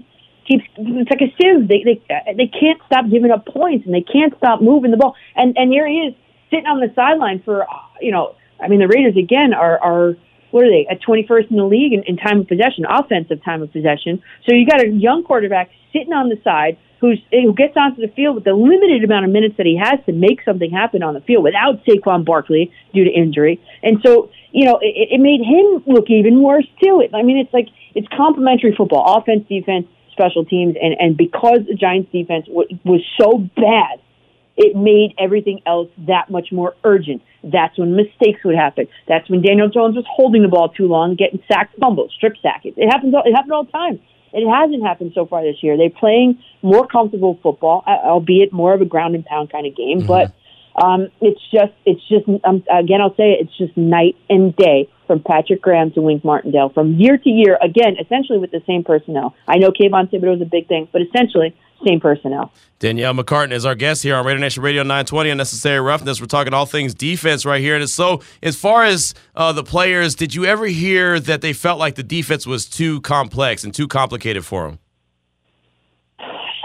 keeps, 0.46 0.64
it's 0.76 1.10
like 1.10 1.22
a 1.22 1.32
sieve. 1.40 1.66
They, 1.68 1.84
they, 1.84 2.34
they 2.36 2.48
can't 2.48 2.80
stop 2.84 3.08
giving 3.10 3.30
up 3.30 3.46
points 3.46 3.86
and 3.86 3.94
they 3.94 4.02
can't 4.02 4.36
stop 4.36 4.60
moving 4.60 4.90
the 4.90 4.98
ball. 4.98 5.16
And, 5.34 5.56
and 5.56 5.72
here 5.72 5.88
he 5.88 6.12
is 6.12 6.14
sitting 6.50 6.66
on 6.66 6.80
the 6.80 6.92
sideline 6.94 7.40
for, 7.42 7.66
you 8.02 8.12
know, 8.12 8.34
I 8.62 8.68
mean, 8.68 8.80
the 8.80 8.88
Raiders 8.88 9.16
again 9.16 9.54
are, 9.54 9.78
are, 9.80 10.16
what 10.50 10.64
are 10.64 10.70
they 10.70 10.86
at 10.90 11.00
21st 11.00 11.50
in 11.50 11.56
the 11.56 11.64
league 11.64 11.94
in, 11.94 12.02
in 12.02 12.18
time 12.18 12.40
of 12.40 12.48
possession, 12.48 12.84
offensive 12.86 13.42
time 13.42 13.62
of 13.62 13.72
possession. 13.72 14.22
So 14.44 14.54
you 14.54 14.66
got 14.66 14.84
a 14.84 14.88
young 14.88 15.24
quarterback 15.24 15.70
sitting 15.94 16.12
on 16.12 16.28
the 16.28 16.36
side 16.44 16.76
who's 17.00 17.20
who 17.30 17.54
gets 17.54 17.76
onto 17.76 18.00
the 18.00 18.12
field 18.12 18.34
with 18.36 18.44
the 18.44 18.52
limited 18.52 19.02
amount 19.02 19.24
of 19.24 19.30
minutes 19.30 19.56
that 19.56 19.66
he 19.66 19.76
has 19.76 19.98
to 20.06 20.12
make 20.12 20.42
something 20.44 20.70
happen 20.70 21.02
on 21.02 21.14
the 21.14 21.20
field 21.20 21.42
without 21.42 21.84
Saquon 21.84 22.24
Barkley 22.24 22.72
due 22.92 23.04
to 23.04 23.10
injury. 23.10 23.60
And 23.82 23.98
so, 24.04 24.30
you 24.52 24.66
know, 24.66 24.78
it, 24.82 25.08
it 25.12 25.20
made 25.20 25.40
him 25.40 25.82
look 25.86 26.10
even 26.10 26.42
worse 26.42 26.66
too. 26.82 27.02
I 27.14 27.22
mean, 27.22 27.38
it's 27.38 27.52
like 27.52 27.68
it's 27.94 28.08
complementary 28.16 28.74
football, 28.76 29.16
offense, 29.16 29.48
defense, 29.48 29.86
special 30.12 30.44
teams, 30.44 30.76
and 30.80 30.94
and 30.98 31.16
because 31.16 31.60
the 31.66 31.74
Giants' 31.74 32.12
defense 32.12 32.46
w- 32.46 32.78
was 32.84 33.00
so 33.18 33.38
bad, 33.56 34.00
it 34.56 34.76
made 34.76 35.14
everything 35.18 35.60
else 35.66 35.88
that 36.06 36.30
much 36.30 36.52
more 36.52 36.74
urgent. 36.84 37.22
That's 37.42 37.78
when 37.78 37.96
mistakes 37.96 38.44
would 38.44 38.56
happen. 38.56 38.88
That's 39.08 39.28
when 39.30 39.40
Daniel 39.40 39.70
Jones 39.70 39.96
was 39.96 40.04
holding 40.06 40.42
the 40.42 40.48
ball 40.48 40.68
too 40.68 40.86
long, 40.86 41.14
getting 41.14 41.42
sacked, 41.50 41.78
fumbles, 41.78 42.12
strip 42.14 42.34
sack. 42.42 42.66
It, 42.66 42.74
it 42.76 42.88
happens. 42.90 43.14
All, 43.14 43.22
it 43.24 43.32
happened 43.32 43.52
all 43.52 43.64
the 43.64 43.72
time. 43.72 44.00
It 44.32 44.48
hasn't 44.48 44.82
happened 44.82 45.12
so 45.14 45.26
far 45.26 45.42
this 45.42 45.62
year. 45.62 45.76
They're 45.76 45.90
playing 45.90 46.42
more 46.62 46.86
comfortable 46.86 47.38
football, 47.42 47.82
albeit 47.86 48.52
more 48.52 48.74
of 48.74 48.80
a 48.80 48.84
ground 48.84 49.14
and 49.14 49.24
pound 49.24 49.50
kind 49.50 49.66
of 49.66 49.76
game. 49.76 50.00
Mm-hmm. 50.00 50.06
But 50.06 50.34
um, 50.80 51.08
it's 51.20 51.40
just, 51.52 51.72
it's 51.84 52.00
just, 52.08 52.28
um, 52.44 52.62
again, 52.70 53.00
I'll 53.00 53.14
say 53.16 53.32
it, 53.32 53.40
it's 53.42 53.58
just 53.58 53.76
night 53.76 54.16
and 54.28 54.54
day 54.54 54.88
from 55.06 55.20
Patrick 55.20 55.60
Graham 55.60 55.90
to 55.92 56.00
Wink 56.00 56.24
Martindale 56.24 56.68
from 56.68 56.94
year 56.94 57.18
to 57.18 57.28
year. 57.28 57.58
Again, 57.60 57.96
essentially 58.00 58.38
with 58.38 58.52
the 58.52 58.62
same 58.66 58.84
personnel. 58.84 59.34
I 59.48 59.58
know 59.58 59.70
Kayvon 59.70 60.10
Thibodeaux 60.10 60.36
is 60.36 60.42
a 60.42 60.44
big 60.44 60.68
thing, 60.68 60.88
but 60.92 61.02
essentially 61.02 61.56
same 61.86 62.00
personnel. 62.00 62.52
Danielle 62.78 63.14
McCartan 63.14 63.52
is 63.52 63.66
our 63.66 63.74
guest 63.74 64.02
here 64.02 64.16
on 64.16 64.24
Raider 64.24 64.38
Nation 64.38 64.62
Radio 64.62 64.82
920 64.82 65.30
Unnecessary 65.30 65.80
Roughness. 65.80 66.20
We're 66.20 66.26
talking 66.26 66.54
all 66.54 66.66
things 66.66 66.94
defense 66.94 67.44
right 67.44 67.60
here. 67.60 67.76
And 67.76 67.88
so, 67.88 68.22
as 68.42 68.56
far 68.56 68.84
as 68.84 69.14
uh, 69.34 69.52
the 69.52 69.64
players, 69.64 70.14
did 70.14 70.34
you 70.34 70.44
ever 70.44 70.66
hear 70.66 71.20
that 71.20 71.40
they 71.40 71.52
felt 71.52 71.78
like 71.78 71.94
the 71.94 72.02
defense 72.02 72.46
was 72.46 72.66
too 72.66 73.00
complex 73.02 73.64
and 73.64 73.74
too 73.74 73.88
complicated 73.88 74.44
for 74.44 74.66
them? 74.66 74.78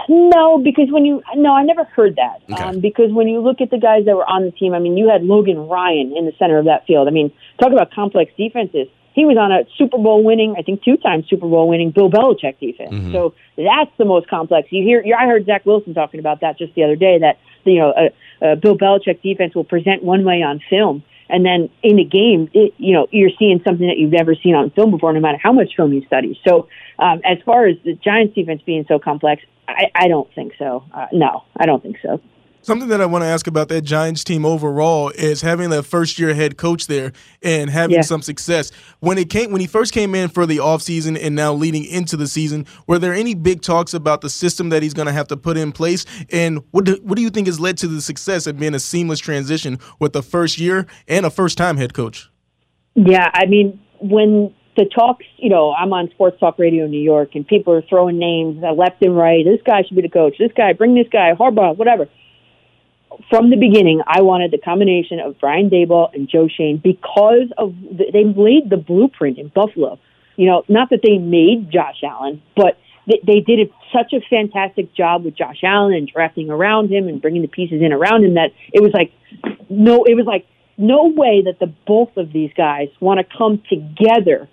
No, 0.08 0.58
because 0.62 0.86
when 0.90 1.04
you 1.04 1.20
no, 1.34 1.52
I 1.52 1.64
never 1.64 1.84
heard 1.84 2.16
that. 2.16 2.40
Okay. 2.52 2.62
Um, 2.62 2.80
because 2.80 3.12
when 3.12 3.26
you 3.26 3.40
look 3.40 3.60
at 3.60 3.70
the 3.70 3.78
guys 3.78 4.04
that 4.06 4.14
were 4.14 4.28
on 4.28 4.44
the 4.44 4.52
team, 4.52 4.72
I 4.72 4.78
mean, 4.78 4.96
you 4.96 5.08
had 5.08 5.24
Logan 5.24 5.58
Ryan 5.58 6.14
in 6.16 6.26
the 6.26 6.32
center 6.38 6.58
of 6.58 6.66
that 6.66 6.86
field. 6.86 7.08
I 7.08 7.10
mean, 7.10 7.32
talk 7.60 7.72
about 7.72 7.90
complex 7.90 8.30
defenses 8.36 8.86
he 9.16 9.24
was 9.24 9.38
on 9.38 9.50
a 9.50 9.64
Super 9.78 9.96
Bowl 9.96 10.22
winning, 10.22 10.56
I 10.58 10.62
think 10.62 10.84
two 10.84 10.98
times 10.98 11.26
Super 11.26 11.48
Bowl 11.48 11.66
winning 11.68 11.90
Bill 11.90 12.10
Belichick 12.10 12.60
defense. 12.60 12.92
Mm-hmm. 12.92 13.12
So 13.12 13.34
that's 13.56 13.90
the 13.96 14.04
most 14.04 14.28
complex. 14.28 14.68
You 14.70 14.84
hear, 14.84 15.02
I 15.16 15.24
heard 15.26 15.46
Zach 15.46 15.64
Wilson 15.64 15.94
talking 15.94 16.20
about 16.20 16.42
that 16.42 16.58
just 16.58 16.74
the 16.74 16.84
other 16.84 16.96
day. 16.96 17.18
That 17.18 17.38
you 17.64 17.78
know, 17.78 17.94
a, 17.96 18.52
a 18.52 18.56
Bill 18.56 18.76
Belichick 18.76 19.22
defense 19.22 19.54
will 19.54 19.64
present 19.64 20.02
one 20.02 20.22
way 20.22 20.42
on 20.42 20.60
film, 20.68 21.02
and 21.30 21.46
then 21.46 21.70
in 21.82 21.96
the 21.96 22.04
game, 22.04 22.50
it, 22.52 22.74
you 22.76 22.92
know, 22.92 23.06
you're 23.10 23.30
seeing 23.38 23.62
something 23.64 23.86
that 23.86 23.96
you've 23.96 24.12
never 24.12 24.34
seen 24.34 24.54
on 24.54 24.70
film 24.72 24.90
before, 24.90 25.14
no 25.14 25.20
matter 25.20 25.38
how 25.42 25.52
much 25.52 25.74
film 25.74 25.94
you 25.94 26.04
study. 26.04 26.38
So, 26.46 26.68
um, 26.98 27.22
as 27.24 27.38
far 27.46 27.66
as 27.66 27.76
the 27.86 27.94
Giants 27.94 28.34
defense 28.34 28.60
being 28.66 28.84
so 28.86 28.98
complex, 28.98 29.42
I, 29.66 29.86
I 29.94 30.08
don't 30.08 30.30
think 30.34 30.52
so. 30.58 30.84
Uh, 30.92 31.06
no, 31.12 31.44
I 31.56 31.64
don't 31.64 31.82
think 31.82 31.96
so. 32.02 32.20
Something 32.66 32.88
that 32.88 33.00
I 33.00 33.06
want 33.06 33.22
to 33.22 33.26
ask 33.26 33.46
about 33.46 33.68
that 33.68 33.82
Giants 33.82 34.24
team 34.24 34.44
overall 34.44 35.10
is 35.10 35.40
having 35.40 35.70
that 35.70 35.84
first 35.84 36.18
year 36.18 36.34
head 36.34 36.56
coach 36.56 36.88
there 36.88 37.12
and 37.40 37.70
having 37.70 37.94
yeah. 37.94 38.02
some 38.02 38.22
success. 38.22 38.72
When 38.98 39.18
it 39.18 39.30
came 39.30 39.52
when 39.52 39.60
he 39.60 39.68
first 39.68 39.92
came 39.92 40.16
in 40.16 40.28
for 40.30 40.46
the 40.46 40.56
offseason 40.56 41.16
and 41.16 41.36
now 41.36 41.52
leading 41.52 41.84
into 41.84 42.16
the 42.16 42.26
season, 42.26 42.66
were 42.88 42.98
there 42.98 43.14
any 43.14 43.34
big 43.34 43.62
talks 43.62 43.94
about 43.94 44.20
the 44.20 44.28
system 44.28 44.70
that 44.70 44.82
he's 44.82 44.94
going 44.94 45.06
to 45.06 45.12
have 45.12 45.28
to 45.28 45.36
put 45.36 45.56
in 45.56 45.70
place? 45.70 46.04
And 46.32 46.60
what 46.72 46.86
do, 46.86 46.98
what 47.04 47.14
do 47.14 47.22
you 47.22 47.30
think 47.30 47.46
has 47.46 47.60
led 47.60 47.78
to 47.78 47.86
the 47.86 48.00
success 48.00 48.48
of 48.48 48.58
being 48.58 48.74
a 48.74 48.80
seamless 48.80 49.20
transition 49.20 49.78
with 50.00 50.12
the 50.12 50.24
first 50.24 50.58
year 50.58 50.88
and 51.06 51.24
a 51.24 51.30
first 51.30 51.56
time 51.56 51.76
head 51.76 51.94
coach? 51.94 52.28
Yeah, 52.96 53.30
I 53.32 53.46
mean, 53.46 53.78
when 54.00 54.52
the 54.76 54.86
talks, 54.86 55.24
you 55.36 55.50
know, 55.50 55.72
I'm 55.72 55.92
on 55.92 56.10
Sports 56.10 56.40
Talk 56.40 56.58
Radio 56.58 56.86
in 56.86 56.90
New 56.90 57.00
York 57.00 57.36
and 57.36 57.46
people 57.46 57.74
are 57.74 57.82
throwing 57.82 58.18
names 58.18 58.60
uh, 58.64 58.72
left 58.72 59.00
and 59.02 59.16
right. 59.16 59.44
This 59.44 59.60
guy 59.64 59.84
should 59.86 59.94
be 59.94 60.02
the 60.02 60.08
coach. 60.08 60.34
This 60.36 60.50
guy, 60.56 60.72
bring 60.72 60.96
this 60.96 61.06
guy, 61.12 61.32
Harbaugh, 61.38 61.76
whatever 61.76 62.08
from 63.30 63.50
the 63.50 63.56
beginning, 63.56 64.02
I 64.06 64.22
wanted 64.22 64.50
the 64.50 64.58
combination 64.58 65.20
of 65.20 65.38
Brian 65.40 65.70
Daboll 65.70 66.14
and 66.14 66.28
Joe 66.28 66.48
Schoen 66.48 66.80
because 66.82 67.50
of 67.56 67.74
the, 67.74 68.06
they 68.12 68.24
laid 68.24 68.70
the 68.70 68.76
blueprint 68.76 69.38
in 69.38 69.48
Buffalo. 69.48 69.98
You 70.36 70.46
know, 70.46 70.64
not 70.68 70.90
that 70.90 71.00
they 71.02 71.18
made 71.18 71.70
Josh 71.70 72.02
Allen, 72.02 72.42
but 72.54 72.78
they, 73.06 73.20
they 73.26 73.40
did 73.40 73.60
a, 73.60 73.72
such 73.92 74.12
a 74.12 74.20
fantastic 74.28 74.94
job 74.94 75.24
with 75.24 75.36
Josh 75.36 75.60
Allen 75.62 75.94
and 75.94 76.08
drafting 76.08 76.50
around 76.50 76.90
him 76.90 77.08
and 77.08 77.22
bringing 77.22 77.42
the 77.42 77.48
pieces 77.48 77.80
in 77.80 77.92
around 77.92 78.24
him 78.24 78.34
that 78.34 78.50
it 78.72 78.82
was 78.82 78.92
like 78.92 79.12
no, 79.68 80.04
it 80.04 80.14
was 80.14 80.26
like 80.26 80.46
no 80.76 81.08
way 81.08 81.42
that 81.44 81.58
the 81.58 81.72
both 81.86 82.16
of 82.16 82.32
these 82.32 82.50
guys 82.56 82.88
want 83.00 83.18
to 83.20 83.36
come 83.36 83.62
together 83.68 84.48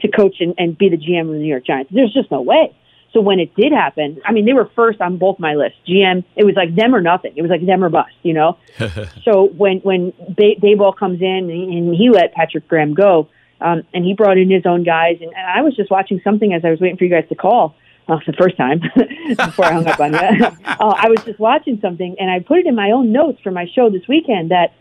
to 0.00 0.08
coach 0.08 0.36
and, 0.40 0.54
and 0.58 0.76
be 0.76 0.88
the 0.88 0.96
GM 0.96 1.22
of 1.22 1.28
the 1.28 1.38
New 1.38 1.46
York 1.46 1.64
Giants. 1.64 1.90
There's 1.94 2.12
just 2.12 2.30
no 2.30 2.42
way. 2.42 2.74
So 3.12 3.20
when 3.20 3.40
it 3.40 3.54
did 3.54 3.72
happen, 3.72 4.20
I 4.24 4.32
mean, 4.32 4.46
they 4.46 4.54
were 4.54 4.70
first 4.74 5.00
on 5.00 5.18
both 5.18 5.38
my 5.38 5.54
lists. 5.54 5.78
GM, 5.86 6.24
it 6.34 6.44
was 6.44 6.54
like 6.54 6.74
them 6.74 6.94
or 6.94 7.02
nothing. 7.02 7.34
It 7.36 7.42
was 7.42 7.50
like 7.50 7.64
them 7.64 7.84
or 7.84 7.90
bust, 7.90 8.14
you 8.22 8.32
know. 8.32 8.56
so 9.24 9.48
when 9.48 9.78
when 9.78 10.12
Bay- 10.34 10.58
Daboll 10.60 10.96
comes 10.96 11.20
in 11.20 11.50
and 11.50 11.94
he 11.94 12.08
let 12.10 12.32
Patrick 12.32 12.68
Graham 12.68 12.94
go, 12.94 13.28
um, 13.60 13.82
and 13.92 14.04
he 14.04 14.14
brought 14.14 14.38
in 14.38 14.50
his 14.50 14.66
own 14.66 14.82
guys, 14.82 15.18
and, 15.20 15.30
and 15.30 15.46
I 15.46 15.62
was 15.62 15.76
just 15.76 15.90
watching 15.90 16.20
something 16.24 16.52
as 16.52 16.64
I 16.64 16.70
was 16.70 16.80
waiting 16.80 16.96
for 16.96 17.04
you 17.04 17.10
guys 17.10 17.28
to 17.28 17.34
call. 17.34 17.74
Uh, 18.08 18.18
the 18.26 18.32
first 18.32 18.56
time 18.56 18.80
before 19.36 19.64
I 19.64 19.72
hung 19.74 19.86
up 19.86 20.00
on 20.00 20.12
you, 20.12 20.18
uh, 20.64 20.94
I 20.98 21.08
was 21.08 21.22
just 21.24 21.38
watching 21.38 21.78
something, 21.80 22.16
and 22.18 22.28
I 22.28 22.40
put 22.40 22.58
it 22.58 22.66
in 22.66 22.74
my 22.74 22.90
own 22.90 23.12
notes 23.12 23.40
for 23.42 23.52
my 23.52 23.66
show 23.72 23.90
this 23.90 24.02
weekend 24.08 24.50
that 24.50 24.72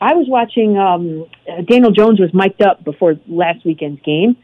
I 0.00 0.14
was 0.14 0.26
watching. 0.26 0.78
Um, 0.78 1.26
Daniel 1.66 1.90
Jones 1.90 2.18
was 2.18 2.32
mic'd 2.32 2.62
up 2.62 2.82
before 2.82 3.16
last 3.28 3.66
weekend's 3.66 4.00
game, 4.02 4.38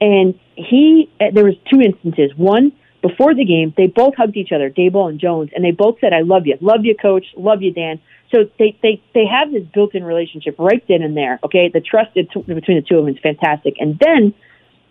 and 0.00 0.38
he, 0.56 1.10
uh, 1.20 1.26
there 1.32 1.44
was 1.44 1.54
two 1.72 1.80
instances. 1.80 2.32
One, 2.36 2.72
before 3.02 3.34
the 3.34 3.44
game, 3.44 3.74
they 3.76 3.86
both 3.86 4.14
hugged 4.16 4.36
each 4.36 4.52
other, 4.52 4.70
Daboll 4.70 5.10
and 5.10 5.20
Jones, 5.20 5.50
and 5.54 5.64
they 5.64 5.72
both 5.72 5.98
said, 6.00 6.12
"I 6.12 6.20
love 6.22 6.46
you, 6.46 6.56
love 6.60 6.84
you, 6.84 6.94
coach, 6.96 7.26
love 7.36 7.62
you, 7.62 7.72
Dan." 7.72 8.00
So 8.34 8.44
they 8.58 8.76
they 8.82 9.02
they 9.14 9.26
have 9.26 9.52
this 9.52 9.62
built-in 9.74 10.04
relationship 10.04 10.56
right 10.58 10.82
then 10.88 11.02
and 11.02 11.16
there. 11.16 11.38
Okay, 11.44 11.70
the 11.72 11.80
trust 11.80 12.14
between 12.14 12.46
the 12.46 12.84
two 12.88 12.98
of 12.98 13.04
them 13.04 13.14
is 13.14 13.20
fantastic. 13.22 13.74
And 13.78 13.98
then 13.98 14.34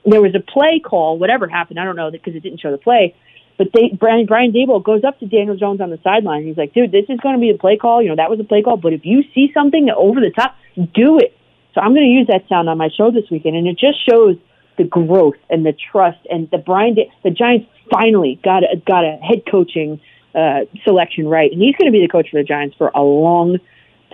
there 0.05 0.21
was 0.21 0.35
a 0.35 0.39
play 0.39 0.79
call, 0.79 1.17
whatever 1.17 1.47
happened, 1.47 1.79
I 1.79 1.85
don't 1.85 1.95
know 1.95 2.11
because 2.11 2.35
it 2.35 2.43
didn't 2.43 2.59
show 2.59 2.71
the 2.71 2.77
play. 2.77 3.15
But 3.57 3.67
they, 3.73 3.95
Brian, 3.97 4.25
Brian 4.25 4.51
Daboll 4.51 4.83
goes 4.83 5.03
up 5.03 5.19
to 5.19 5.27
Daniel 5.27 5.55
Jones 5.55 5.79
on 5.79 5.89
the 5.89 5.99
sideline. 6.03 6.43
He's 6.43 6.57
like, 6.57 6.73
"Dude, 6.73 6.91
this 6.91 7.05
is 7.09 7.19
going 7.19 7.35
to 7.35 7.41
be 7.41 7.49
a 7.49 7.57
play 7.57 7.77
call. 7.77 8.01
You 8.01 8.09
know, 8.09 8.15
that 8.15 8.29
was 8.29 8.39
a 8.39 8.43
play 8.43 8.61
call. 8.61 8.77
But 8.77 8.93
if 8.93 9.05
you 9.05 9.23
see 9.33 9.51
something 9.53 9.89
over 9.89 10.19
the 10.19 10.31
top, 10.31 10.55
do 10.75 11.19
it." 11.19 11.37
So 11.73 11.81
I'm 11.81 11.93
going 11.93 12.05
to 12.05 12.13
use 12.13 12.27
that 12.27 12.47
sound 12.47 12.69
on 12.69 12.77
my 12.77 12.89
show 12.95 13.11
this 13.11 13.29
weekend, 13.31 13.55
and 13.55 13.67
it 13.67 13.77
just 13.77 13.97
shows 14.07 14.37
the 14.77 14.83
growth 14.83 15.35
and 15.49 15.65
the 15.65 15.73
trust 15.91 16.19
and 16.29 16.49
the 16.51 16.57
Brian. 16.57 16.95
the 17.23 17.29
Giants 17.29 17.67
finally 17.91 18.39
got 18.43 18.63
a, 18.63 18.77
got 18.85 19.03
a 19.03 19.17
head 19.17 19.43
coaching 19.49 20.01
uh, 20.35 20.61
selection 20.83 21.27
right, 21.27 21.51
and 21.51 21.61
he's 21.61 21.75
going 21.75 21.91
to 21.91 21.91
be 21.91 22.01
the 22.01 22.11
coach 22.11 22.29
for 22.31 22.39
the 22.39 22.47
Giants 22.47 22.75
for 22.77 22.91
a 22.93 23.01
long 23.01 23.59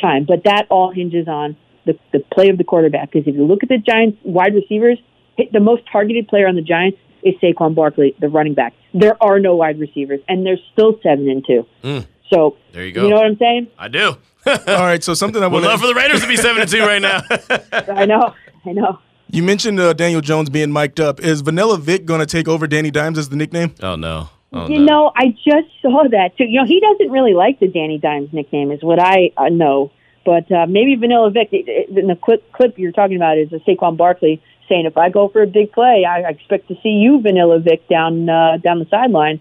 time. 0.02 0.26
But 0.26 0.44
that 0.46 0.68
all 0.70 0.92
hinges 0.92 1.28
on 1.28 1.56
the 1.86 1.98
the 2.12 2.20
play 2.20 2.50
of 2.50 2.58
the 2.58 2.64
quarterback. 2.64 3.12
Because 3.12 3.28
if 3.28 3.36
you 3.36 3.46
look 3.46 3.64
at 3.64 3.70
the 3.70 3.78
Giants 3.78 4.18
wide 4.24 4.54
receivers, 4.54 5.00
hit 5.38 5.52
the 5.54 5.60
most 5.60 5.84
targeted 5.92 6.28
player 6.28 6.48
on 6.48 6.56
the 6.56 6.62
Giants 6.62 6.98
is 7.24 7.36
Saquon 7.42 7.76
Barkley, 7.76 8.16
the 8.20 8.30
running 8.30 8.54
back. 8.54 8.74
There 8.94 9.22
are 9.22 9.40
no 9.40 9.56
wide 9.56 9.80
receivers, 9.80 10.20
and 10.28 10.46
they're 10.46 10.60
still 10.74 11.00
seven 11.04 11.30
and 11.30 11.46
two. 11.46 11.66
Mm. 11.84 12.08
So 12.32 12.58
there 12.72 12.86
you 12.86 12.92
go. 12.92 13.04
You 13.04 13.10
know 13.10 13.18
what 13.18 13.26
I'm 13.26 13.38
saying? 13.38 13.68
I 13.78 13.88
do. 13.88 14.18
All 14.46 14.58
right. 14.66 15.04
So 15.04 15.14
something 15.14 15.42
I 15.42 15.48
would 15.54 15.64
love 15.64 15.82
for 15.82 15.88
the 15.88 15.96
Raiders 15.96 16.22
to 16.22 16.28
be 16.28 16.38
seven 16.38 16.62
and 16.62 16.70
two 16.70 16.82
right 16.82 17.02
now. 17.02 17.22
I 17.72 18.06
know. 18.06 18.34
I 18.66 18.72
know. 18.72 19.00
You 19.32 19.44
mentioned 19.44 19.80
uh, 19.80 19.94
Daniel 19.94 20.22
Jones 20.22 20.50
being 20.50 20.72
mic'd 20.72 21.00
up. 21.00 21.20
Is 21.20 21.42
Vanilla 21.42 21.78
Vick 21.78 22.06
going 22.06 22.20
to 22.20 22.26
take 22.26 22.48
over 22.48 22.66
Danny 22.66 22.90
Dimes 22.90 23.18
as 23.18 23.30
the 23.30 23.36
nickname? 23.36 23.76
Oh 23.82 23.96
no. 23.96 24.30
Oh, 24.52 24.68
you 24.68 24.80
no. 24.80 24.86
know, 24.86 25.12
I 25.16 25.28
just 25.28 25.70
saw 25.84 26.04
that 26.10 26.36
too. 26.36 26.46
You 26.46 26.62
know, 26.62 26.66
he 26.66 26.80
doesn't 26.80 27.12
really 27.12 27.36
like 27.36 27.60
the 27.60 27.68
Danny 27.68 28.00
Dimes 28.00 28.34
nickname, 28.34 28.72
is 28.72 28.82
what 28.82 29.00
I 29.00 29.32
uh, 29.38 29.50
know. 29.50 29.92
But 30.26 30.52
uh, 30.52 30.66
maybe 30.66 30.96
Vanilla 30.96 31.30
Vick. 31.30 31.54
In 31.54 32.08
the 32.08 32.16
clip, 32.16 32.52
clip 32.54 32.80
you're 32.80 32.92
talking 32.92 33.18
about 33.18 33.38
is 33.38 33.54
a 33.54 33.60
Saquon 33.60 33.98
Barkley 33.98 34.42
saying, 34.68 34.88
"If 34.88 34.98
I 34.98 35.10
go 35.10 35.28
for 35.28 35.44
a 35.44 35.48
big 35.48 35.72
play, 35.72 36.06
I 36.06 36.28
expect 36.28 36.68
to 36.70 36.76
see 36.82 36.90
you, 36.90 37.22
Vanilla 37.22 37.60
Vick, 37.60 37.88
down 37.88 38.28
uh, 38.28 38.58
down 38.58 38.80
the 38.80 38.88
sideline 38.90 39.40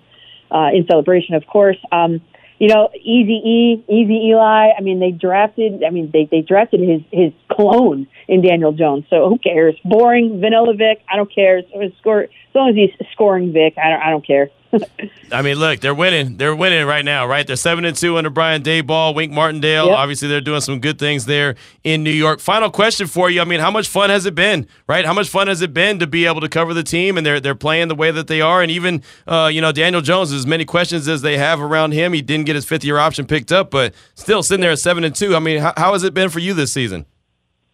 uh, 0.51 0.69
in 0.75 0.87
celebration." 0.87 1.35
Of 1.35 1.47
course, 1.47 1.79
um, 1.93 2.21
you 2.59 2.69
know, 2.69 2.91
Easy 2.95 3.41
E, 3.43 3.85
Easy 3.89 4.29
Eli. 4.29 4.73
I 4.77 4.81
mean, 4.83 5.01
they 5.01 5.13
drafted. 5.13 5.83
I 5.83 5.91
mean, 5.91 6.11
they 6.13 6.29
they 6.31 6.43
drafted 6.43 6.81
his 6.81 7.01
his 7.11 7.33
clone 7.51 8.07
in 8.29 8.43
Daniel 8.43 8.73
Jones. 8.73 9.05
So 9.11 9.29
who 9.29 9.39
cares? 9.39 9.75
Boring 9.85 10.41
Vanilla 10.41 10.75
Vick. 10.75 11.03
I 11.11 11.17
don't 11.17 11.35
care. 11.35 11.63
So 11.73 11.81
score 11.99 12.23
as 12.23 12.31
long 12.55 12.71
as 12.71 12.77
he's 12.77 12.91
scoring 13.13 13.53
Vick. 13.53 13.75
I 13.79 13.91
don't. 13.91 14.03
I 14.03 14.11
don't 14.11 14.27
care. 14.27 14.51
I 15.33 15.41
mean, 15.41 15.57
look, 15.57 15.81
they're 15.81 15.95
winning. 15.95 16.37
They're 16.37 16.55
winning 16.55 16.87
right 16.87 17.05
now, 17.05 17.27
right? 17.27 17.47
They're 17.47 17.57
seven 17.57 17.87
and 17.87 17.97
two 17.97 18.19
under 18.19 18.29
Brian 18.29 18.63
Daboll, 18.63 19.15
Wink 19.15 19.33
Martindale. 19.33 19.87
Yep. 19.87 19.97
Obviously, 19.97 20.29
they're 20.29 20.43
doing 20.43 20.61
some 20.61 20.79
good 20.81 20.99
things 20.99 21.25
there 21.25 21.55
in 21.85 22.03
New 22.03 22.11
York. 22.11 22.41
Final 22.41 22.71
question 22.71 23.07
for 23.07 23.31
you. 23.31 23.41
I 23.41 23.45
mean, 23.45 23.61
how 23.61 23.71
much 23.71 23.89
fun 23.89 24.11
has 24.11 24.27
it 24.27 24.35
been, 24.35 24.67
right? 24.87 25.07
How 25.07 25.15
much 25.15 25.31
fun 25.31 25.49
has 25.49 25.63
it 25.63 25.73
been 25.73 25.99
to 26.01 26.07
be 26.07 26.27
able 26.27 26.43
to 26.43 26.49
cover 26.49 26.75
the 26.75 26.83
team 26.83 27.17
and 27.17 27.27
they're 27.27 27.41
they're 27.41 27.55
playing 27.55 27.89
the 27.89 27.95
way 27.95 28.11
that 28.11 28.27
they 28.27 28.43
are, 28.43 28.61
and 28.61 28.71
even 28.71 29.03
uh, 29.27 29.51
you 29.51 29.63
know 29.63 29.73
Daniel 29.73 30.03
Jones. 30.03 30.33
As 30.33 30.47
many 30.47 30.67
questions 30.67 31.09
as 31.09 31.23
they 31.23 31.39
have 31.39 31.61
around 31.61 31.93
him, 31.93 32.13
he 32.13 32.21
didn't 32.21 32.45
get 32.45 32.55
his 32.55 32.67
fifth 32.67 32.85
year 32.85 32.99
option 32.99 33.27
picked 33.27 33.53
up, 33.53 33.71
but 33.71 33.95
still 34.15 34.43
sitting 34.43 34.61
there 34.61 34.73
at 34.73 34.79
seven 34.79 35.03
and 35.05 35.15
two. 35.15 35.35
I 35.35 35.39
mean, 35.39 35.61
how, 35.61 35.73
how 35.77 35.93
has 35.95 36.03
it 36.03 36.13
been 36.13 36.29
for 36.29 36.41
you 36.41 36.53
this 36.53 36.73
season? 36.73 37.07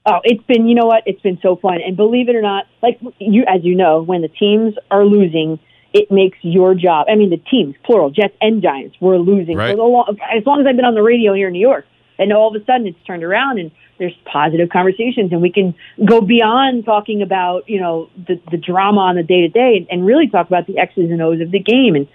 Oh, 0.06 0.20
it's 0.22 0.42
been, 0.44 0.66
you 0.68 0.74
know 0.74 0.86
what? 0.86 1.04
It's 1.06 1.20
been 1.22 1.38
so 1.42 1.56
fun. 1.56 1.78
And 1.84 1.96
believe 1.96 2.28
it 2.28 2.36
or 2.36 2.42
not, 2.42 2.66
like 2.82 3.00
you, 3.18 3.44
as 3.48 3.64
you 3.64 3.74
know, 3.74 4.02
when 4.02 4.20
the 4.20 4.28
teams 4.28 4.74
are 4.90 5.04
losing, 5.04 5.58
it 5.94 6.10
makes 6.10 6.36
your 6.42 6.74
job. 6.74 7.06
I 7.08 7.14
mean, 7.14 7.30
the 7.30 7.38
teams, 7.38 7.74
plural, 7.84 8.10
Jets 8.10 8.34
and 8.40 8.60
Giants, 8.62 8.96
were 9.00 9.18
losing 9.18 9.56
right. 9.56 9.70
for 9.70 9.76
the 9.76 9.82
long, 9.82 10.18
as 10.36 10.44
long 10.44 10.60
as 10.60 10.66
I've 10.66 10.76
been 10.76 10.84
on 10.84 10.94
the 10.94 11.02
radio 11.02 11.32
here 11.32 11.46
in 11.46 11.54
New 11.54 11.60
York. 11.60 11.86
And 12.18 12.32
all 12.32 12.54
of 12.54 12.60
a 12.60 12.64
sudden, 12.64 12.86
it's 12.86 12.98
turned 13.06 13.24
around, 13.24 13.58
and 13.58 13.72
there's 13.98 14.14
positive 14.24 14.68
conversations, 14.68 15.32
and 15.32 15.40
we 15.40 15.50
can 15.50 15.74
go 16.04 16.20
beyond 16.20 16.84
talking 16.84 17.22
about 17.22 17.68
you 17.68 17.80
know 17.80 18.08
the 18.16 18.40
the 18.50 18.56
drama 18.56 19.00
on 19.00 19.16
the 19.16 19.22
day 19.22 19.42
to 19.42 19.48
day, 19.48 19.86
and 19.90 20.06
really 20.06 20.28
talk 20.28 20.46
about 20.46 20.66
the 20.66 20.78
X's 20.78 21.10
and 21.10 21.20
O's 21.20 21.40
of 21.40 21.50
the 21.50 21.58
game. 21.58 21.96
And 21.96 22.06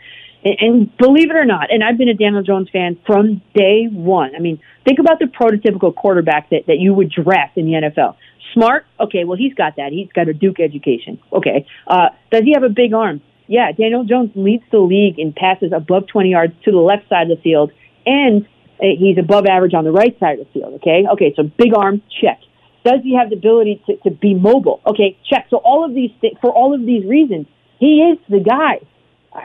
and 0.43 0.95
believe 0.97 1.30
it 1.30 1.36
or 1.36 1.45
not, 1.45 1.71
and 1.71 1.84
I've 1.84 1.97
been 1.97 2.10
a 2.10 2.13
Daniel 2.13 2.43
Jones 2.43 2.69
fan 2.71 2.97
from 3.06 3.41
day 3.54 3.88
one. 3.91 4.36
I 4.36 4.39
mean, 4.39 4.62
think 4.86 4.99
about 4.99 5.19
the 5.19 5.25
prototypical 5.25 5.93
quarterback 5.93 6.49
that, 6.52 6.67
that 6.67 6.80
you 6.80 6.93
would 6.93 7.12
draft 7.12 7.58
in 7.58 7.65
the 7.65 7.73
NFL. 7.73 8.15
Smart, 8.54 8.86
okay, 8.99 9.25
well, 9.25 9.38
he's 9.38 9.54
got 9.54 9.75
that. 9.75 9.91
He's 9.91 10.10
got 10.13 10.28
a 10.28 10.34
Duke 10.34 10.60
education. 10.60 11.19
Okay. 11.32 11.67
Uh, 11.86 12.10
does 12.32 12.43
he 12.43 12.54
have 12.54 12.63
a 12.63 12.69
big 12.69 12.93
arm? 12.93 13.21
Yeah, 13.47 13.71
Daniel 13.71 14.06
Jones 14.06 14.32
leads 14.36 14.63
the 14.71 14.80
league 14.80 15.19
in 15.19 15.34
passes 15.34 15.71
above 15.75 16.08
20 16.08 16.30
yards 16.30 16.54
to 16.65 16.71
the 16.71 16.78
left 16.78 17.10
side 17.10 17.30
of 17.30 17.38
the 17.38 17.43
field, 17.43 17.71
and 18.06 18.45
uh, 18.80 18.86
he's 18.97 19.17
above 19.17 19.45
average 19.45 19.73
on 19.73 19.84
the 19.84 19.91
right 19.91 20.17
side 20.19 20.39
of 20.39 20.47
the 20.47 20.54
field. 20.54 20.75
Okay, 20.75 21.04
okay, 21.13 21.34
so 21.36 21.43
big 21.43 21.73
arm, 21.75 22.02
check. 22.21 22.39
Does 22.86 23.02
he 23.04 23.15
have 23.15 23.30
the 23.30 23.36
ability 23.36 23.84
to, 23.88 23.97
to 23.97 24.12
be 24.12 24.34
mobile? 24.34 24.82
Okay, 24.88 25.17
check. 25.30 25.47
So 25.49 25.58
all 25.58 25.84
of 25.84 25.93
these 25.93 26.12
th- 26.21 26.36
for 26.41 26.52
all 26.52 26.73
of 26.73 26.86
these 26.86 27.06
reasons, 27.06 27.47
he 27.80 28.02
is 28.02 28.19
the 28.30 28.39
guy. 28.39 28.80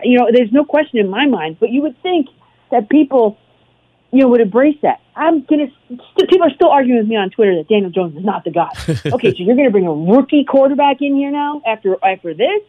You 0.02 0.18
know, 0.18 0.28
there's 0.32 0.52
no 0.52 0.64
question 0.64 0.98
in 0.98 1.08
my 1.08 1.26
mind. 1.26 1.58
But 1.60 1.70
you 1.70 1.82
would 1.82 2.00
think 2.02 2.28
that 2.70 2.88
people, 2.88 3.38
you 4.12 4.20
know, 4.20 4.28
would 4.28 4.40
embrace 4.40 4.76
that. 4.82 5.00
I'm 5.16 5.42
gonna. 5.44 5.66
St- 5.88 6.28
people 6.28 6.46
are 6.46 6.54
still 6.54 6.70
arguing 6.70 6.98
with 6.98 7.08
me 7.08 7.16
on 7.16 7.30
Twitter 7.30 7.56
that 7.56 7.68
Daniel 7.68 7.90
Jones 7.90 8.16
is 8.16 8.24
not 8.24 8.44
the 8.44 8.50
guy. 8.50 8.70
okay, 9.06 9.30
so 9.30 9.36
you're 9.38 9.56
gonna 9.56 9.70
bring 9.70 9.86
a 9.86 9.92
rookie 9.92 10.44
quarterback 10.44 11.00
in 11.00 11.14
here 11.14 11.30
now 11.30 11.62
after 11.66 11.96
after 12.04 12.34
this? 12.34 12.62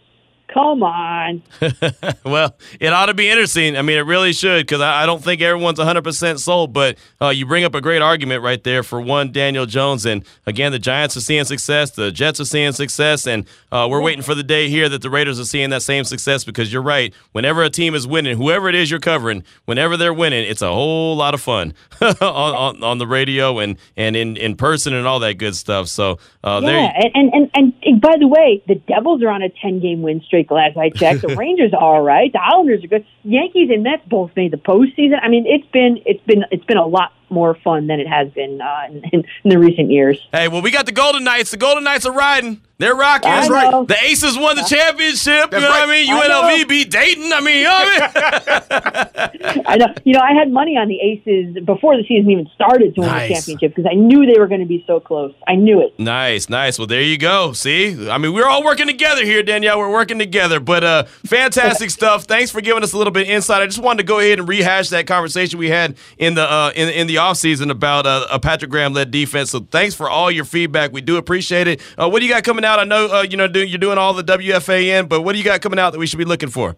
Come 0.48 0.84
on. 0.84 1.42
well, 2.24 2.56
it 2.80 2.94
ought 2.94 3.08
to 3.08 3.14
be 3.14 3.30
interesting. 3.30 3.76
I 3.76 3.82
mean, 3.82 3.98
it 3.98 4.06
really 4.06 4.32
should 4.32 4.66
because 4.66 4.80
I, 4.80 5.04
I, 5.04 5.06
don't 5.06 5.24
think 5.24 5.42
everyone's 5.42 5.80
100% 5.80 6.40
sold, 6.40 6.72
but 6.72 6.98
uh, 7.20 7.30
you 7.30 7.46
bring 7.46 7.64
up 7.64 7.74
a 7.74 7.82
great 7.82 8.02
argument 8.02 8.44
right 8.44 8.64
there 8.64 8.84
for 8.84 9.02
one, 9.02 9.32
Daniel 9.32 9.66
Jones. 9.66 10.06
And 10.06 10.24
again, 10.46 10.72
the 10.72 10.80
Giants 10.80 11.18
are 11.18 11.22
seeing 11.22 11.46
success, 11.46 11.92
the 11.92 12.12
Jets 12.12 12.40
are 12.40 12.46
seeing 12.46 12.74
success, 12.74 13.26
and 13.26 13.46
uh, 13.72 13.88
we're 13.90 14.02
waiting 14.02 14.22
for 14.22 14.36
the 14.36 14.44
day 14.44 14.70
here 14.70 14.88
that 14.88 15.02
the 15.02 15.10
Raiders 15.10 15.40
are 15.40 15.46
seeing 15.46 15.72
that 15.72 15.82
same 15.82 16.04
success 16.04 16.44
because 16.44 16.72
you're 16.72 16.82
right. 16.82 17.14
Whenever 17.32 17.64
a 17.64 17.70
team 17.70 17.96
is 17.96 18.06
winning, 18.08 18.38
whoever 18.38 18.70
it 18.70 18.76
is 18.76 18.92
you're 18.92 19.00
covering, 19.00 19.44
whenever 19.66 19.98
they're 19.98 20.14
winning, 20.14 20.48
it's 20.48 20.62
a 20.62 20.72
whole 20.72 21.18
lot 21.18 21.34
of 21.34 21.42
fun 21.42 21.74
on, 22.02 22.16
on, 22.22 22.84
on, 22.84 22.98
the 23.00 23.08
radio 23.08 23.60
and, 23.60 23.78
and 23.98 24.16
in, 24.16 24.38
in 24.38 24.56
person 24.56 24.94
and 24.94 25.08
all 25.08 25.20
that 25.20 25.34
good 25.34 25.56
stuff. 25.56 25.88
So, 25.88 26.20
uh, 26.44 26.62
yeah, 26.64 26.92
and, 27.14 27.34
and, 27.34 27.52
and, 27.54 27.74
and 27.84 28.00
by 28.00 28.16
the 28.20 28.28
way, 28.28 28.64
the 28.68 28.76
Devils 28.76 29.24
are 29.24 29.30
on 29.30 29.42
a 29.42 29.50
10 29.50 29.80
game 29.80 30.02
win 30.02 30.22
streak 30.22 30.35
streak 30.36 30.52
last 30.52 30.78
I 30.78 30.90
checked. 30.90 31.22
The 31.22 31.36
Rangers 31.38 31.74
are 31.74 31.80
all 31.80 32.02
right. 32.02 32.32
The 32.32 32.42
Islanders 32.42 32.84
are 32.84 32.88
good. 32.88 33.06
Yankees 33.24 33.70
and 33.72 33.84
Mets 33.84 34.04
both 34.08 34.32
made 34.36 34.52
the 34.52 34.58
postseason. 34.58 35.20
I 35.22 35.30
mean, 35.30 35.46
it's 35.48 35.66
been 35.72 36.02
it's 36.06 36.24
been 36.26 36.46
it's 36.52 36.66
been 36.66 36.78
a 36.78 36.86
lot 36.86 37.14
more 37.30 37.56
fun 37.56 37.88
than 37.88 38.00
it 38.00 38.08
has 38.08 38.30
been 38.32 38.62
uh, 38.62 38.88
in, 38.90 39.24
in, 39.44 39.50
the 39.50 39.58
recent 39.58 39.90
years. 39.90 40.20
Hey, 40.32 40.48
well, 40.48 40.62
we 40.62 40.72
got 40.72 40.86
the 40.86 40.92
Golden 40.92 41.24
Knights. 41.24 41.52
The 41.52 41.58
Golden 41.58 41.84
Knights 41.84 42.06
are 42.06 42.14
riding. 42.14 42.62
They're 42.78 42.96
rocking. 42.96 43.32
That's 43.32 43.50
right. 43.50 43.88
The 43.88 43.96
Aces 44.04 44.38
won 44.38 44.58
the 44.58 44.64
championship. 44.64 45.50
That's 45.50 45.54
you 45.54 45.60
know 45.62 45.70
right. 45.70 45.86
what 45.86 45.90
I 45.90 45.92
mean? 45.92 46.10
UNLV 46.10 46.62
I 46.62 46.64
beat 46.66 46.92
Dayton. 46.92 47.32
I 47.32 47.40
mean, 47.40 47.58
you 47.60 47.64
know 47.64 47.72
I, 47.72 49.64
I 49.74 49.78
know. 49.78 49.94
You 50.04 50.14
know, 50.14 50.20
I 50.20 50.34
had 50.34 50.52
money 50.52 50.76
on 50.76 50.90
the 50.90 51.00
Aces 51.00 51.64
before 51.64 51.96
the 51.96 52.04
season 52.04 52.30
even 52.30 52.50
started 52.54 52.94
to 52.96 53.02
win 53.02 53.10
nice. 53.10 53.30
the 53.30 53.34
championship 53.36 53.76
because 53.76 53.90
I 53.90 53.96
knew 53.96 54.26
they 54.26 54.38
were 54.38 54.48
going 54.48 54.60
to 54.60 54.68
be 54.68 54.84
so 54.86 55.00
close. 55.00 55.34
I 55.48 55.56
knew 55.56 55.80
it. 55.82 55.98
Nice, 55.98 56.50
nice. 56.50 56.78
Well, 56.78 56.88
there 56.88 57.02
you 57.02 57.18
go. 57.18 57.54
See, 57.54 58.10
I 58.10 58.18
mean, 58.18 58.34
we're 58.34 58.48
all 58.48 58.64
working 58.64 58.88
together 58.88 59.24
here, 59.24 59.42
Danielle. 59.42 59.80
We're 59.80 59.94
working 59.94 60.20
together. 60.20 60.60
But 60.60 60.84
uh, 60.84 61.04
fantastic 61.26 61.90
stuff. 61.92 62.26
Thanks 62.26 62.52
for 62.52 62.60
giving 62.60 62.84
us 62.84 62.92
a 62.92 62.98
little 62.98 63.14
bit 63.14 63.24
of 63.24 63.30
insight. 63.30 63.62
I 63.62 63.68
just 63.68 63.80
wanted 63.80 64.00
to 64.00 64.08
go 64.08 64.20
ahead 64.20 64.40
and 64.40 64.50
rehash 64.50 64.90
that 64.90 65.08
conversation 65.08 65.60
we 65.60 65.70
had 65.70 65.96
in 66.18 66.36
the 66.36 66.44
uh, 66.44 66.74
in 66.76 66.90
in 66.90 67.08
the 67.08 67.16
offseason 67.16 67.72
about 67.72 68.06
uh, 68.06 68.28
a 68.30 68.38
Patrick 68.38 68.70
Graham 68.70 68.92
led 68.92 69.12
defense. 69.12 69.52
So 69.52 69.62
thanks 69.62 69.96
for 69.96 70.10
all 70.10 70.30
your 70.30 70.44
feedback. 70.44 70.92
We 70.92 71.00
do 71.00 71.16
appreciate 71.16 71.70
it. 71.70 71.82
Uh, 71.98 72.10
what 72.10 72.20
do 72.20 72.26
you 72.26 72.34
got 72.34 72.44
coming 72.44 72.65
out? 72.66 72.80
I 72.80 72.84
know 72.84 73.08
uh, 73.08 73.22
you 73.22 73.38
know 73.38 73.48
do, 73.48 73.64
you're 73.64 73.80
doing 73.80 73.98
all 73.98 74.14
the 74.14 74.24
WFAN, 74.24 75.08
but 75.08 75.22
what 75.22 75.34
do 75.34 75.38
you 75.38 75.46
got 75.46 75.62
coming 75.62 75.80
out 75.80 75.92
that 75.92 76.00
we 76.00 76.08
should 76.08 76.20
be 76.20 76.26
looking 76.26 76.50
for? 76.50 76.76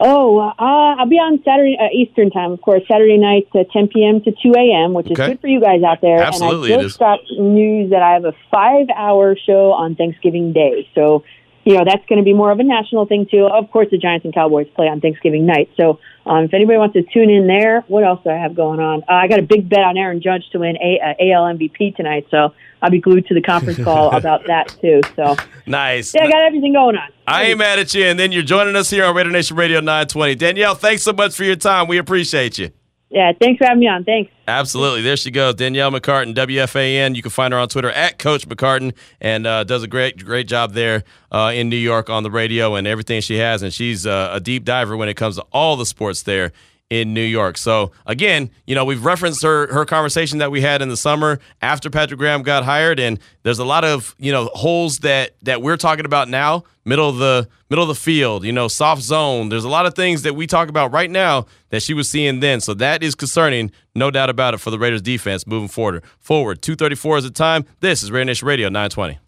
Oh, 0.00 0.38
uh, 0.38 0.54
I'll 0.58 1.08
be 1.08 1.16
on 1.16 1.42
Saturday 1.42 1.76
uh, 1.80 1.88
Eastern 1.92 2.30
time, 2.30 2.52
of 2.52 2.60
course. 2.60 2.82
Saturday 2.86 3.18
night, 3.18 3.48
uh, 3.52 3.64
10 3.72 3.88
p.m. 3.88 4.20
to 4.22 4.30
2 4.30 4.52
a.m., 4.56 4.94
which 4.94 5.10
is 5.10 5.16
good 5.16 5.40
for 5.40 5.48
you 5.48 5.60
guys 5.60 5.82
out 5.82 6.00
there. 6.00 6.22
Absolutely, 6.22 6.72
and 6.72 6.80
I 6.80 6.84
just 6.84 7.00
got 7.00 7.18
news 7.36 7.90
that 7.90 8.00
I 8.00 8.12
have 8.12 8.24
a 8.24 8.32
five-hour 8.52 9.36
show 9.44 9.72
on 9.72 9.96
Thanksgiving 9.96 10.52
Day. 10.52 10.88
So, 10.94 11.24
you 11.64 11.76
know, 11.76 11.82
that's 11.84 12.06
going 12.06 12.18
to 12.18 12.24
be 12.24 12.32
more 12.32 12.52
of 12.52 12.60
a 12.60 12.62
national 12.62 13.06
thing 13.06 13.26
too. 13.28 13.48
Of 13.50 13.72
course, 13.72 13.88
the 13.90 13.98
Giants 13.98 14.24
and 14.24 14.32
Cowboys 14.32 14.68
play 14.76 14.86
on 14.86 15.00
Thanksgiving 15.00 15.46
night. 15.46 15.70
So, 15.76 15.98
um, 16.26 16.44
if 16.44 16.54
anybody 16.54 16.78
wants 16.78 16.92
to 16.92 17.02
tune 17.02 17.28
in 17.28 17.48
there, 17.48 17.80
what 17.88 18.04
else 18.04 18.20
do 18.22 18.30
I 18.30 18.36
have 18.36 18.54
going 18.54 18.78
on? 18.78 19.02
Uh, 19.02 19.14
I 19.14 19.26
got 19.26 19.40
a 19.40 19.42
big 19.42 19.68
bet 19.68 19.80
on 19.80 19.98
Aaron 19.98 20.22
Judge 20.22 20.44
to 20.52 20.60
win 20.60 20.76
a, 20.76 21.00
uh, 21.00 21.14
AL 21.18 21.56
MVP 21.56 21.96
tonight. 21.96 22.28
So 22.30 22.54
I'll 22.82 22.90
be 22.90 23.00
glued 23.00 23.26
to 23.26 23.34
the 23.34 23.42
conference 23.42 23.82
call 23.82 24.10
about 24.16 24.46
that 24.46 24.76
too. 24.80 25.00
So 25.16 25.36
nice. 25.66 26.14
Yeah, 26.14 26.24
I 26.24 26.30
got 26.30 26.42
everything 26.42 26.72
going 26.72 26.96
on. 26.96 27.08
I 27.26 27.44
ain't 27.44 27.58
mad 27.58 27.78
at 27.78 27.92
you. 27.94 28.04
And 28.04 28.18
then 28.18 28.32
you're 28.32 28.42
joining 28.42 28.76
us 28.76 28.90
here 28.90 29.04
on 29.04 29.14
Raider 29.14 29.30
Nation 29.30 29.56
Radio 29.56 29.80
920. 29.80 30.34
Danielle, 30.36 30.74
thanks 30.74 31.02
so 31.02 31.12
much 31.12 31.34
for 31.34 31.44
your 31.44 31.56
time. 31.56 31.88
We 31.88 31.98
appreciate 31.98 32.58
you. 32.58 32.70
Yeah, 33.10 33.32
thanks 33.40 33.58
for 33.58 33.64
having 33.64 33.80
me 33.80 33.88
on. 33.88 34.04
Thanks. 34.04 34.30
Absolutely. 34.46 35.00
There 35.00 35.16
she 35.16 35.30
goes, 35.30 35.54
Danielle 35.54 35.90
McCartan, 35.90 36.34
WFAN. 36.34 37.16
You 37.16 37.22
can 37.22 37.30
find 37.30 37.54
her 37.54 37.58
on 37.58 37.68
Twitter 37.68 37.90
at 37.90 38.18
Coach 38.18 38.46
McCartan, 38.46 38.94
and 39.20 39.46
uh, 39.46 39.64
does 39.64 39.82
a 39.82 39.86
great, 39.86 40.22
great 40.22 40.46
job 40.46 40.74
there 40.74 41.04
uh, 41.32 41.50
in 41.54 41.70
New 41.70 41.76
York 41.76 42.10
on 42.10 42.22
the 42.22 42.30
radio 42.30 42.74
and 42.74 42.86
everything 42.86 43.22
she 43.22 43.38
has. 43.38 43.62
And 43.62 43.72
she's 43.72 44.06
uh, 44.06 44.30
a 44.32 44.40
deep 44.40 44.64
diver 44.64 44.94
when 44.94 45.08
it 45.08 45.14
comes 45.14 45.36
to 45.36 45.46
all 45.52 45.76
the 45.76 45.86
sports 45.86 46.22
there 46.22 46.52
in 46.90 47.12
New 47.12 47.22
York. 47.22 47.58
So 47.58 47.92
again, 48.06 48.50
you 48.66 48.74
know, 48.74 48.84
we've 48.84 49.04
referenced 49.04 49.42
her 49.42 49.72
her 49.72 49.84
conversation 49.84 50.38
that 50.38 50.50
we 50.50 50.60
had 50.60 50.80
in 50.80 50.88
the 50.88 50.96
summer 50.96 51.38
after 51.60 51.90
Patrick 51.90 52.18
Graham 52.18 52.42
got 52.42 52.64
hired, 52.64 52.98
and 52.98 53.18
there's 53.42 53.58
a 53.58 53.64
lot 53.64 53.84
of 53.84 54.14
you 54.18 54.32
know 54.32 54.50
holes 54.54 55.00
that 55.00 55.32
that 55.42 55.62
we're 55.62 55.76
talking 55.76 56.04
about 56.04 56.28
now, 56.28 56.64
middle 56.84 57.08
of 57.08 57.18
the 57.18 57.48
middle 57.68 57.82
of 57.82 57.88
the 57.88 57.94
field, 57.94 58.44
you 58.44 58.52
know, 58.52 58.68
soft 58.68 59.02
zone. 59.02 59.48
There's 59.50 59.64
a 59.64 59.68
lot 59.68 59.86
of 59.86 59.94
things 59.94 60.22
that 60.22 60.34
we 60.34 60.46
talk 60.46 60.68
about 60.68 60.92
right 60.92 61.10
now 61.10 61.46
that 61.70 61.82
she 61.82 61.92
was 61.92 62.08
seeing 62.08 62.40
then. 62.40 62.60
So 62.60 62.72
that 62.74 63.02
is 63.02 63.14
concerning, 63.14 63.70
no 63.94 64.10
doubt 64.10 64.30
about 64.30 64.54
it, 64.54 64.58
for 64.58 64.70
the 64.70 64.78
Raiders 64.78 65.02
defense 65.02 65.46
moving 65.46 65.68
forward. 65.68 66.04
Forward, 66.18 66.62
234 66.62 67.18
is 67.18 67.24
the 67.24 67.30
time. 67.30 67.66
This 67.80 68.02
is 68.02 68.10
Raider 68.10 68.24
Nation 68.26 68.48
Radio 68.48 68.68
920. 68.68 69.18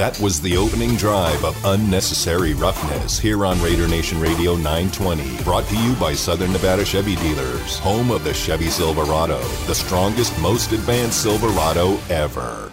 That 0.00 0.18
was 0.18 0.40
the 0.40 0.56
opening 0.56 0.96
drive 0.96 1.44
of 1.44 1.62
Unnecessary 1.62 2.54
Roughness 2.54 3.18
here 3.18 3.44
on 3.44 3.60
Raider 3.60 3.86
Nation 3.86 4.18
Radio 4.18 4.56
920. 4.56 5.44
Brought 5.44 5.66
to 5.66 5.76
you 5.76 5.94
by 5.96 6.14
Southern 6.14 6.52
Nevada 6.52 6.86
Chevy 6.86 7.16
Dealers, 7.16 7.78
home 7.80 8.10
of 8.10 8.24
the 8.24 8.32
Chevy 8.32 8.70
Silverado, 8.70 9.38
the 9.66 9.74
strongest, 9.74 10.40
most 10.40 10.72
advanced 10.72 11.20
Silverado 11.20 11.98
ever. 12.08 12.72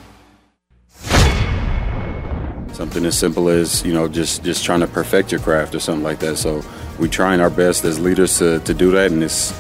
Something 2.72 3.06
as 3.06 3.20
simple 3.20 3.50
as, 3.50 3.86
you 3.86 3.92
know, 3.92 4.08
just, 4.08 4.46
just 4.46 4.64
trying 4.64 4.80
to 4.80 4.88
perfect 4.88 5.34
your 5.34 5.42
craft 5.42 5.76
or 5.76 5.82
something 5.82 6.06
like 6.06 6.20
that. 6.20 6.38
So 6.38 6.64
we're 6.98 7.10
trying 7.10 7.42
our 7.42 7.50
best 7.50 7.84
as 7.84 8.00
leaders 8.00 8.38
to, 8.38 8.62
to 8.62 8.74
do 8.74 8.92
that, 8.92 9.12
and 9.12 9.22
it's 9.22 9.52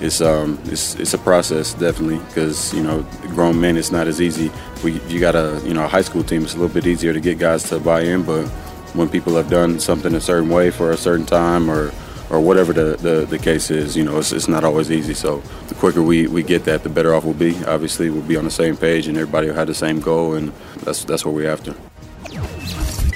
it's 0.00 0.20
um 0.20 0.58
it's 0.64 0.94
it's 0.96 1.14
a 1.14 1.18
process 1.18 1.74
definitely 1.74 2.18
because 2.28 2.72
you 2.74 2.82
know 2.82 3.04
grown 3.34 3.60
men 3.60 3.76
it's 3.76 3.90
not 3.90 4.06
as 4.06 4.20
easy. 4.20 4.50
We 4.82 5.00
you 5.08 5.20
got 5.20 5.34
a 5.34 5.60
you 5.64 5.74
know 5.74 5.84
a 5.84 5.88
high 5.88 6.02
school 6.02 6.24
team 6.24 6.42
it's 6.42 6.54
a 6.54 6.58
little 6.58 6.72
bit 6.72 6.86
easier 6.86 7.12
to 7.12 7.20
get 7.20 7.38
guys 7.38 7.64
to 7.70 7.78
buy 7.78 8.02
in, 8.02 8.22
but 8.22 8.46
when 8.94 9.08
people 9.08 9.36
have 9.36 9.48
done 9.48 9.78
something 9.78 10.14
a 10.14 10.20
certain 10.20 10.48
way 10.48 10.70
for 10.70 10.90
a 10.90 10.96
certain 10.96 11.26
time 11.26 11.70
or 11.70 11.92
or 12.30 12.40
whatever 12.40 12.72
the, 12.72 12.96
the, 12.98 13.26
the 13.26 13.38
case 13.38 13.72
is, 13.72 13.96
you 13.96 14.04
know, 14.04 14.18
it's, 14.18 14.30
it's 14.30 14.46
not 14.46 14.62
always 14.62 14.90
easy. 14.90 15.14
So 15.14 15.42
the 15.66 15.74
quicker 15.74 16.00
we, 16.00 16.28
we 16.28 16.44
get 16.44 16.64
that, 16.64 16.84
the 16.84 16.88
better 16.88 17.12
off 17.12 17.24
we'll 17.24 17.34
be. 17.34 17.56
Obviously, 17.64 18.08
we'll 18.08 18.22
be 18.22 18.36
on 18.36 18.44
the 18.44 18.52
same 18.52 18.76
page 18.76 19.08
and 19.08 19.18
everybody 19.18 19.48
will 19.48 19.56
have 19.56 19.66
the 19.66 19.74
same 19.74 20.00
goal, 20.00 20.34
and 20.34 20.52
that's 20.84 21.04
that's 21.04 21.24
what 21.24 21.34
we're 21.34 21.50
after. 21.50 21.74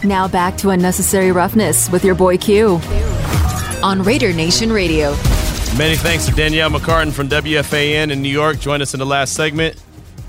Now 0.02 0.28
back 0.28 0.56
to 0.58 0.70
unnecessary 0.70 1.32
roughness 1.32 1.90
with 1.90 2.04
your 2.04 2.14
boy 2.14 2.36
Q 2.36 2.80
on 3.82 4.02
Raider 4.02 4.32
Nation 4.32 4.70
Radio. 4.70 5.14
Many 5.76 5.96
thanks 5.96 6.24
to 6.26 6.32
Danielle 6.32 6.70
McCartan 6.70 7.12
from 7.12 7.28
WFAN 7.28 8.12
in 8.12 8.22
New 8.22 8.28
York. 8.28 8.60
Joined 8.60 8.80
us 8.80 8.94
in 8.94 9.00
the 9.00 9.06
last 9.06 9.34
segment. 9.34 9.82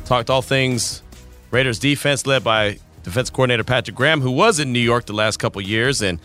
Talked 0.05 0.31
all 0.31 0.41
things 0.41 1.03
Raiders 1.51 1.77
defense 1.77 2.25
led 2.25 2.43
by 2.43 2.79
defense 3.03 3.29
coordinator 3.29 3.63
Patrick 3.63 3.95
Graham, 3.95 4.21
who 4.21 4.31
was 4.31 4.59
in 4.59 4.73
New 4.73 4.79
York 4.79 5.05
the 5.05 5.13
last 5.13 5.37
couple 5.37 5.61
years. 5.61 6.01
And 6.01 6.19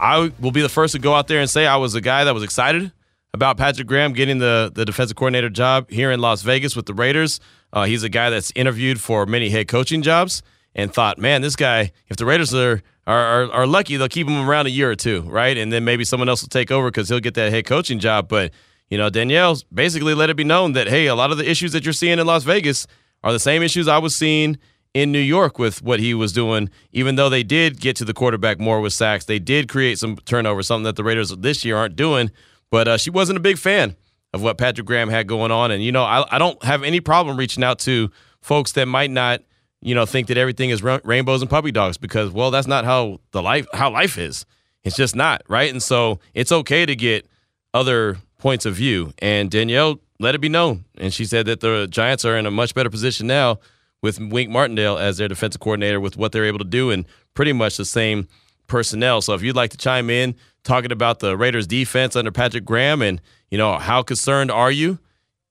I 0.00 0.32
will 0.40 0.50
be 0.50 0.60
the 0.60 0.68
first 0.68 0.92
to 0.94 0.98
go 0.98 1.14
out 1.14 1.28
there 1.28 1.38
and 1.38 1.48
say 1.48 1.68
I 1.68 1.76
was 1.76 1.94
a 1.94 2.00
guy 2.00 2.24
that 2.24 2.34
was 2.34 2.42
excited 2.42 2.90
about 3.32 3.58
Patrick 3.58 3.86
Graham 3.86 4.12
getting 4.12 4.38
the, 4.38 4.72
the 4.74 4.84
defensive 4.84 5.16
coordinator 5.16 5.50
job 5.50 5.88
here 5.88 6.10
in 6.10 6.18
Las 6.18 6.42
Vegas 6.42 6.74
with 6.74 6.86
the 6.86 6.94
Raiders. 6.94 7.38
Uh, 7.72 7.84
he's 7.84 8.02
a 8.02 8.08
guy 8.08 8.28
that's 8.28 8.52
interviewed 8.56 9.00
for 9.00 9.24
many 9.24 9.50
head 9.50 9.68
coaching 9.68 10.02
jobs 10.02 10.42
and 10.74 10.92
thought, 10.92 11.16
man, 11.16 11.42
this 11.42 11.54
guy, 11.54 11.92
if 12.08 12.16
the 12.16 12.26
Raiders 12.26 12.52
are 12.52 12.82
are, 13.06 13.44
are, 13.44 13.52
are 13.52 13.66
lucky, 13.66 13.96
they'll 13.96 14.08
keep 14.08 14.28
him 14.28 14.48
around 14.48 14.66
a 14.66 14.70
year 14.70 14.90
or 14.90 14.96
two, 14.96 15.22
right? 15.22 15.56
And 15.56 15.72
then 15.72 15.84
maybe 15.84 16.04
someone 16.04 16.28
else 16.28 16.42
will 16.42 16.48
take 16.48 16.70
over 16.70 16.90
because 16.90 17.08
he'll 17.08 17.20
get 17.20 17.34
that 17.34 17.52
head 17.52 17.66
coaching 17.66 17.98
job. 17.98 18.28
But, 18.28 18.52
you 18.88 18.98
know, 18.98 19.10
Danielle's 19.10 19.64
basically 19.64 20.14
let 20.14 20.30
it 20.30 20.36
be 20.36 20.44
known 20.44 20.72
that, 20.72 20.88
hey, 20.88 21.06
a 21.06 21.14
lot 21.14 21.30
of 21.30 21.38
the 21.38 21.48
issues 21.48 21.72
that 21.72 21.84
you're 21.84 21.92
seeing 21.92 22.18
in 22.18 22.26
Las 22.26 22.44
Vegas 22.44 22.86
are 23.22 23.32
the 23.32 23.38
same 23.38 23.62
issues 23.62 23.88
I 23.88 23.98
was 23.98 24.16
seeing 24.16 24.58
in 24.94 25.10
New 25.12 25.18
York 25.18 25.58
with 25.58 25.82
what 25.82 26.00
he 26.00 26.14
was 26.14 26.32
doing, 26.32 26.70
even 26.92 27.16
though 27.16 27.28
they 27.28 27.42
did 27.42 27.80
get 27.80 27.96
to 27.96 28.04
the 28.04 28.14
quarterback 28.14 28.58
more 28.60 28.80
with 28.80 28.92
sacks. 28.92 29.24
They 29.24 29.38
did 29.38 29.68
create 29.68 29.98
some 29.98 30.16
turnovers, 30.16 30.66
something 30.66 30.84
that 30.84 30.96
the 30.96 31.04
Raiders 31.04 31.30
this 31.36 31.64
year 31.64 31.76
aren't 31.76 31.96
doing. 31.96 32.30
But 32.70 32.88
uh, 32.88 32.96
she 32.96 33.10
wasn't 33.10 33.36
a 33.36 33.40
big 33.40 33.58
fan 33.58 33.96
of 34.32 34.42
what 34.42 34.56
Patrick 34.56 34.86
Graham 34.86 35.08
had 35.08 35.26
going 35.26 35.50
on. 35.50 35.70
And, 35.70 35.82
you 35.82 35.92
know, 35.92 36.04
I, 36.04 36.24
I 36.34 36.38
don't 36.38 36.62
have 36.64 36.82
any 36.82 37.00
problem 37.00 37.36
reaching 37.36 37.64
out 37.64 37.78
to 37.80 38.10
folks 38.40 38.72
that 38.72 38.86
might 38.86 39.10
not– 39.10 39.42
you 39.84 39.94
know, 39.94 40.06
think 40.06 40.28
that 40.28 40.38
everything 40.38 40.70
is 40.70 40.82
rainbows 40.82 41.42
and 41.42 41.50
puppy 41.50 41.70
dogs 41.70 41.98
because, 41.98 42.30
well, 42.30 42.50
that's 42.50 42.66
not 42.66 42.84
how 42.84 43.20
the 43.32 43.42
life 43.42 43.66
how 43.74 43.90
life 43.90 44.18
is. 44.18 44.46
It's 44.82 44.96
just 44.96 45.14
not 45.14 45.42
right, 45.48 45.70
and 45.70 45.82
so 45.82 46.18
it's 46.32 46.50
okay 46.50 46.86
to 46.86 46.96
get 46.96 47.26
other 47.72 48.16
points 48.38 48.66
of 48.66 48.74
view. 48.74 49.12
And 49.18 49.50
Danielle 49.50 50.00
let 50.18 50.34
it 50.34 50.40
be 50.40 50.48
known, 50.48 50.84
and 50.96 51.12
she 51.12 51.24
said 51.24 51.46
that 51.46 51.60
the 51.60 51.86
Giants 51.86 52.24
are 52.24 52.36
in 52.36 52.46
a 52.46 52.50
much 52.50 52.74
better 52.74 52.90
position 52.90 53.26
now 53.26 53.58
with 54.02 54.18
Wink 54.18 54.50
Martindale 54.50 54.98
as 54.98 55.18
their 55.18 55.28
defensive 55.28 55.60
coordinator, 55.60 56.00
with 56.00 56.16
what 56.16 56.32
they're 56.32 56.44
able 56.44 56.58
to 56.58 56.64
do, 56.64 56.90
and 56.90 57.04
pretty 57.34 57.52
much 57.52 57.76
the 57.76 57.84
same 57.84 58.26
personnel. 58.66 59.20
So 59.20 59.34
if 59.34 59.42
you'd 59.42 59.56
like 59.56 59.70
to 59.70 59.76
chime 59.76 60.08
in, 60.08 60.34
talking 60.62 60.92
about 60.92 61.18
the 61.20 61.36
Raiders 61.36 61.66
defense 61.66 62.16
under 62.16 62.32
Patrick 62.32 62.64
Graham, 62.64 63.02
and 63.02 63.20
you 63.50 63.58
know 63.58 63.78
how 63.78 64.02
concerned 64.02 64.50
are 64.50 64.70
you? 64.70 64.98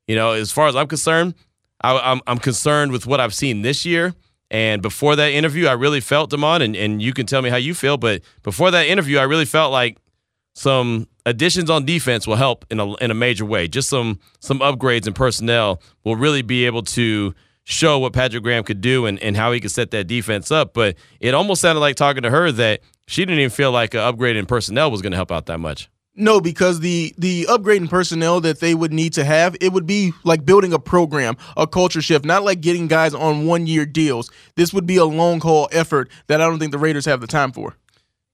You 0.08 0.16
know, 0.16 0.32
as 0.32 0.52
far 0.52 0.68
as 0.68 0.76
I'm 0.76 0.88
concerned, 0.88 1.36
I, 1.84 2.12
I'm, 2.12 2.22
I'm 2.28 2.40
concerned 2.40 2.92
with 2.92 3.06
what 3.06 3.20
I've 3.20 3.34
seen 3.34 3.62
this 3.62 3.86
year 3.86 4.14
and 4.54 4.84
before 4.84 5.16
that 5.16 5.32
interview, 5.32 5.66
I 5.66 5.72
really 5.72 6.00
felt, 6.00 6.30
Damon, 6.30 6.62
and, 6.62 6.76
and 6.76 7.02
you 7.02 7.12
can 7.12 7.26
tell 7.26 7.42
me 7.42 7.50
how 7.50 7.56
you 7.56 7.74
feel, 7.74 7.98
but 7.98 8.22
before 8.44 8.70
that 8.70 8.86
interview, 8.86 9.18
I 9.18 9.24
really 9.24 9.46
felt 9.46 9.72
like 9.72 9.98
some 10.54 11.08
additions 11.26 11.72
on 11.72 11.86
defense 11.86 12.28
will 12.28 12.36
help 12.36 12.64
in 12.70 12.80
a, 12.80 12.94
in 12.98 13.10
a 13.10 13.16
major 13.16 13.46
way. 13.46 13.68
Just 13.68 13.90
some 13.90 14.20
some 14.40 14.60
upgrades 14.60 15.08
in 15.08 15.14
personnel 15.14 15.82
will 16.04 16.16
really 16.16 16.44
be 16.44 16.68
able 16.68 16.84
to 16.84 17.34
show 17.64 17.98
what 17.98 18.14
Patrick 18.14 18.44
Graham 18.44 18.64
could 18.64 18.80
do 18.80 19.08
and, 19.08 19.18
and 19.24 19.36
how 19.36 19.52
he 19.52 19.60
could 19.60 19.72
set 19.72 19.90
that 19.90 20.06
defense 20.06 20.52
up. 20.52 20.76
But 20.76 20.98
it 21.20 21.34
almost 21.34 21.60
sounded 21.62 21.80
like 21.80 21.96
talking 21.96 22.22
to 22.22 22.30
her 22.30 22.52
that 22.52 22.82
she 23.08 23.26
didn't 23.26 23.40
even 23.40 23.50
feel 23.50 23.72
like 23.72 23.96
an 23.96 24.02
upgrade 24.02 24.36
in 24.36 24.46
personnel 24.46 24.92
was 24.92 25.02
going 25.02 25.14
to 25.14 25.18
help 25.18 25.32
out 25.32 25.48
that 25.48 25.60
much. 25.60 25.90
No, 26.16 26.40
because 26.40 26.82
the 26.82 27.12
the 27.18 27.46
upgrading 27.46 27.90
personnel 27.90 28.40
that 28.42 28.60
they 28.60 28.76
would 28.76 28.94
need 28.94 29.14
to 29.14 29.24
have, 29.24 29.56
it 29.60 29.74
would 29.74 29.88
be 29.88 30.14
like 30.24 30.46
building 30.46 30.72
a 30.72 30.78
program, 30.78 31.36
a 31.58 31.66
culture 31.66 32.04
shift, 32.04 32.24
not 32.24 32.44
like 32.44 32.62
getting 32.62 32.88
guys 32.88 33.16
on 33.16 33.48
one 33.48 33.66
year 33.66 33.84
deals. 33.86 34.30
This 34.56 34.72
would 34.74 34.86
be 34.86 34.98
a 34.98 35.06
long 35.06 35.40
haul 35.40 35.68
effort 35.72 36.12
that 36.28 36.40
I 36.40 36.48
don't 36.48 36.60
think 36.60 36.72
the 36.72 36.78
Raiders 36.78 37.06
have 37.06 37.20
the 37.20 37.26
time 37.26 37.52
for. 37.52 37.76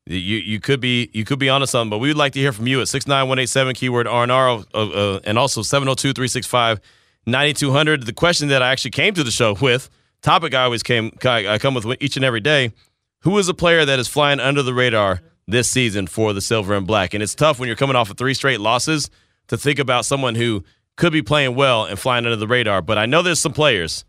You 0.06 0.38
you 0.38 0.60
could 0.60 0.82
be 0.82 1.10
you 1.14 1.24
could 1.24 1.40
be 1.40 1.48
onto 1.48 1.68
something, 1.68 1.90
but 1.90 2.00
we 2.00 2.10
would 2.10 2.18
like 2.18 2.34
to 2.34 2.40
hear 2.40 2.52
from 2.52 2.68
you 2.68 2.82
at 2.82 2.90
six 2.90 3.08
nine 3.08 3.30
one 3.30 3.40
eight 3.40 3.48
seven 3.48 3.74
keyword 3.74 4.08
R 4.08 4.24
and 4.24 4.32
R 4.32 4.66
uh, 4.74 4.74
uh, 4.74 5.22
and 5.24 5.38
also 5.38 5.62
702-365-9200. 5.62 8.06
The 8.06 8.14
question 8.14 8.50
that 8.50 8.62
I 8.62 8.72
actually 8.72 8.92
came 8.92 9.14
to 9.14 9.24
the 9.24 9.32
show 9.32 9.56
with 9.62 9.90
topic 10.22 10.54
I 10.54 10.64
always 10.64 10.84
came 10.84 11.18
I 11.24 11.58
come 11.60 11.76
with 11.76 11.86
each 12.02 12.18
and 12.18 12.26
every 12.26 12.42
day. 12.42 12.74
Who 13.22 13.38
is 13.38 13.48
a 13.48 13.54
player 13.54 13.86
that 13.86 14.00
is 14.00 14.10
flying 14.10 14.42
under 14.42 14.64
the 14.64 14.74
radar 14.74 15.22
this 15.50 15.70
season 15.70 16.08
for 16.08 16.34
the 16.34 16.42
silver 16.42 16.76
and 16.76 16.86
black. 16.86 17.14
And 17.14 17.24
it's 17.24 17.36
tough 17.36 17.60
when 17.60 17.68
you're 17.68 17.76
coming 17.76 17.96
off 17.96 18.10
of 18.10 18.18
three 18.18 18.34
straight 18.34 18.60
losses 18.60 19.10
to 19.48 19.58
think 19.58 19.80
about 19.80 20.06
someone 20.06 20.36
who 20.36 20.64
could 20.96 21.14
be 21.14 21.22
playing 21.22 21.56
well 21.56 21.86
and 21.86 21.98
flying 21.98 22.26
under 22.26 22.36
the 22.36 22.48
radar. 22.48 22.82
But 22.82 22.98
I 22.98 23.06
know 23.06 23.22
there's 23.22 23.40
some 23.40 23.54
players. 23.54 24.06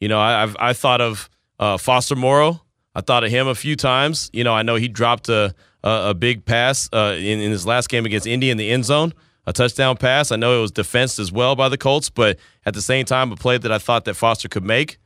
You 0.00 0.08
know, 0.08 0.18
I, 0.18 0.40
have 0.40 0.56
I 0.58 0.72
thought 0.72 1.00
of 1.00 1.28
uh, 1.58 1.76
Foster 1.76 2.16
Moreau. 2.16 2.60
I 2.94 3.00
thought 3.00 3.24
of 3.24 3.30
him 3.30 3.48
a 3.48 3.54
few 3.54 3.76
times. 3.76 4.30
You 4.32 4.44
know, 4.44 4.54
I 4.54 4.62
know 4.62 4.76
he 4.76 4.88
dropped 4.88 5.28
a 5.28 5.54
a, 5.82 6.10
a 6.10 6.14
big 6.14 6.44
pass 6.44 6.88
uh, 6.92 7.14
in, 7.16 7.40
in 7.40 7.50
his 7.50 7.66
last 7.66 7.88
game 7.88 8.06
against 8.06 8.26
Indy 8.26 8.50
in 8.50 8.56
the 8.56 8.70
end 8.70 8.84
zone, 8.84 9.12
a 9.46 9.52
touchdown 9.52 9.96
pass. 9.96 10.32
I 10.32 10.36
know 10.36 10.58
it 10.58 10.62
was 10.62 10.72
defensed 10.72 11.18
as 11.18 11.32
well 11.32 11.56
by 11.56 11.68
the 11.68 11.78
Colts, 11.78 12.10
but 12.10 12.38
at 12.66 12.74
the 12.74 12.82
same 12.82 13.04
time, 13.04 13.32
a 13.32 13.36
play 13.36 13.58
that 13.58 13.72
I 13.72 13.78
thought 13.78 14.04
that 14.04 14.14
Foster 14.14 14.48
could 14.48 14.64
make. 14.64 14.98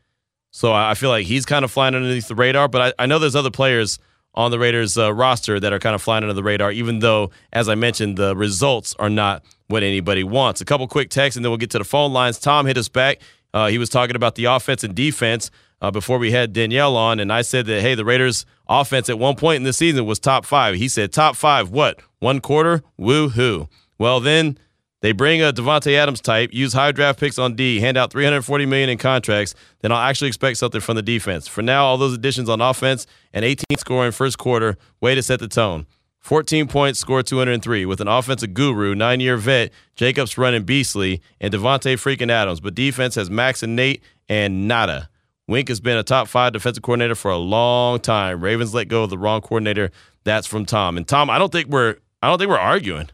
So 0.50 0.72
I 0.72 0.94
feel 0.94 1.08
like 1.08 1.26
he's 1.26 1.46
kind 1.46 1.64
of 1.64 1.70
flying 1.70 1.94
underneath 1.94 2.28
the 2.28 2.34
radar. 2.34 2.68
But 2.68 2.94
I, 2.98 3.04
I 3.04 3.06
know 3.06 3.18
there's 3.18 3.36
other 3.36 3.50
players 3.50 3.98
on 4.34 4.50
the 4.50 4.58
Raiders 4.58 4.96
uh, 4.96 5.12
roster 5.12 5.60
that 5.60 5.72
are 5.72 5.78
kind 5.78 5.94
of 5.94 6.02
flying 6.02 6.24
under 6.24 6.34
the 6.34 6.42
radar, 6.42 6.72
even 6.72 7.00
though, 7.00 7.30
as 7.52 7.68
I 7.68 7.74
mentioned, 7.74 8.16
the 8.16 8.34
results 8.34 8.94
are 8.98 9.10
not 9.10 9.44
what 9.68 9.82
anybody 9.82 10.24
wants. 10.24 10.60
A 10.60 10.64
couple 10.64 10.86
quick 10.88 11.10
texts, 11.10 11.36
and 11.36 11.44
then 11.44 11.50
we'll 11.50 11.58
get 11.58 11.70
to 11.70 11.78
the 11.78 11.84
phone 11.84 12.12
lines. 12.12 12.38
Tom 12.38 12.66
hit 12.66 12.78
us 12.78 12.88
back. 12.88 13.20
Uh, 13.54 13.68
he 13.68 13.78
was 13.78 13.88
talking 13.90 14.16
about 14.16 14.34
the 14.34 14.46
offense 14.46 14.82
and 14.82 14.94
defense 14.94 15.50
uh, 15.82 15.90
before 15.90 16.18
we 16.18 16.30
had 16.30 16.52
Danielle 16.52 16.96
on, 16.96 17.20
and 17.20 17.32
I 17.32 17.42
said 17.42 17.66
that, 17.66 17.82
hey, 17.82 17.94
the 17.94 18.04
Raiders' 18.04 18.46
offense 18.68 19.10
at 19.10 19.18
one 19.18 19.36
point 19.36 19.56
in 19.56 19.62
the 19.64 19.72
season 19.72 20.06
was 20.06 20.18
top 20.18 20.46
five. 20.46 20.76
He 20.76 20.88
said, 20.88 21.12
top 21.12 21.36
five, 21.36 21.70
what? 21.70 22.00
One 22.20 22.40
quarter? 22.40 22.82
Woo 22.96 23.28
hoo. 23.30 23.68
Well, 23.98 24.20
then 24.20 24.58
they 25.02 25.10
bring 25.10 25.42
a 25.42 25.52
Davante 25.52 25.94
Adams 25.94 26.20
type, 26.20 26.50
use 26.52 26.72
high 26.72 26.92
draft 26.92 27.18
picks 27.18 27.36
on 27.38 27.54
D, 27.54 27.80
hand 27.80 27.96
out 27.96 28.12
340 28.12 28.66
million 28.66 28.88
in 28.88 28.98
contracts, 28.98 29.54
then 29.80 29.90
I'll 29.90 29.98
actually 29.98 30.28
expect 30.28 30.58
something 30.58 30.80
from 30.80 30.94
the 30.94 31.02
defense. 31.02 31.48
For 31.48 31.60
now, 31.60 31.84
all 31.84 31.98
those 31.98 32.14
additions 32.14 32.48
on 32.48 32.60
offense 32.60 33.06
and 33.32 33.44
18 33.44 33.64
scoring 33.78 34.12
first 34.12 34.38
quarter, 34.38 34.78
way 35.00 35.16
to 35.16 35.22
set 35.22 35.40
the 35.40 35.48
tone. 35.48 35.86
14 36.20 36.68
points, 36.68 37.00
score 37.00 37.20
203 37.20 37.84
with 37.84 38.00
an 38.00 38.06
offensive 38.06 38.54
guru, 38.54 38.94
nine-year 38.94 39.36
vet, 39.36 39.72
Jacobs 39.96 40.38
running 40.38 40.62
beastly, 40.62 41.20
and 41.40 41.52
Davante 41.52 41.94
freaking 41.94 42.30
Adams. 42.30 42.60
But 42.60 42.76
defense 42.76 43.16
has 43.16 43.28
Maxx 43.28 43.64
and 43.64 43.74
Nate 43.74 44.04
and 44.28 44.68
nada. 44.68 45.08
Wink 45.48 45.66
has 45.66 45.80
been 45.80 45.98
a 45.98 46.04
top 46.04 46.28
five 46.28 46.52
defensive 46.52 46.84
coordinator 46.84 47.16
for 47.16 47.32
a 47.32 47.36
long 47.36 47.98
time. 47.98 48.40
Ravens 48.40 48.72
let 48.72 48.86
go 48.86 49.02
of 49.02 49.10
the 49.10 49.18
wrong 49.18 49.40
coordinator. 49.40 49.90
That's 50.22 50.46
from 50.46 50.64
Tom. 50.64 50.96
And 50.96 51.08
Tom, 51.08 51.28
I 51.28 51.38
don't 51.38 51.50
think 51.50 51.68
we're 51.68 51.96
I 52.22 52.28
don't 52.28 52.38
think 52.38 52.50
we're 52.50 52.56
arguing. 52.56 53.08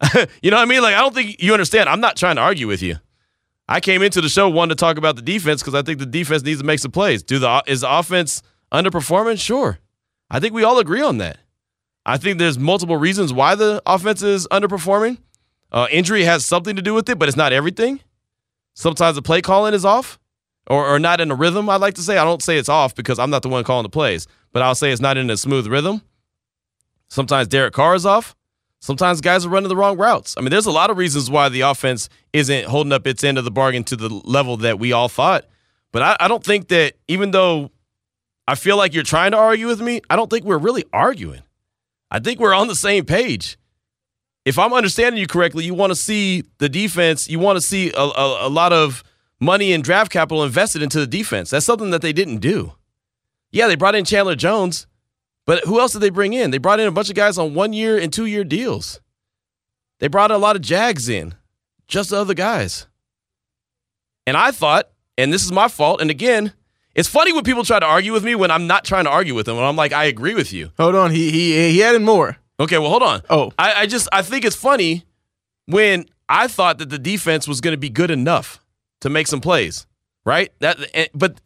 you 0.42 0.50
know 0.50 0.56
what 0.56 0.62
I 0.62 0.64
mean? 0.66 0.82
Like, 0.82 0.94
I 0.94 1.00
don't 1.00 1.14
think 1.14 1.42
you 1.42 1.52
understand. 1.52 1.88
I'm 1.88 2.00
not 2.00 2.16
trying 2.16 2.36
to 2.36 2.42
argue 2.42 2.66
with 2.66 2.82
you. 2.82 2.96
I 3.68 3.80
came 3.80 4.02
into 4.02 4.20
the 4.20 4.28
show 4.28 4.48
wanting 4.48 4.76
to 4.76 4.80
talk 4.80 4.98
about 4.98 5.16
the 5.16 5.22
defense 5.22 5.62
because 5.62 5.74
I 5.74 5.82
think 5.82 6.00
the 6.00 6.06
defense 6.06 6.42
needs 6.42 6.60
to 6.60 6.66
make 6.66 6.80
some 6.80 6.90
plays. 6.90 7.22
Do 7.22 7.38
the 7.38 7.62
is 7.66 7.82
the 7.82 7.98
offense 7.98 8.42
underperforming? 8.72 9.38
Sure. 9.38 9.78
I 10.30 10.40
think 10.40 10.54
we 10.54 10.64
all 10.64 10.78
agree 10.78 11.02
on 11.02 11.18
that. 11.18 11.38
I 12.04 12.16
think 12.16 12.38
there's 12.38 12.58
multiple 12.58 12.96
reasons 12.96 13.32
why 13.32 13.54
the 13.54 13.82
offense 13.86 14.22
is 14.22 14.48
underperforming. 14.48 15.18
Uh, 15.70 15.86
injury 15.90 16.24
has 16.24 16.44
something 16.44 16.74
to 16.74 16.82
do 16.82 16.94
with 16.94 17.08
it, 17.08 17.18
but 17.18 17.28
it's 17.28 17.36
not 17.36 17.52
everything. 17.52 18.00
Sometimes 18.74 19.16
the 19.16 19.22
play 19.22 19.40
calling 19.40 19.74
is 19.74 19.84
off 19.84 20.18
or, 20.66 20.86
or 20.86 20.98
not 20.98 21.20
in 21.20 21.30
a 21.30 21.34
rhythm, 21.34 21.68
I'd 21.68 21.80
like 21.80 21.94
to 21.94 22.02
say. 22.02 22.16
I 22.18 22.24
don't 22.24 22.42
say 22.42 22.56
it's 22.56 22.68
off 22.68 22.94
because 22.94 23.18
I'm 23.18 23.30
not 23.30 23.42
the 23.42 23.48
one 23.48 23.62
calling 23.64 23.82
the 23.82 23.88
plays, 23.90 24.26
but 24.52 24.62
I'll 24.62 24.74
say 24.74 24.90
it's 24.90 25.00
not 25.00 25.16
in 25.16 25.30
a 25.30 25.36
smooth 25.36 25.66
rhythm. 25.66 26.02
Sometimes 27.08 27.48
Derek 27.48 27.74
Carr 27.74 27.94
is 27.94 28.06
off. 28.06 28.34
Sometimes 28.80 29.20
guys 29.20 29.44
are 29.44 29.50
running 29.50 29.68
the 29.68 29.76
wrong 29.76 29.98
routes. 29.98 30.34
I 30.36 30.40
mean, 30.40 30.50
there's 30.50 30.66
a 30.66 30.70
lot 30.70 30.90
of 30.90 30.96
reasons 30.96 31.30
why 31.30 31.50
the 31.50 31.60
offense 31.60 32.08
isn't 32.32 32.66
holding 32.66 32.92
up 32.92 33.06
its 33.06 33.22
end 33.22 33.36
of 33.36 33.44
the 33.44 33.50
bargain 33.50 33.84
to 33.84 33.96
the 33.96 34.08
level 34.08 34.56
that 34.58 34.78
we 34.78 34.92
all 34.92 35.08
thought. 35.08 35.44
But 35.92 36.02
I, 36.02 36.16
I 36.20 36.28
don't 36.28 36.42
think 36.42 36.68
that 36.68 36.94
even 37.06 37.30
though 37.30 37.70
I 38.48 38.54
feel 38.54 38.76
like 38.78 38.94
you're 38.94 39.02
trying 39.02 39.32
to 39.32 39.36
argue 39.36 39.66
with 39.66 39.82
me, 39.82 40.00
I 40.08 40.16
don't 40.16 40.30
think 40.30 40.44
we're 40.44 40.58
really 40.58 40.84
arguing. 40.92 41.42
I 42.10 42.20
think 42.20 42.40
we're 42.40 42.54
on 42.54 42.68
the 42.68 42.74
same 42.74 43.04
page. 43.04 43.58
If 44.46 44.58
I'm 44.58 44.72
understanding 44.72 45.20
you 45.20 45.26
correctly, 45.26 45.64
you 45.64 45.74
want 45.74 45.90
to 45.90 45.94
see 45.94 46.44
the 46.58 46.68
defense, 46.68 47.28
you 47.28 47.38
want 47.38 47.56
to 47.56 47.60
see 47.60 47.92
a, 47.92 48.00
a, 48.00 48.46
a 48.46 48.48
lot 48.48 48.72
of 48.72 49.04
money 49.40 49.72
and 49.72 49.84
draft 49.84 50.10
capital 50.10 50.42
invested 50.42 50.82
into 50.82 50.98
the 50.98 51.06
defense. 51.06 51.50
That's 51.50 51.66
something 51.66 51.90
that 51.90 52.00
they 52.02 52.14
didn't 52.14 52.38
do. 52.38 52.72
Yeah, 53.52 53.66
they 53.66 53.74
brought 53.74 53.94
in 53.94 54.04
Chandler 54.04 54.36
Jones, 54.36 54.86
but 55.50 55.64
who 55.64 55.80
else 55.80 55.92
did 55.94 55.98
they 55.98 56.10
bring 56.10 56.32
in? 56.32 56.52
They 56.52 56.58
brought 56.58 56.78
in 56.78 56.86
a 56.86 56.92
bunch 56.92 57.08
of 57.08 57.16
guys 57.16 57.36
on 57.36 57.54
one 57.54 57.72
year 57.72 57.98
and 57.98 58.12
two 58.12 58.26
year 58.26 58.44
deals. 58.44 59.00
They 59.98 60.06
brought 60.06 60.30
a 60.30 60.38
lot 60.38 60.54
of 60.54 60.62
Jags 60.62 61.08
in, 61.08 61.34
just 61.88 62.10
the 62.10 62.18
other 62.18 62.34
guys. 62.34 62.86
And 64.28 64.36
I 64.36 64.52
thought, 64.52 64.90
and 65.18 65.32
this 65.32 65.44
is 65.44 65.50
my 65.50 65.66
fault, 65.66 66.00
and 66.00 66.08
again, 66.08 66.52
it's 66.94 67.08
funny 67.08 67.32
when 67.32 67.42
people 67.42 67.64
try 67.64 67.80
to 67.80 67.84
argue 67.84 68.12
with 68.12 68.22
me 68.22 68.36
when 68.36 68.52
I'm 68.52 68.68
not 68.68 68.84
trying 68.84 69.06
to 69.06 69.10
argue 69.10 69.34
with 69.34 69.46
them. 69.46 69.56
When 69.56 69.64
I'm 69.64 69.74
like, 69.74 69.92
I 69.92 70.04
agree 70.04 70.36
with 70.36 70.52
you. 70.52 70.70
Hold 70.78 70.94
on, 70.94 71.10
he 71.10 71.32
he 71.32 71.72
he 71.72 71.82
added 71.82 72.02
more. 72.02 72.36
Okay, 72.60 72.78
well, 72.78 72.90
hold 72.90 73.02
on. 73.02 73.22
Oh, 73.28 73.50
I, 73.58 73.72
I 73.74 73.86
just 73.86 74.08
I 74.12 74.22
think 74.22 74.44
it's 74.44 74.54
funny 74.54 75.04
when 75.66 76.06
I 76.28 76.46
thought 76.46 76.78
that 76.78 76.90
the 76.90 76.98
defense 77.00 77.48
was 77.48 77.60
going 77.60 77.72
to 77.72 77.76
be 77.76 77.90
good 77.90 78.12
enough 78.12 78.64
to 79.00 79.10
make 79.10 79.26
some 79.26 79.40
plays, 79.40 79.88
right? 80.24 80.52
That, 80.60 80.78
but 81.12 81.40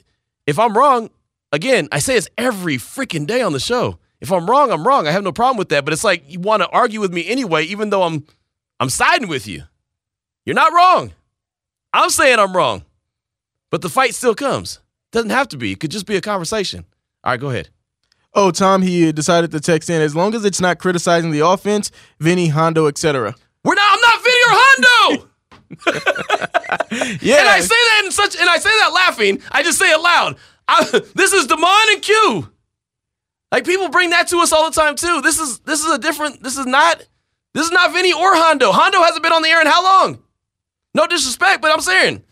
if 0.47 0.59
I'm 0.59 0.77
wrong, 0.77 1.09
again, 1.55 1.89
I 1.93 1.99
say 1.99 2.17
it's 2.17 2.29
every 2.37 2.77
freaking 2.77 3.27
day 3.27 3.43
on 3.43 3.53
the 3.53 3.61
show. 3.61 3.99
If 4.21 4.33
I'm 4.33 4.49
wrong, 4.49 4.71
I'm 4.71 4.87
wrong. 4.87 5.07
I 5.07 5.11
have 5.11 5.23
no 5.23 5.33
problem 5.33 5.57
with 5.57 5.69
that. 5.71 5.85
But 5.85 5.93
it's 5.93 6.05
like 6.05 6.25
you 6.27 6.41
want 6.41 6.63
to 6.63 6.69
argue 6.71 7.01
with 7.01 7.13
me 7.13 7.27
anyway, 7.29 7.65
even 7.65 7.91
though 7.91 8.03
I'm 8.03 8.25
I'm 8.81 8.91
siding 8.91 9.29
with 9.29 9.47
you. 9.47 9.65
You're 10.45 10.55
not 10.55 10.73
wrong. 10.73 11.13
I'm 11.93 12.11
saying 12.11 12.39
I'm 12.39 12.57
wrong. 12.57 12.85
But 13.71 13.83
the 13.83 13.89
fight 13.89 14.15
still 14.15 14.35
comes. 14.35 14.81
Doesn't 15.13 15.31
have 15.31 15.49
to 15.49 15.57
be. 15.57 15.73
It 15.73 15.81
could 15.81 15.91
just 15.91 16.07
be 16.07 16.17
a 16.17 16.21
conversation. 16.21 16.85
All 17.23 17.33
right, 17.33 17.41
go 17.41 17.51
ahead. 17.51 17.71
Oh, 18.35 18.51
Tom, 18.51 18.83
he 18.83 19.13
decided 19.13 19.53
to 19.53 19.61
text 19.61 19.89
in. 19.89 20.03
As 20.03 20.17
long 20.17 20.35
as 20.35 20.45
it's 20.45 20.61
not 20.61 20.79
criticizing 20.79 21.31
the 21.31 21.47
offense, 21.47 21.91
Vinny, 22.19 22.49
Hondo, 22.49 22.87
etc. 22.87 23.35
We're 23.63 23.75
not. 23.75 23.93
I'm 23.93 24.01
not 24.01 24.23
Vinny 24.23 24.41
or 24.47 24.55
Hondo. 24.57 25.29
yeah, 27.25 27.39
and 27.41 27.49
I 27.49 27.61
say 27.61 27.69
that 27.69 28.03
in 28.05 28.11
such, 28.11 28.37
and 28.39 28.49
I 28.49 28.59
say 28.59 28.71
that 28.71 28.93
laughing. 28.93 29.41
I 29.53 29.63
just 29.63 29.79
say 29.79 29.91
it 29.91 30.01
loud. 30.01 30.37
I, 30.67 30.85
this 31.15 31.33
is 31.33 31.47
Demond 31.47 31.93
and 31.93 32.03
Q. 32.03 32.51
Like 33.53 33.65
people 33.65 33.89
bring 33.89 34.11
that 34.11 34.29
to 34.29 34.39
us 34.39 34.53
all 34.53 34.71
the 34.71 34.75
time 34.75 34.97
too. 34.97 35.21
This 35.21 35.39
is 35.39 35.61
this 35.61 35.85
is 35.85 35.93
a 35.93 35.99
different. 35.99 36.43
This 36.43 36.59
is 36.59 36.67
not. 36.67 37.03
This 37.53 37.67
is 37.67 37.73
not 37.73 37.93
Vinny 37.93 38.13
or 38.13 38.35
Hondo. 38.35 38.73
Hondo 38.73 39.01
hasn't 39.01 39.23
been 39.23 39.33
on 39.33 39.43
the 39.43 39.49
air 39.49 39.61
in 39.61 39.69
how 39.69 39.85
long? 39.85 40.19
No 40.93 41.07
disrespect, 41.07 41.63
but 41.63 41.71
I'm 41.71 41.81
saying, 41.81 42.23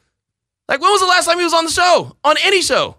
like, 0.69 0.81
when 0.81 0.91
was 0.91 1.01
the 1.01 1.07
last 1.07 1.27
time 1.27 1.39
he 1.39 1.45
was 1.45 1.55
on 1.55 1.65
the 1.65 1.71
show? 1.71 2.17
On 2.25 2.37
any 2.43 2.63
show? 2.63 2.97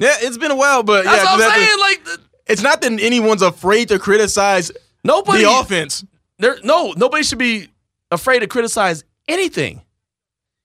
Yeah, 0.00 0.14
it's 0.18 0.38
been 0.38 0.50
a 0.50 0.56
while, 0.56 0.82
but 0.82 1.04
that's 1.04 1.22
yeah, 1.22 1.36
what 1.36 1.52
I'm 1.52 1.60
saying. 1.60 1.78
like, 1.78 2.04
the, 2.04 2.20
it's 2.46 2.62
not 2.62 2.80
that 2.80 2.92
anyone's 3.00 3.42
afraid 3.42 3.88
to 3.88 3.98
criticize 3.98 4.72
nobody, 5.04 5.44
the 5.44 5.50
offense. 5.50 6.04
There, 6.38 6.56
no, 6.64 6.94
nobody 6.96 7.22
should 7.22 7.38
be 7.38 7.68
afraid 8.10 8.40
to 8.40 8.46
criticize 8.46 9.04
anything. 9.28 9.82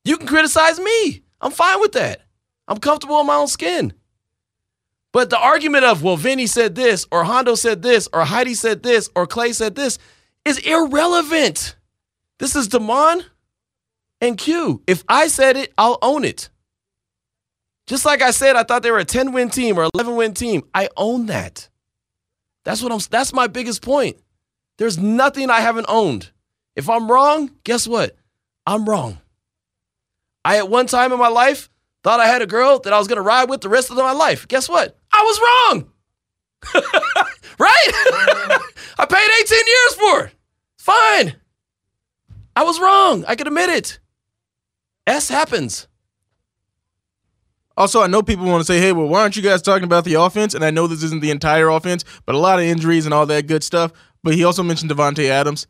You 0.04 0.18
can 0.18 0.26
criticize 0.28 0.80
me. 0.80 1.22
I'm 1.46 1.52
fine 1.52 1.80
with 1.80 1.92
that. 1.92 2.22
I'm 2.68 2.80
comfortable 2.80 3.20
in 3.22 3.28
my 3.28 3.36
own 3.36 3.48
skin. 3.48 3.94
But 5.12 5.30
the 5.30 5.38
argument 5.38 5.86
of, 5.86 6.02
well, 6.02 6.18
Vinny 6.18 6.48
said 6.48 6.74
this, 6.74 7.06
or 7.12 7.24
Hondo 7.24 7.54
said 7.54 7.84
this, 7.84 8.10
or 8.12 8.26
Heidi 8.26 8.56
said 8.56 8.82
this, 8.82 9.12
or 9.16 9.28
Clay 9.28 9.54
said 9.54 9.76
this 9.76 10.00
is 10.44 10.58
irrelevant. 10.58 11.76
This 12.40 12.56
is 12.56 12.68
Demond 12.68 13.26
and 14.20 14.40
Q. 14.40 14.82
If 14.88 15.04
I 15.08 15.28
said 15.28 15.56
it, 15.56 15.72
I'll 15.78 16.00
own 16.02 16.26
it. 16.26 16.50
Just 17.86 18.06
like 18.06 18.24
I 18.24 18.32
said, 18.32 18.56
I 18.56 18.64
thought 18.64 18.82
they 18.82 18.90
were 18.90 18.98
a 18.98 19.06
10 19.06 19.32
win 19.32 19.52
team 19.52 19.78
or 19.78 19.88
11 19.94 20.16
win 20.16 20.34
team. 20.34 20.64
I 20.74 20.90
own 20.98 21.28
that. 21.28 21.70
That's 22.64 22.82
what 22.82 22.92
I'm 22.92 23.00
that's 23.12 23.34
my 23.34 23.46
biggest 23.46 23.84
point. 23.84 24.18
There's 24.80 24.98
nothing 24.98 25.52
I 25.52 25.60
haven't 25.60 25.86
owned. 25.90 26.32
If 26.76 26.90
I'm 26.90 27.10
wrong, 27.10 27.52
guess 27.64 27.88
what? 27.88 28.18
I'm 28.66 28.90
wrong. 28.90 29.20
I, 30.46 30.58
at 30.58 30.70
one 30.70 30.88
time 30.88 31.12
in 31.12 31.20
my 31.20 31.28
life, 31.28 31.70
thought 32.04 32.22
I 32.22 32.28
had 32.28 32.42
a 32.42 32.48
girl 32.48 32.80
that 32.80 32.94
I 32.94 33.00
was 33.00 33.08
going 33.08 33.18
to 33.18 33.22
ride 33.24 33.50
with 33.50 33.62
the 33.62 33.70
rest 33.70 33.90
of 33.90 33.98
my 33.98 34.14
life. 34.14 34.48
Guess 34.48 34.70
what? 34.70 34.98
I 35.12 35.24
was 35.24 35.40
wrong. 35.74 35.92
right? 37.60 37.88
I 38.98 39.06
paid 39.10 39.30
18 39.42 39.58
years 39.68 39.96
for 39.96 40.26
it. 40.26 40.36
Fine. 40.78 41.36
I 42.56 42.64
was 42.64 42.80
wrong. 42.80 43.26
I 43.28 43.36
can 43.36 43.48
admit 43.48 43.70
it. 43.70 44.00
S 45.08 45.30
happens. 45.30 45.88
Also, 47.78 48.02
I 48.02 48.08
know 48.08 48.24
people 48.24 48.46
want 48.46 48.62
to 48.62 48.66
say, 48.66 48.80
hey, 48.80 48.94
well, 48.94 49.08
why 49.08 49.22
aren't 49.22 49.36
you 49.36 49.42
guys 49.42 49.62
talking 49.62 49.84
about 49.84 50.06
the 50.06 50.14
offense? 50.14 50.54
And 50.54 50.64
I 50.64 50.72
know 50.72 50.88
this 50.88 51.04
isn't 51.04 51.22
the 51.22 51.32
entire 51.32 51.68
offense, 51.68 52.06
but 52.26 52.36
a 52.36 52.38
lot 52.38 52.60
of 52.60 52.66
injuries 52.66 53.06
and 53.06 53.14
all 53.14 53.26
that 53.26 53.48
good 53.48 53.64
stuff. 53.64 53.92
But 54.24 54.36
he 54.36 54.44
also 54.46 54.64
mentioned 54.64 54.92
Davante 54.92 55.28
Adams 55.28 55.68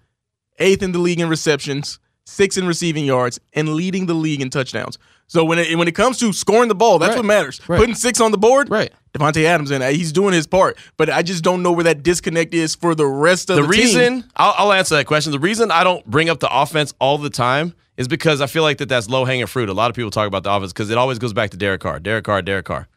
eighth 0.59 0.83
in 0.83 0.91
the 0.91 0.99
league 0.99 1.19
in 1.19 1.27
receptions, 1.27 1.99
sixth 2.25 2.57
in 2.57 2.67
receiving 2.67 3.05
yards, 3.05 3.39
and 3.53 3.69
leading 3.69 4.05
the 4.05 4.13
league 4.13 4.41
in 4.41 4.49
touchdowns. 4.49 4.97
So 5.27 5.43
when 5.43 5.57
it 5.57 5.75
when 5.77 5.87
it 5.87 5.95
comes 5.95 6.19
to 6.19 6.31
scoring 6.33 6.69
the 6.69 6.75
ball, 6.75 6.99
that's 6.99 7.11
right. 7.11 7.17
what 7.17 7.25
matters. 7.25 7.59
Right. 7.67 7.79
Putting 7.79 7.95
six 7.95 8.21
on 8.21 8.31
the 8.31 8.37
board, 8.37 8.69
right? 8.69 8.93
Davante 9.13 9.43
Adams, 9.45 9.71
and 9.71 9.83
he's 9.83 10.11
doing 10.11 10.33
his 10.33 10.45
part. 10.45 10.77
But 10.97 11.09
I 11.09 11.23
just 11.23 11.43
don't 11.43 11.63
know 11.63 11.71
where 11.71 11.85
that 11.85 12.03
disconnect 12.03 12.53
is 12.53 12.75
for 12.75 12.93
the 12.93 13.07
rest 13.07 13.49
of 13.49 13.55
the, 13.55 13.61
the 13.63 13.67
reason. 13.67 14.25
I'll, 14.35 14.53
I'll 14.57 14.73
answer 14.73 14.95
that 14.95 15.07
question. 15.07 15.31
The 15.31 15.39
reason 15.39 15.71
I 15.71 15.83
don't 15.83 16.05
bring 16.05 16.29
up 16.29 16.39
the 16.39 16.49
offense 16.51 16.93
all 16.99 17.17
the 17.17 17.29
time 17.29 17.73
is 17.97 18.07
because 18.07 18.41
I 18.41 18.47
feel 18.47 18.63
like 18.63 18.77
that 18.79 18.89
that's 18.89 19.09
low 19.09 19.25
hanging 19.25 19.47
fruit. 19.47 19.69
A 19.69 19.73
lot 19.73 19.89
of 19.89 19.95
people 19.95 20.11
talk 20.11 20.27
about 20.27 20.43
the 20.43 20.51
offense 20.51 20.73
because 20.73 20.89
it 20.89 20.97
always 20.97 21.17
goes 21.17 21.33
back 21.33 21.51
to 21.51 21.57
Derek 21.57 21.81
Carr, 21.81 21.99
Derek 21.99 22.25
Carr, 22.25 22.41
Derek 22.41 22.65
Carr, 22.65 22.87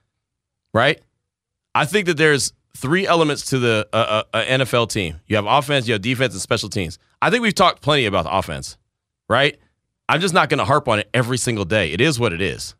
right? 0.75 1.01
I 1.75 1.85
think 1.85 2.07
that 2.07 2.17
there's 2.17 2.53
three 2.77 3.07
elements 3.07 3.47
to 3.47 3.59
the 3.59 3.89
uh, 3.93 4.23
uh, 4.33 4.45
NFL 4.45 4.91
team. 4.91 5.21
You 5.27 5.37
have 5.37 5.47
offense, 5.47 5.87
you 5.87 5.95
have 5.95 6.03
defense, 6.03 6.35
and 6.35 6.43
special 6.43 6.69
teams. 6.69 6.99
I 7.23 7.31
think 7.31 7.43
we've 7.43 7.55
talked 7.55 7.83
plenty 7.83 8.07
about 8.07 8.25
the 8.25 8.37
offense, 8.37 8.77
right? 9.29 9.59
I'm 10.09 10.21
just 10.21 10.35
not 10.35 10.49
going 10.49 10.59
to 10.59 10.65
harp 10.65 10.89
on 10.89 10.99
it 10.99 11.11
every 11.13 11.39
single 11.39 11.65
day. 11.65 11.93
It 11.93 12.01
is 12.01 12.19
what 12.19 12.33
it 12.33 12.41
is. 12.41 12.75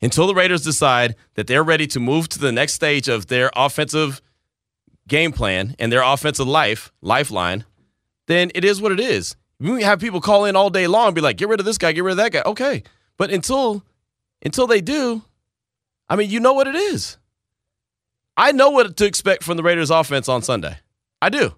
Until 0.00 0.26
the 0.26 0.34
Raiders 0.34 0.62
decide 0.62 1.16
that 1.34 1.46
they're 1.46 1.62
ready 1.62 1.86
to 1.88 2.00
move 2.00 2.28
to 2.30 2.38
the 2.38 2.52
next 2.52 2.74
stage 2.74 3.08
of 3.08 3.28
their 3.28 3.50
offensive 3.54 4.20
game 5.08 5.32
plan 5.32 5.74
and 5.78 5.92
their 5.92 6.02
offensive 6.02 6.46
life, 6.46 6.92
lifeline, 7.00 7.64
then 8.26 8.50
it 8.54 8.64
is 8.64 8.80
what 8.80 8.92
it 8.92 9.00
is. 9.00 9.36
We 9.60 9.82
have 9.82 10.00
people 10.00 10.20
call 10.20 10.44
in 10.44 10.56
all 10.56 10.70
day 10.70 10.86
long 10.86 11.08
and 11.08 11.14
be 11.14 11.20
like, 11.20 11.36
get 11.36 11.48
rid 11.48 11.60
of 11.60 11.66
this 11.66 11.78
guy, 11.78 11.92
get 11.92 12.02
rid 12.02 12.12
of 12.12 12.16
that 12.18 12.32
guy. 12.32 12.42
Okay. 12.44 12.82
But 13.16 13.30
until 13.30 13.84
until 14.44 14.66
they 14.66 14.80
do, 14.80 15.22
I 16.08 16.16
mean, 16.16 16.30
you 16.30 16.40
know 16.40 16.52
what 16.52 16.66
it 16.66 16.74
is. 16.74 17.16
I 18.36 18.52
know 18.52 18.70
what 18.70 18.96
to 18.96 19.06
expect 19.06 19.44
from 19.44 19.56
the 19.56 19.62
Raiders 19.62 19.90
offense 19.90 20.28
on 20.28 20.42
Sunday. 20.42 20.78
I 21.20 21.28
do. 21.28 21.54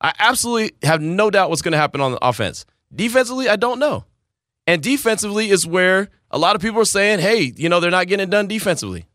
I 0.00 0.12
absolutely 0.18 0.76
have 0.86 1.00
no 1.00 1.30
doubt 1.30 1.50
what's 1.50 1.62
going 1.62 1.72
to 1.72 1.78
happen 1.78 2.00
on 2.00 2.12
the 2.12 2.24
offense. 2.24 2.64
Defensively, 2.94 3.48
I 3.48 3.56
don't 3.56 3.78
know. 3.78 4.04
And 4.66 4.82
defensively 4.82 5.50
is 5.50 5.66
where 5.66 6.08
a 6.30 6.38
lot 6.38 6.56
of 6.56 6.62
people 6.62 6.80
are 6.80 6.84
saying, 6.84 7.20
hey, 7.20 7.52
you 7.56 7.68
know, 7.68 7.80
they're 7.80 7.90
not 7.90 8.06
getting 8.06 8.24
it 8.24 8.30
done 8.30 8.46
defensively. 8.46 9.06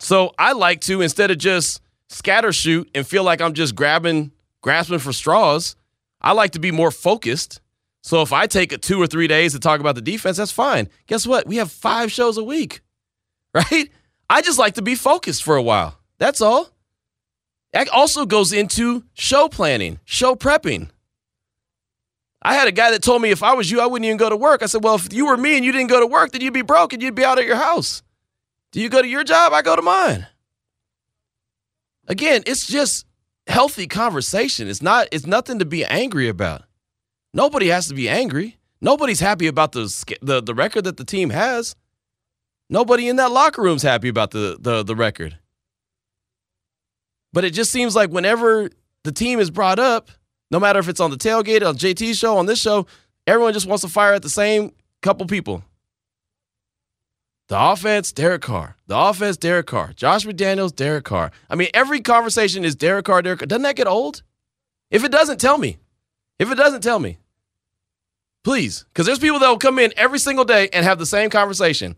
So 0.00 0.32
I 0.38 0.52
like 0.52 0.80
to, 0.82 1.00
instead 1.00 1.30
of 1.30 1.38
just 1.38 1.80
scatter 2.08 2.52
shoot 2.52 2.90
and 2.94 3.06
feel 3.06 3.22
like 3.22 3.40
I'm 3.40 3.54
just 3.54 3.74
grabbing, 3.74 4.32
grasping 4.60 4.98
for 4.98 5.12
straws, 5.12 5.76
I 6.20 6.32
like 6.32 6.52
to 6.52 6.58
be 6.58 6.72
more 6.72 6.90
focused. 6.90 7.60
So 8.02 8.22
if 8.22 8.32
I 8.32 8.46
take 8.46 8.80
two 8.80 9.00
or 9.00 9.06
three 9.06 9.28
days 9.28 9.52
to 9.52 9.60
talk 9.60 9.80
about 9.80 9.94
the 9.94 10.00
defense, 10.00 10.36
that's 10.36 10.50
fine. 10.50 10.88
Guess 11.06 11.26
what? 11.26 11.46
We 11.46 11.56
have 11.56 11.70
five 11.70 12.10
shows 12.10 12.36
a 12.36 12.44
week, 12.44 12.80
right? 13.54 13.90
I 14.28 14.42
just 14.42 14.58
like 14.58 14.74
to 14.74 14.82
be 14.82 14.94
focused 14.94 15.42
for 15.42 15.56
a 15.56 15.62
while. 15.62 15.98
That's 16.18 16.40
all. 16.40 16.70
That 17.72 17.88
also 17.88 18.26
goes 18.26 18.52
into 18.52 19.04
show 19.14 19.48
planning, 19.48 19.98
show 20.04 20.34
prepping. 20.34 20.90
I 22.44 22.54
had 22.54 22.66
a 22.66 22.72
guy 22.72 22.90
that 22.90 23.02
told 23.02 23.22
me 23.22 23.30
if 23.30 23.42
I 23.42 23.54
was 23.54 23.70
you, 23.70 23.80
I 23.80 23.86
wouldn't 23.86 24.04
even 24.04 24.16
go 24.16 24.28
to 24.28 24.36
work. 24.36 24.62
I 24.62 24.66
said, 24.66 24.82
well, 24.82 24.96
if 24.96 25.12
you 25.12 25.26
were 25.26 25.36
me 25.36 25.56
and 25.56 25.64
you 25.64 25.70
didn't 25.70 25.90
go 25.90 26.00
to 26.00 26.06
work, 26.06 26.32
then 26.32 26.40
you'd 26.40 26.52
be 26.52 26.62
broke 26.62 26.92
and 26.92 27.00
you'd 27.00 27.14
be 27.14 27.24
out 27.24 27.38
at 27.38 27.46
your 27.46 27.56
house. 27.56 28.02
Do 28.72 28.80
you 28.80 28.88
go 28.88 29.00
to 29.00 29.06
your 29.06 29.22
job? 29.22 29.52
I 29.52 29.62
go 29.62 29.76
to 29.76 29.82
mine. 29.82 30.26
Again, 32.08 32.42
it's 32.46 32.66
just 32.66 33.06
healthy 33.46 33.86
conversation. 33.86 34.66
It's 34.66 34.82
not. 34.82 35.08
It's 35.12 35.26
nothing 35.26 35.60
to 35.60 35.64
be 35.64 35.84
angry 35.84 36.28
about. 36.28 36.62
Nobody 37.32 37.68
has 37.68 37.86
to 37.88 37.94
be 37.94 38.08
angry. 38.08 38.58
Nobody's 38.80 39.20
happy 39.20 39.46
about 39.46 39.72
the 39.72 40.16
the, 40.20 40.42
the 40.42 40.54
record 40.54 40.84
that 40.84 40.96
the 40.96 41.04
team 41.04 41.30
has. 41.30 41.76
Nobody 42.68 43.08
in 43.08 43.16
that 43.16 43.30
locker 43.30 43.62
room's 43.62 43.82
happy 43.82 44.08
about 44.08 44.32
the, 44.32 44.56
the 44.58 44.82
the 44.82 44.96
record. 44.96 45.38
But 47.32 47.44
it 47.44 47.50
just 47.50 47.70
seems 47.70 47.94
like 47.94 48.10
whenever 48.10 48.68
the 49.04 49.12
team 49.12 49.38
is 49.38 49.50
brought 49.50 49.78
up, 49.78 50.10
no 50.52 50.60
matter 50.60 50.78
if 50.78 50.88
it's 50.88 51.00
on 51.00 51.10
the 51.10 51.16
tailgate, 51.16 51.66
on 51.66 51.76
JT's 51.76 52.18
show, 52.18 52.36
on 52.36 52.44
this 52.44 52.60
show, 52.60 52.86
everyone 53.26 53.54
just 53.54 53.66
wants 53.66 53.82
to 53.82 53.88
fire 53.88 54.12
at 54.12 54.22
the 54.22 54.28
same 54.28 54.72
couple 55.00 55.26
people. 55.26 55.64
The 57.48 57.58
offense, 57.58 58.12
Derek 58.12 58.42
Carr. 58.42 58.76
The 58.86 58.96
offense, 58.96 59.38
Derek 59.38 59.66
Carr. 59.66 59.92
Josh 59.94 60.24
McDaniels, 60.24 60.76
Derek 60.76 61.04
Carr. 61.04 61.32
I 61.50 61.54
mean, 61.54 61.68
every 61.74 62.00
conversation 62.00 62.64
is 62.64 62.74
Derek 62.74 63.06
Carr, 63.06 63.22
Derek 63.22 63.40
Carr. 63.40 63.46
Doesn't 63.46 63.62
that 63.62 63.76
get 63.76 63.86
old? 63.86 64.22
If 64.90 65.04
it 65.04 65.10
doesn't, 65.10 65.40
tell 65.40 65.56
me. 65.56 65.78
If 66.38 66.50
it 66.50 66.56
doesn't, 66.56 66.82
tell 66.82 66.98
me. 66.98 67.18
Please. 68.44 68.84
Because 68.92 69.06
there's 69.06 69.18
people 69.18 69.38
that 69.38 69.48
will 69.48 69.58
come 69.58 69.78
in 69.78 69.92
every 69.96 70.18
single 70.18 70.44
day 70.44 70.68
and 70.72 70.84
have 70.84 70.98
the 70.98 71.06
same 71.06 71.30
conversation 71.30 71.96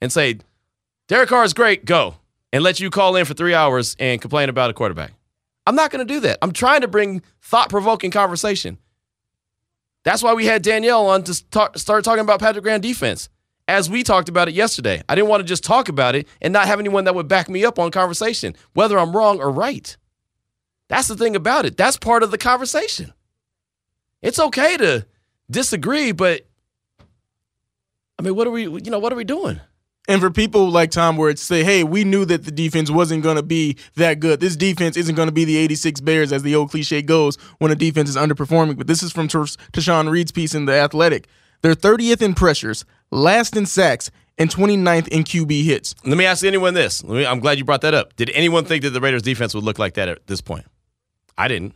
and 0.00 0.12
say, 0.12 0.38
Derek 1.08 1.28
Carr 1.28 1.44
is 1.44 1.54
great, 1.54 1.84
go. 1.84 2.16
And 2.52 2.64
let 2.64 2.80
you 2.80 2.90
call 2.90 3.16
in 3.16 3.24
for 3.24 3.34
three 3.34 3.54
hours 3.54 3.96
and 3.98 4.20
complain 4.20 4.48
about 4.48 4.70
a 4.70 4.72
quarterback. 4.72 5.12
I'm 5.66 5.74
not 5.74 5.90
going 5.90 6.06
to 6.06 6.14
do 6.14 6.20
that. 6.20 6.38
I'm 6.42 6.52
trying 6.52 6.82
to 6.82 6.88
bring 6.88 7.22
thought 7.42 7.68
provoking 7.70 8.10
conversation. 8.10 8.78
That's 10.04 10.22
why 10.22 10.34
we 10.34 10.46
had 10.46 10.62
Danielle 10.62 11.08
on 11.08 11.24
to 11.24 11.50
talk, 11.50 11.76
start 11.76 12.04
talking 12.04 12.20
about 12.20 12.38
Patrick 12.38 12.62
Graham 12.62 12.80
defense 12.80 13.28
as 13.66 13.90
we 13.90 14.04
talked 14.04 14.28
about 14.28 14.48
it 14.48 14.54
yesterday. 14.54 15.02
I 15.08 15.16
didn't 15.16 15.28
want 15.28 15.40
to 15.40 15.46
just 15.46 15.64
talk 15.64 15.88
about 15.88 16.14
it 16.14 16.28
and 16.40 16.52
not 16.52 16.68
have 16.68 16.78
anyone 16.78 17.04
that 17.04 17.14
would 17.16 17.26
back 17.26 17.48
me 17.48 17.64
up 17.64 17.78
on 17.78 17.90
conversation, 17.90 18.54
whether 18.74 18.98
I'm 18.98 19.16
wrong 19.16 19.40
or 19.40 19.50
right. 19.50 19.96
That's 20.88 21.08
the 21.08 21.16
thing 21.16 21.34
about 21.34 21.66
it. 21.66 21.76
That's 21.76 21.96
part 21.96 22.22
of 22.22 22.30
the 22.30 22.38
conversation. 22.38 23.12
It's 24.22 24.38
okay 24.38 24.76
to 24.76 25.06
disagree, 25.50 26.12
but 26.12 26.46
I 28.18 28.22
mean, 28.22 28.36
what 28.36 28.46
are 28.46 28.52
we, 28.52 28.62
you 28.62 28.90
know, 28.90 29.00
what 29.00 29.12
are 29.12 29.16
we 29.16 29.24
doing? 29.24 29.60
And 30.08 30.20
for 30.20 30.30
people 30.30 30.70
like 30.70 30.92
Tom, 30.92 31.16
where 31.16 31.30
it's 31.30 31.42
say, 31.42 31.64
hey, 31.64 31.82
we 31.82 32.04
knew 32.04 32.24
that 32.26 32.44
the 32.44 32.52
defense 32.52 32.90
wasn't 32.90 33.24
going 33.24 33.36
to 33.36 33.42
be 33.42 33.76
that 33.96 34.20
good. 34.20 34.38
This 34.38 34.54
defense 34.54 34.96
isn't 34.96 35.16
going 35.16 35.26
to 35.28 35.32
be 35.32 35.44
the 35.44 35.56
86 35.56 36.00
Bears, 36.00 36.32
as 36.32 36.42
the 36.42 36.54
old 36.54 36.70
cliche 36.70 37.02
goes, 37.02 37.36
when 37.58 37.72
a 37.72 37.74
defense 37.74 38.08
is 38.08 38.16
underperforming. 38.16 38.78
But 38.78 38.86
this 38.86 39.02
is 39.02 39.12
from 39.12 39.26
Tashan 39.28 40.10
Reed's 40.10 40.30
piece 40.30 40.54
in 40.54 40.66
The 40.66 40.74
Athletic. 40.74 41.26
They're 41.62 41.74
30th 41.74 42.22
in 42.22 42.34
pressures, 42.34 42.84
last 43.10 43.56
in 43.56 43.66
sacks, 43.66 44.10
and 44.38 44.48
29th 44.48 45.08
in 45.08 45.24
QB 45.24 45.64
hits. 45.64 45.94
Let 46.04 46.16
me 46.16 46.26
ask 46.26 46.44
anyone 46.44 46.74
this. 46.74 47.02
Me, 47.02 47.26
I'm 47.26 47.40
glad 47.40 47.58
you 47.58 47.64
brought 47.64 47.80
that 47.80 47.94
up. 47.94 48.14
Did 48.16 48.30
anyone 48.30 48.64
think 48.64 48.84
that 48.84 48.90
the 48.90 49.00
Raiders 49.00 49.22
defense 49.22 49.54
would 49.54 49.64
look 49.64 49.78
like 49.78 49.94
that 49.94 50.08
at 50.08 50.26
this 50.26 50.40
point? 50.40 50.66
I 51.36 51.48
didn't. 51.48 51.74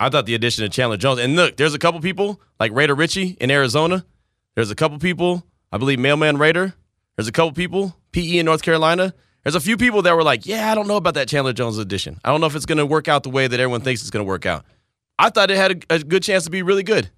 I 0.00 0.08
thought 0.08 0.24
the 0.26 0.34
addition 0.34 0.64
of 0.64 0.72
Chandler 0.72 0.96
Jones, 0.96 1.20
and 1.20 1.36
look, 1.36 1.58
there's 1.58 1.74
a 1.74 1.78
couple 1.78 2.00
people 2.00 2.40
like 2.58 2.72
Raider 2.72 2.94
Richie 2.94 3.36
in 3.40 3.50
Arizona. 3.50 4.04
There's 4.54 4.70
a 4.70 4.74
couple 4.74 4.98
people, 4.98 5.44
I 5.70 5.76
believe 5.76 5.98
Mailman 5.98 6.38
Raider. 6.38 6.74
There's 7.20 7.28
a 7.28 7.32
couple 7.32 7.52
people, 7.52 7.94
PE 8.12 8.38
in 8.38 8.46
North 8.46 8.62
Carolina. 8.62 9.12
There's 9.42 9.54
a 9.54 9.60
few 9.60 9.76
people 9.76 10.00
that 10.00 10.16
were 10.16 10.22
like, 10.22 10.46
yeah, 10.46 10.72
I 10.72 10.74
don't 10.74 10.88
know 10.88 10.96
about 10.96 11.12
that 11.14 11.28
Chandler 11.28 11.52
Jones 11.52 11.76
addition. 11.76 12.18
I 12.24 12.30
don't 12.30 12.40
know 12.40 12.46
if 12.46 12.56
it's 12.56 12.64
going 12.64 12.78
to 12.78 12.86
work 12.86 13.08
out 13.08 13.24
the 13.24 13.28
way 13.28 13.46
that 13.46 13.60
everyone 13.60 13.82
thinks 13.82 14.00
it's 14.00 14.08
going 14.08 14.24
to 14.24 14.26
work 14.26 14.46
out. 14.46 14.64
I 15.18 15.28
thought 15.28 15.50
it 15.50 15.58
had 15.58 15.84
a, 15.90 15.96
a 15.96 15.98
good 15.98 16.22
chance 16.22 16.44
to 16.44 16.50
be 16.50 16.62
really 16.62 16.82
good. 16.82 17.10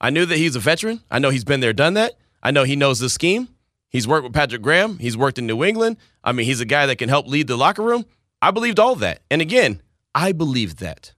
I 0.00 0.10
knew 0.10 0.24
that 0.24 0.36
he's 0.36 0.54
a 0.54 0.60
veteran. 0.60 1.00
I 1.10 1.18
know 1.18 1.30
he's 1.30 1.42
been 1.42 1.58
there, 1.58 1.72
done 1.72 1.94
that. 1.94 2.12
I 2.44 2.52
know 2.52 2.62
he 2.62 2.76
knows 2.76 3.00
the 3.00 3.08
scheme. 3.08 3.48
He's 3.88 4.06
worked 4.06 4.22
with 4.22 4.34
Patrick 4.34 4.62
Graham. 4.62 5.00
He's 5.00 5.16
worked 5.16 5.40
in 5.40 5.48
New 5.48 5.64
England. 5.64 5.96
I 6.22 6.30
mean, 6.30 6.46
he's 6.46 6.60
a 6.60 6.64
guy 6.64 6.86
that 6.86 6.98
can 6.98 7.08
help 7.08 7.26
lead 7.26 7.48
the 7.48 7.56
locker 7.56 7.82
room. 7.82 8.04
I 8.40 8.52
believed 8.52 8.78
all 8.78 8.94
that. 8.94 9.22
And 9.32 9.42
again, 9.42 9.82
I 10.14 10.30
believed 10.30 10.78
that. 10.78 11.12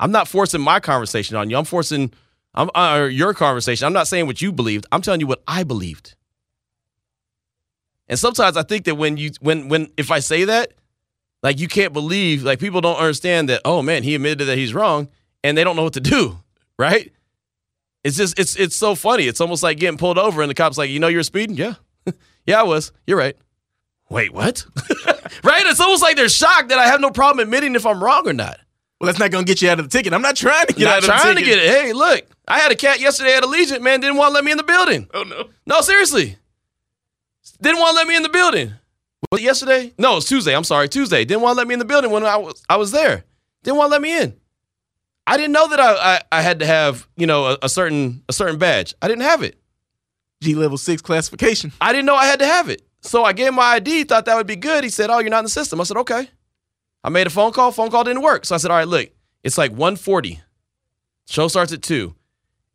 I'm 0.00 0.10
not 0.10 0.26
forcing 0.26 0.62
my 0.62 0.80
conversation 0.80 1.36
on 1.36 1.48
you. 1.48 1.56
I'm 1.56 1.64
forcing 1.64 2.12
I'm, 2.56 2.70
uh, 2.74 3.04
your 3.04 3.34
conversation. 3.34 3.86
I'm 3.86 3.92
not 3.92 4.08
saying 4.08 4.26
what 4.26 4.42
you 4.42 4.50
believed. 4.50 4.86
I'm 4.90 5.00
telling 5.00 5.20
you 5.20 5.28
what 5.28 5.44
I 5.46 5.62
believed. 5.62 6.16
And 8.10 8.18
sometimes 8.18 8.56
I 8.56 8.64
think 8.64 8.86
that 8.86 8.96
when 8.96 9.16
you 9.16 9.30
when 9.40 9.68
when 9.68 9.88
if 9.96 10.10
I 10.10 10.18
say 10.18 10.44
that, 10.44 10.72
like 11.44 11.60
you 11.60 11.68
can't 11.68 11.92
believe, 11.92 12.42
like 12.42 12.58
people 12.58 12.80
don't 12.80 12.98
understand 12.98 13.48
that. 13.48 13.62
Oh 13.64 13.82
man, 13.82 14.02
he 14.02 14.16
admitted 14.16 14.46
that 14.46 14.58
he's 14.58 14.74
wrong, 14.74 15.08
and 15.44 15.56
they 15.56 15.62
don't 15.64 15.76
know 15.76 15.84
what 15.84 15.94
to 15.94 16.00
do. 16.00 16.36
Right? 16.78 17.12
It's 18.04 18.16
just 18.16 18.38
it's 18.38 18.56
it's 18.56 18.74
so 18.74 18.94
funny. 18.94 19.24
It's 19.24 19.42
almost 19.42 19.62
like 19.62 19.78
getting 19.78 19.98
pulled 19.98 20.16
over, 20.16 20.40
and 20.40 20.48
the 20.48 20.54
cop's 20.54 20.78
like, 20.78 20.88
"You 20.88 20.98
know 20.98 21.08
you're 21.08 21.22
speeding." 21.22 21.56
Yeah, 21.56 21.74
yeah, 22.46 22.58
I 22.58 22.62
was. 22.62 22.90
You're 23.06 23.18
right. 23.18 23.36
Wait, 24.08 24.32
what? 24.32 24.64
right? 25.44 25.66
It's 25.66 25.78
almost 25.78 26.00
like 26.00 26.16
they're 26.16 26.30
shocked 26.30 26.70
that 26.70 26.78
I 26.78 26.86
have 26.86 27.02
no 27.02 27.10
problem 27.10 27.42
admitting 27.42 27.74
if 27.74 27.84
I'm 27.84 28.02
wrong 28.02 28.26
or 28.26 28.32
not. 28.32 28.58
Well, 28.98 29.08
that's 29.08 29.18
not 29.18 29.30
going 29.30 29.44
to 29.44 29.46
get 29.46 29.60
you 29.60 29.68
out 29.68 29.78
of 29.78 29.90
the 29.90 29.94
ticket. 29.94 30.14
I'm 30.14 30.22
not 30.22 30.36
trying 30.36 30.68
to 30.68 30.72
get 30.72 30.84
not 30.84 30.92
out 30.92 30.98
of 31.00 31.04
the 31.04 31.12
ticket. 31.12 31.22
trying 31.22 31.36
to 31.36 31.42
get 31.42 31.58
it. 31.58 31.70
Hey, 31.70 31.92
look, 31.92 32.24
I 32.48 32.58
had 32.60 32.72
a 32.72 32.76
cat 32.76 32.98
yesterday 32.98 33.34
at 33.34 33.42
Allegiant. 33.42 33.82
Man, 33.82 34.00
didn't 34.00 34.16
want 34.16 34.30
to 34.30 34.34
let 34.36 34.44
me 34.44 34.52
in 34.52 34.56
the 34.56 34.64
building. 34.64 35.06
Oh 35.12 35.22
no. 35.24 35.50
No, 35.66 35.82
seriously. 35.82 36.38
Didn't 37.60 37.78
want 37.78 37.90
to 37.90 37.96
let 37.96 38.08
me 38.08 38.16
in 38.16 38.22
the 38.22 38.28
building. 38.28 38.74
Was 39.30 39.40
it 39.40 39.44
yesterday? 39.44 39.92
No, 39.98 40.16
it's 40.16 40.26
Tuesday. 40.26 40.56
I'm 40.56 40.64
sorry, 40.64 40.88
Tuesday. 40.88 41.24
Didn't 41.24 41.42
want 41.42 41.54
to 41.54 41.58
let 41.58 41.68
me 41.68 41.74
in 41.74 41.78
the 41.78 41.84
building 41.84 42.10
when 42.10 42.24
I 42.24 42.36
was 42.36 42.62
I 42.68 42.76
was 42.76 42.90
there. 42.90 43.24
Didn't 43.62 43.76
want 43.76 43.88
to 43.88 43.92
let 43.92 44.02
me 44.02 44.18
in. 44.18 44.34
I 45.26 45.36
didn't 45.36 45.52
know 45.52 45.68
that 45.68 45.78
I 45.78 45.92
I, 45.92 46.22
I 46.32 46.42
had 46.42 46.60
to 46.60 46.66
have 46.66 47.06
you 47.16 47.26
know 47.26 47.46
a, 47.46 47.58
a, 47.62 47.68
certain 47.68 48.22
a 48.28 48.32
certain 48.32 48.58
badge. 48.58 48.94
I 49.00 49.08
didn't 49.08 49.22
have 49.22 49.42
it. 49.42 49.60
G 50.42 50.54
level 50.54 50.78
six 50.78 51.02
classification. 51.02 51.72
I 51.80 51.92
didn't 51.92 52.06
know 52.06 52.16
I 52.16 52.26
had 52.26 52.38
to 52.40 52.46
have 52.46 52.70
it. 52.70 52.82
So 53.02 53.24
I 53.24 53.32
gave 53.32 53.48
him 53.48 53.56
my 53.56 53.62
ID. 53.62 54.04
Thought 54.04 54.24
that 54.24 54.36
would 54.36 54.46
be 54.46 54.56
good. 54.56 54.84
He 54.84 54.90
said, 54.90 55.10
"Oh, 55.10 55.18
you're 55.18 55.30
not 55.30 55.40
in 55.40 55.44
the 55.44 55.50
system." 55.50 55.80
I 55.80 55.84
said, 55.84 55.98
"Okay." 55.98 56.28
I 57.04 57.08
made 57.08 57.26
a 57.26 57.30
phone 57.30 57.52
call. 57.52 57.72
Phone 57.72 57.90
call 57.90 58.04
didn't 58.04 58.22
work. 58.22 58.44
So 58.46 58.54
I 58.54 58.58
said, 58.58 58.70
"All 58.70 58.76
right, 58.76 58.88
look, 58.88 59.10
it's 59.44 59.58
like 59.58 59.72
1:40. 59.72 60.40
Show 61.28 61.48
starts 61.48 61.72
at 61.72 61.82
two. 61.82 62.14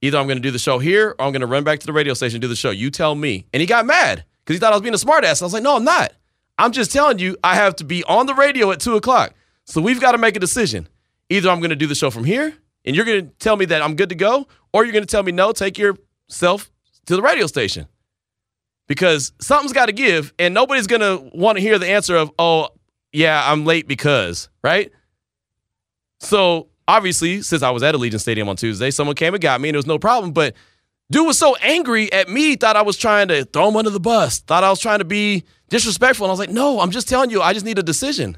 Either 0.01 0.17
I'm 0.17 0.28
going 0.28 0.38
to 0.38 0.41
do 0.41 0.51
the 0.51 0.59
show 0.59 0.78
here 0.80 1.15
or 1.17 1.26
I'm 1.26 1.32
going 1.32 1.41
to 1.41 1.47
run 1.47 1.63
back 1.63 1.80
to 1.80 1.86
the 1.86 1.93
radio 1.93 2.13
station 2.13 2.36
and 2.36 2.41
do 2.41 2.47
the 2.47 2.55
show. 2.55 2.69
You 2.69 2.91
tell 2.91 3.15
me." 3.15 3.45
And 3.51 3.61
he 3.61 3.67
got 3.67 3.86
mad 3.86 4.23
because 4.46 4.56
he 4.56 4.60
thought 4.60 4.72
I 4.72 4.76
was 4.76 4.82
being 4.82 4.93
a 4.93 4.98
smartass. 4.98 5.41
I 5.41 5.46
was 5.46 5.54
like, 5.54 5.64
"No, 5.64 5.76
I'm 5.76 5.84
not. 5.84 6.14
I'm 6.58 6.72
just 6.72 6.91
telling 6.91 7.20
you 7.20 7.36
I 7.43 7.56
have 7.56 7.76
to 7.78 7.84
be 7.84 8.04
on 8.06 8.28
the 8.28 8.34
radio 8.34 8.72
at 8.72 8.80
two 8.80 8.96
o'clock. 8.96 9.34
So 9.66 9.82
we've 9.82 10.00
got 10.00 10.14
to 10.14 10.18
make 10.18 10.36
a 10.36 10.39
decision. 10.39 10.88
Either 11.30 11.50
I'm 11.50 11.60
going 11.60 11.72
to 11.72 11.76
do 11.76 11.88
the 11.88 11.96
show 11.96 12.10
from 12.10 12.24
here." 12.24 12.54
and 12.86 12.96
you're 12.96 13.06
going 13.06 13.26
to 13.26 13.36
tell 13.39 13.58
me 13.58 13.66
that 13.66 13.82
I'm 13.82 13.96
good 13.96 14.10
to 14.10 14.16
go, 14.16 14.48
or 14.72 14.84
you're 14.86 14.93
going 14.93 15.04
to 15.04 15.10
tell 15.10 15.24
me 15.24 15.32
no, 15.32 15.52
take 15.52 15.78
yourself 15.78 16.72
to 17.08 17.16
the 17.16 17.22
radio 17.22 17.48
station. 17.48 17.88
Because 18.88 19.34
something's 19.41 19.74
got 19.74 19.88
to 19.88 19.91
give, 19.91 20.32
and 20.38 20.54
nobody's 20.54 20.86
going 20.86 21.02
to 21.02 21.30
want 21.36 21.58
to 21.58 21.62
hear 21.62 21.80
the 21.80 21.88
answer 21.88 22.16
of, 22.16 22.32
oh, 22.38 22.70
yeah, 23.12 23.41
I'm 23.52 23.66
late 23.66 23.88
because, 23.88 24.50
right? 24.64 24.91
So 26.20 26.68
obviously, 26.88 27.41
since 27.41 27.64
I 27.64 27.72
was 27.72 27.82
at 27.82 27.96
Allegiant 27.96 28.20
Stadium 28.20 28.48
on 28.48 28.58
Tuesday, 28.58 28.91
someone 28.91 29.16
came 29.16 29.34
and 29.34 29.41
got 29.41 29.60
me, 29.60 29.70
and 29.70 29.76
it 29.76 29.80
was 29.80 29.88
no 29.88 29.98
problem. 29.98 30.34
But 30.34 30.54
dude 31.12 31.26
was 31.26 31.38
so 31.38 31.56
angry 31.58 32.12
at 32.12 32.30
me, 32.30 32.56
thought 32.56 32.76
I 32.76 32.82
was 32.82 32.97
trying 32.97 33.28
to 33.30 33.45
throw 33.45 33.70
him 33.70 33.76
under 33.76 33.89
the 33.89 33.99
bus, 33.99 34.39
thought 34.39 34.64
I 34.64 34.70
was 34.70 34.80
trying 34.80 34.99
to 34.99 35.06
be 35.06 35.43
disrespectful. 35.70 36.26
And 36.26 36.30
I 36.30 36.34
was 36.34 36.39
like, 36.39 36.49
no, 36.49 36.80
I'm 36.80 36.91
just 36.91 37.08
telling 37.08 37.30
you, 37.30 37.41
I 37.41 37.53
just 37.53 37.66
need 37.66 37.80
a 37.80 37.84
decision. 37.84 38.38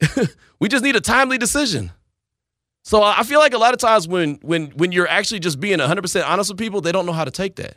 we 0.60 0.68
just 0.68 0.84
need 0.84 0.96
a 0.96 1.00
timely 1.00 1.38
decision. 1.38 1.90
So 2.84 3.02
I 3.02 3.22
feel 3.22 3.38
like 3.38 3.52
a 3.52 3.58
lot 3.58 3.74
of 3.74 3.80
times 3.80 4.08
when 4.08 4.36
when 4.36 4.68
when 4.70 4.92
you're 4.92 5.08
actually 5.08 5.40
just 5.40 5.60
being 5.60 5.78
100% 5.78 6.26
honest 6.26 6.50
with 6.50 6.58
people, 6.58 6.80
they 6.80 6.92
don't 6.92 7.04
know 7.04 7.12
how 7.12 7.24
to 7.24 7.30
take 7.30 7.56
that. 7.56 7.76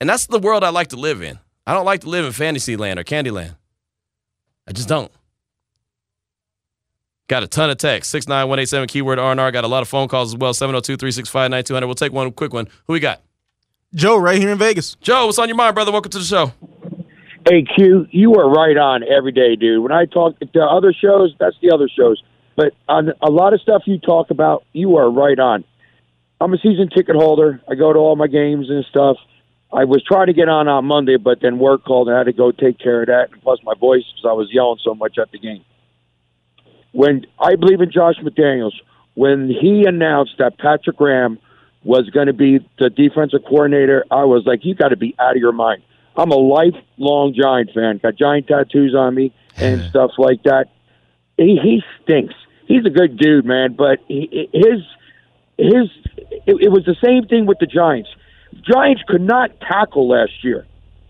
And 0.00 0.08
that's 0.08 0.26
the 0.26 0.38
world 0.38 0.64
I 0.64 0.70
like 0.70 0.88
to 0.88 0.96
live 0.96 1.22
in. 1.22 1.38
I 1.66 1.74
don't 1.74 1.84
like 1.84 2.00
to 2.00 2.08
live 2.08 2.24
in 2.24 2.32
fantasy 2.32 2.76
land 2.76 2.98
or 2.98 3.04
candy 3.04 3.30
land. 3.30 3.54
I 4.66 4.72
just 4.72 4.88
don't. 4.88 5.12
Got 7.32 7.42
a 7.42 7.46
ton 7.46 7.70
of 7.70 7.78
texts. 7.78 8.12
69187 8.12 8.88
keyword 8.88 9.18
RNR. 9.18 9.50
Got 9.54 9.64
a 9.64 9.66
lot 9.66 9.80
of 9.80 9.88
phone 9.88 10.06
calls 10.06 10.34
as 10.34 10.36
well. 10.36 10.52
702 10.52 10.98
365 10.98 11.50
9200. 11.50 11.86
We'll 11.86 11.94
take 11.94 12.12
one 12.12 12.30
quick 12.30 12.52
one. 12.52 12.68
Who 12.86 12.92
we 12.92 13.00
got? 13.00 13.22
Joe, 13.94 14.18
right 14.18 14.38
here 14.38 14.50
in 14.50 14.58
Vegas. 14.58 14.96
Joe, 14.96 15.24
what's 15.24 15.38
on 15.38 15.48
your 15.48 15.56
mind, 15.56 15.74
brother? 15.74 15.90
Welcome 15.92 16.10
to 16.10 16.18
the 16.18 16.26
show. 16.26 16.52
Hey, 17.48 17.62
Q, 17.62 18.06
you 18.10 18.34
are 18.34 18.50
right 18.50 18.76
on 18.76 19.02
every 19.04 19.32
day, 19.32 19.56
dude. 19.56 19.82
When 19.82 19.92
I 19.92 20.04
talk 20.04 20.38
to 20.40 20.60
other 20.60 20.92
shows, 20.92 21.34
that's 21.40 21.56
the 21.62 21.72
other 21.72 21.88
shows. 21.88 22.22
But 22.54 22.74
on 22.86 23.14
a 23.22 23.30
lot 23.30 23.54
of 23.54 23.62
stuff 23.62 23.84
you 23.86 23.98
talk 23.98 24.30
about, 24.30 24.66
you 24.74 24.98
are 24.98 25.10
right 25.10 25.38
on. 25.38 25.64
I'm 26.38 26.52
a 26.52 26.58
season 26.58 26.90
ticket 26.94 27.16
holder. 27.16 27.62
I 27.66 27.76
go 27.76 27.94
to 27.94 27.98
all 27.98 28.14
my 28.14 28.26
games 28.26 28.68
and 28.68 28.84
stuff. 28.90 29.16
I 29.72 29.84
was 29.84 30.04
trying 30.04 30.26
to 30.26 30.34
get 30.34 30.50
on 30.50 30.68
on 30.68 30.84
Monday, 30.84 31.16
but 31.16 31.40
then 31.40 31.58
work 31.58 31.82
called 31.82 32.08
and 32.08 32.14
I 32.14 32.18
had 32.18 32.26
to 32.26 32.34
go 32.34 32.52
take 32.52 32.78
care 32.78 33.00
of 33.00 33.06
that. 33.06 33.32
And 33.32 33.40
plus 33.40 33.58
my 33.64 33.72
voice 33.80 34.04
because 34.14 34.28
I 34.28 34.34
was 34.34 34.50
yelling 34.52 34.80
so 34.84 34.94
much 34.94 35.16
at 35.16 35.32
the 35.32 35.38
game. 35.38 35.64
When 36.92 37.26
I 37.38 37.56
believe 37.56 37.80
in 37.80 37.90
Josh 37.90 38.16
McDaniels, 38.22 38.74
when 39.14 39.48
he 39.48 39.84
announced 39.86 40.34
that 40.38 40.58
Patrick 40.58 40.96
Graham 40.96 41.38
was 41.84 42.08
going 42.10 42.28
to 42.28 42.32
be 42.32 42.58
the 42.78 42.90
defensive 42.90 43.40
coordinator, 43.44 44.04
I 44.10 44.24
was 44.24 44.44
like, 44.46 44.64
you 44.64 44.74
got 44.74 44.88
to 44.88 44.96
be 44.96 45.14
out 45.18 45.36
of 45.36 45.40
your 45.40 45.52
mind. 45.52 45.82
I'm 46.16 46.30
a 46.30 46.36
lifelong 46.36 47.34
Giant 47.34 47.70
fan. 47.74 47.98
Got 48.02 48.16
Giant 48.16 48.46
tattoos 48.46 48.94
on 48.94 49.14
me 49.14 49.32
and 49.56 49.82
stuff 49.82 50.12
like 50.18 50.42
that 50.44 50.66
he, 51.36 51.58
he 51.62 51.82
stinks. 52.02 52.34
He's 52.66 52.84
a 52.86 52.90
good 52.90 53.16
dude, 53.16 53.44
man, 53.44 53.74
but 53.76 53.98
he, 54.08 54.48
his 54.52 54.80
his 55.58 55.90
it, 56.46 56.56
it 56.60 56.68
was 56.70 56.84
the 56.84 56.96
same 57.04 57.26
thing 57.26 57.46
with 57.46 57.58
the 57.58 57.66
Giants. 57.66 58.10
Giants 58.62 59.02
could 59.06 59.20
not 59.20 59.58
tackle 59.60 60.08
last 60.08 60.44
year. 60.44 60.66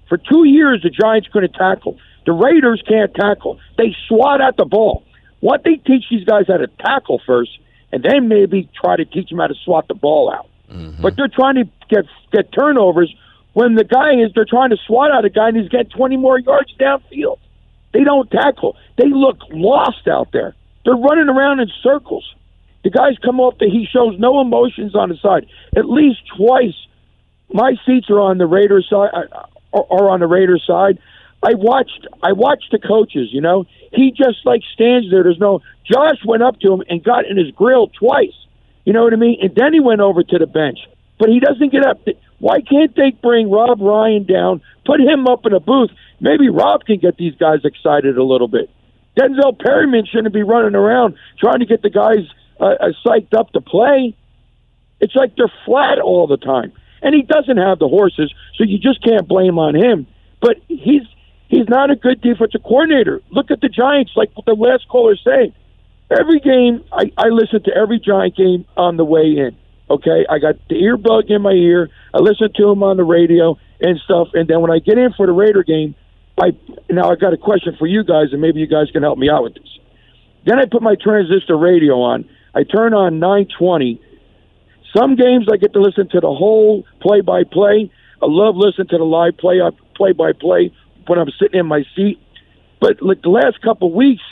For 0.08 0.16
two 0.16 0.44
years, 0.44 0.82
the 0.82 0.90
Giants 0.90 1.28
couldn't 1.32 1.54
tackle. 1.54 1.98
The 2.26 2.32
Raiders 2.32 2.82
can't 2.86 3.12
tackle. 3.14 3.58
They 3.78 3.96
swat 4.08 4.40
at 4.40 4.56
the 4.56 4.64
ball. 4.64 5.04
Why 5.42 5.56
don't 5.56 5.64
they 5.64 5.76
teach 5.76 6.04
these 6.08 6.24
guys 6.24 6.44
how 6.46 6.56
to 6.56 6.68
tackle 6.68 7.20
first, 7.26 7.50
and 7.90 8.02
then 8.02 8.28
maybe 8.28 8.70
try 8.80 8.94
to 8.94 9.04
teach 9.04 9.28
them 9.28 9.40
how 9.40 9.48
to 9.48 9.56
swat 9.64 9.88
the 9.88 9.94
ball 9.94 10.32
out? 10.32 10.46
Mm-hmm. 10.70 11.02
But 11.02 11.16
they're 11.16 11.26
trying 11.26 11.56
to 11.56 11.64
get 11.90 12.04
get 12.32 12.52
turnovers 12.52 13.12
when 13.52 13.74
the 13.74 13.82
guy 13.82 14.14
is 14.14 14.32
they're 14.34 14.44
trying 14.44 14.70
to 14.70 14.76
swat 14.86 15.10
out 15.10 15.24
a 15.24 15.30
guy 15.30 15.48
and 15.48 15.56
he's 15.56 15.68
getting 15.68 15.90
20 15.90 16.16
more 16.16 16.38
yards 16.38 16.72
downfield. 16.78 17.38
They 17.92 18.04
don't 18.04 18.30
tackle. 18.30 18.76
They 18.96 19.08
look 19.08 19.38
lost 19.50 20.06
out 20.06 20.28
there. 20.32 20.54
They're 20.84 20.94
running 20.94 21.28
around 21.28 21.58
in 21.58 21.68
circles. 21.82 22.24
The 22.84 22.90
guys 22.90 23.18
come 23.22 23.40
off 23.40 23.58
that 23.58 23.68
he 23.68 23.86
shows 23.92 24.18
no 24.18 24.40
emotions 24.40 24.94
on 24.94 25.08
the 25.08 25.16
side. 25.16 25.46
At 25.76 25.90
least 25.90 26.20
twice, 26.36 26.74
my 27.52 27.74
seats 27.84 28.08
are 28.10 28.20
on 28.20 28.38
the 28.38 28.46
Raiders 28.46 28.86
side. 28.88 29.10
Are 29.72 30.10
on 30.10 30.20
the 30.20 30.26
Raiders 30.26 30.64
side. 30.66 30.98
I 31.42 31.54
watched. 31.54 32.06
I 32.22 32.32
watched 32.32 32.70
the 32.70 32.78
coaches. 32.78 33.28
You 33.32 33.40
know, 33.40 33.66
he 33.92 34.10
just 34.10 34.44
like 34.44 34.62
stands 34.74 35.10
there. 35.10 35.22
There's 35.22 35.38
no. 35.38 35.60
Josh 35.90 36.24
went 36.24 36.42
up 36.42 36.60
to 36.60 36.72
him 36.72 36.82
and 36.88 37.02
got 37.02 37.26
in 37.26 37.36
his 37.36 37.50
grill 37.50 37.88
twice. 37.88 38.34
You 38.84 38.92
know 38.92 39.02
what 39.02 39.12
I 39.12 39.16
mean? 39.16 39.38
And 39.40 39.54
then 39.54 39.72
he 39.72 39.80
went 39.80 40.00
over 40.00 40.22
to 40.22 40.38
the 40.38 40.46
bench, 40.46 40.78
but 41.18 41.28
he 41.28 41.40
doesn't 41.40 41.70
get 41.70 41.84
up. 41.84 42.00
Why 42.38 42.60
can't 42.60 42.94
they 42.96 43.10
bring 43.10 43.50
Rob 43.50 43.80
Ryan 43.80 44.24
down, 44.24 44.60
put 44.84 45.00
him 45.00 45.28
up 45.28 45.46
in 45.46 45.52
a 45.52 45.60
booth? 45.60 45.90
Maybe 46.20 46.48
Rob 46.48 46.84
can 46.84 46.98
get 46.98 47.16
these 47.16 47.34
guys 47.36 47.60
excited 47.64 48.18
a 48.18 48.24
little 48.24 48.48
bit. 48.48 48.70
Denzel 49.16 49.58
Perryman 49.58 50.06
shouldn't 50.06 50.34
be 50.34 50.42
running 50.42 50.74
around 50.74 51.16
trying 51.38 51.60
to 51.60 51.66
get 51.66 51.82
the 51.82 51.90
guys 51.90 52.26
uh, 52.58 52.74
uh, 52.80 52.92
psyched 53.04 53.34
up 53.34 53.52
to 53.52 53.60
play. 53.60 54.16
It's 55.00 55.14
like 55.14 55.36
they're 55.36 55.52
flat 55.64 55.98
all 56.00 56.26
the 56.26 56.36
time, 56.36 56.72
and 57.02 57.14
he 57.14 57.22
doesn't 57.22 57.56
have 57.56 57.78
the 57.78 57.88
horses, 57.88 58.32
so 58.56 58.64
you 58.64 58.78
just 58.78 59.02
can't 59.04 59.28
blame 59.28 59.58
on 59.58 59.74
him. 59.74 60.06
But 60.40 60.56
he's 60.68 61.02
he's 61.52 61.68
not 61.68 61.90
a 61.90 61.96
good 61.96 62.20
defensive 62.20 62.62
coordinator. 62.64 63.20
Look 63.30 63.50
at 63.50 63.60
the 63.60 63.68
Giants, 63.68 64.12
like 64.16 64.30
what 64.34 64.46
the 64.46 64.54
last 64.54 64.88
caller 64.88 65.16
said. 65.22 65.54
Every 66.10 66.40
game, 66.40 66.82
I, 66.90 67.12
I 67.16 67.28
listen 67.28 67.62
to 67.64 67.70
every 67.76 68.00
Giant 68.00 68.36
game 68.36 68.64
on 68.76 68.96
the 68.96 69.04
way 69.04 69.36
in. 69.36 69.56
Okay, 69.90 70.24
I 70.28 70.38
got 70.38 70.56
the 70.68 70.76
earbud 70.76 71.30
in 71.30 71.42
my 71.42 71.52
ear. 71.52 71.90
I 72.14 72.18
listen 72.18 72.48
to 72.56 72.70
him 72.70 72.82
on 72.82 72.96
the 72.96 73.04
radio 73.04 73.58
and 73.80 74.00
stuff, 74.04 74.28
and 74.32 74.48
then 74.48 74.60
when 74.62 74.70
I 74.70 74.78
get 74.78 74.96
in 74.96 75.12
for 75.12 75.26
the 75.26 75.32
Raider 75.32 75.62
game, 75.62 75.94
I 76.40 76.56
now 76.88 77.10
I 77.10 77.16
got 77.16 77.34
a 77.34 77.36
question 77.36 77.76
for 77.78 77.86
you 77.86 78.02
guys, 78.02 78.32
and 78.32 78.40
maybe 78.40 78.60
you 78.60 78.66
guys 78.66 78.90
can 78.90 79.02
help 79.02 79.18
me 79.18 79.28
out 79.28 79.42
with 79.42 79.54
this. 79.54 79.68
Then 80.46 80.58
I 80.58 80.64
put 80.64 80.82
my 80.82 80.96
transistor 80.96 81.58
radio 81.58 82.00
on, 82.00 82.28
I 82.54 82.64
turn 82.64 82.94
on 82.94 83.18
920. 83.18 84.00
Some 84.96 85.16
games 85.16 85.46
I 85.52 85.56
get 85.56 85.72
to 85.74 85.80
listen 85.80 86.08
to 86.10 86.20
the 86.20 86.32
whole 86.32 86.84
play 87.00 87.20
by 87.20 87.44
play. 87.44 87.90
I 88.22 88.26
love 88.26 88.56
listening 88.56 88.88
to 88.88 88.98
the 88.98 89.04
live 89.04 89.36
play 89.36 89.60
play 89.94 90.12
by 90.12 90.32
play 90.32 90.72
when 91.06 91.18
I'm 91.18 91.30
sitting 91.38 91.60
in 91.60 91.66
my 91.66 91.84
seat. 91.94 92.20
But 92.80 93.00
like 93.00 93.22
the 93.22 93.30
last 93.30 93.60
couple 93.62 93.88
of 93.88 93.94
weeks, 93.94 94.22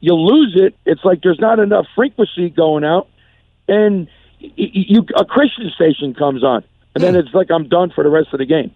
you 0.00 0.14
lose 0.14 0.54
it. 0.56 0.74
It's 0.84 1.04
like 1.04 1.22
there's 1.22 1.38
not 1.38 1.58
enough 1.60 1.86
frequency 1.94 2.50
going 2.50 2.84
out, 2.84 3.08
and 3.68 4.08
you 4.40 5.06
a 5.16 5.24
Christian 5.24 5.70
station 5.74 6.14
comes 6.14 6.42
on, 6.42 6.64
and 6.94 7.04
then 7.04 7.14
it's 7.14 7.32
like 7.32 7.50
I'm 7.50 7.68
done 7.68 7.92
for 7.94 8.02
the 8.02 8.10
rest 8.10 8.28
of 8.32 8.38
the 8.38 8.46
game. 8.46 8.72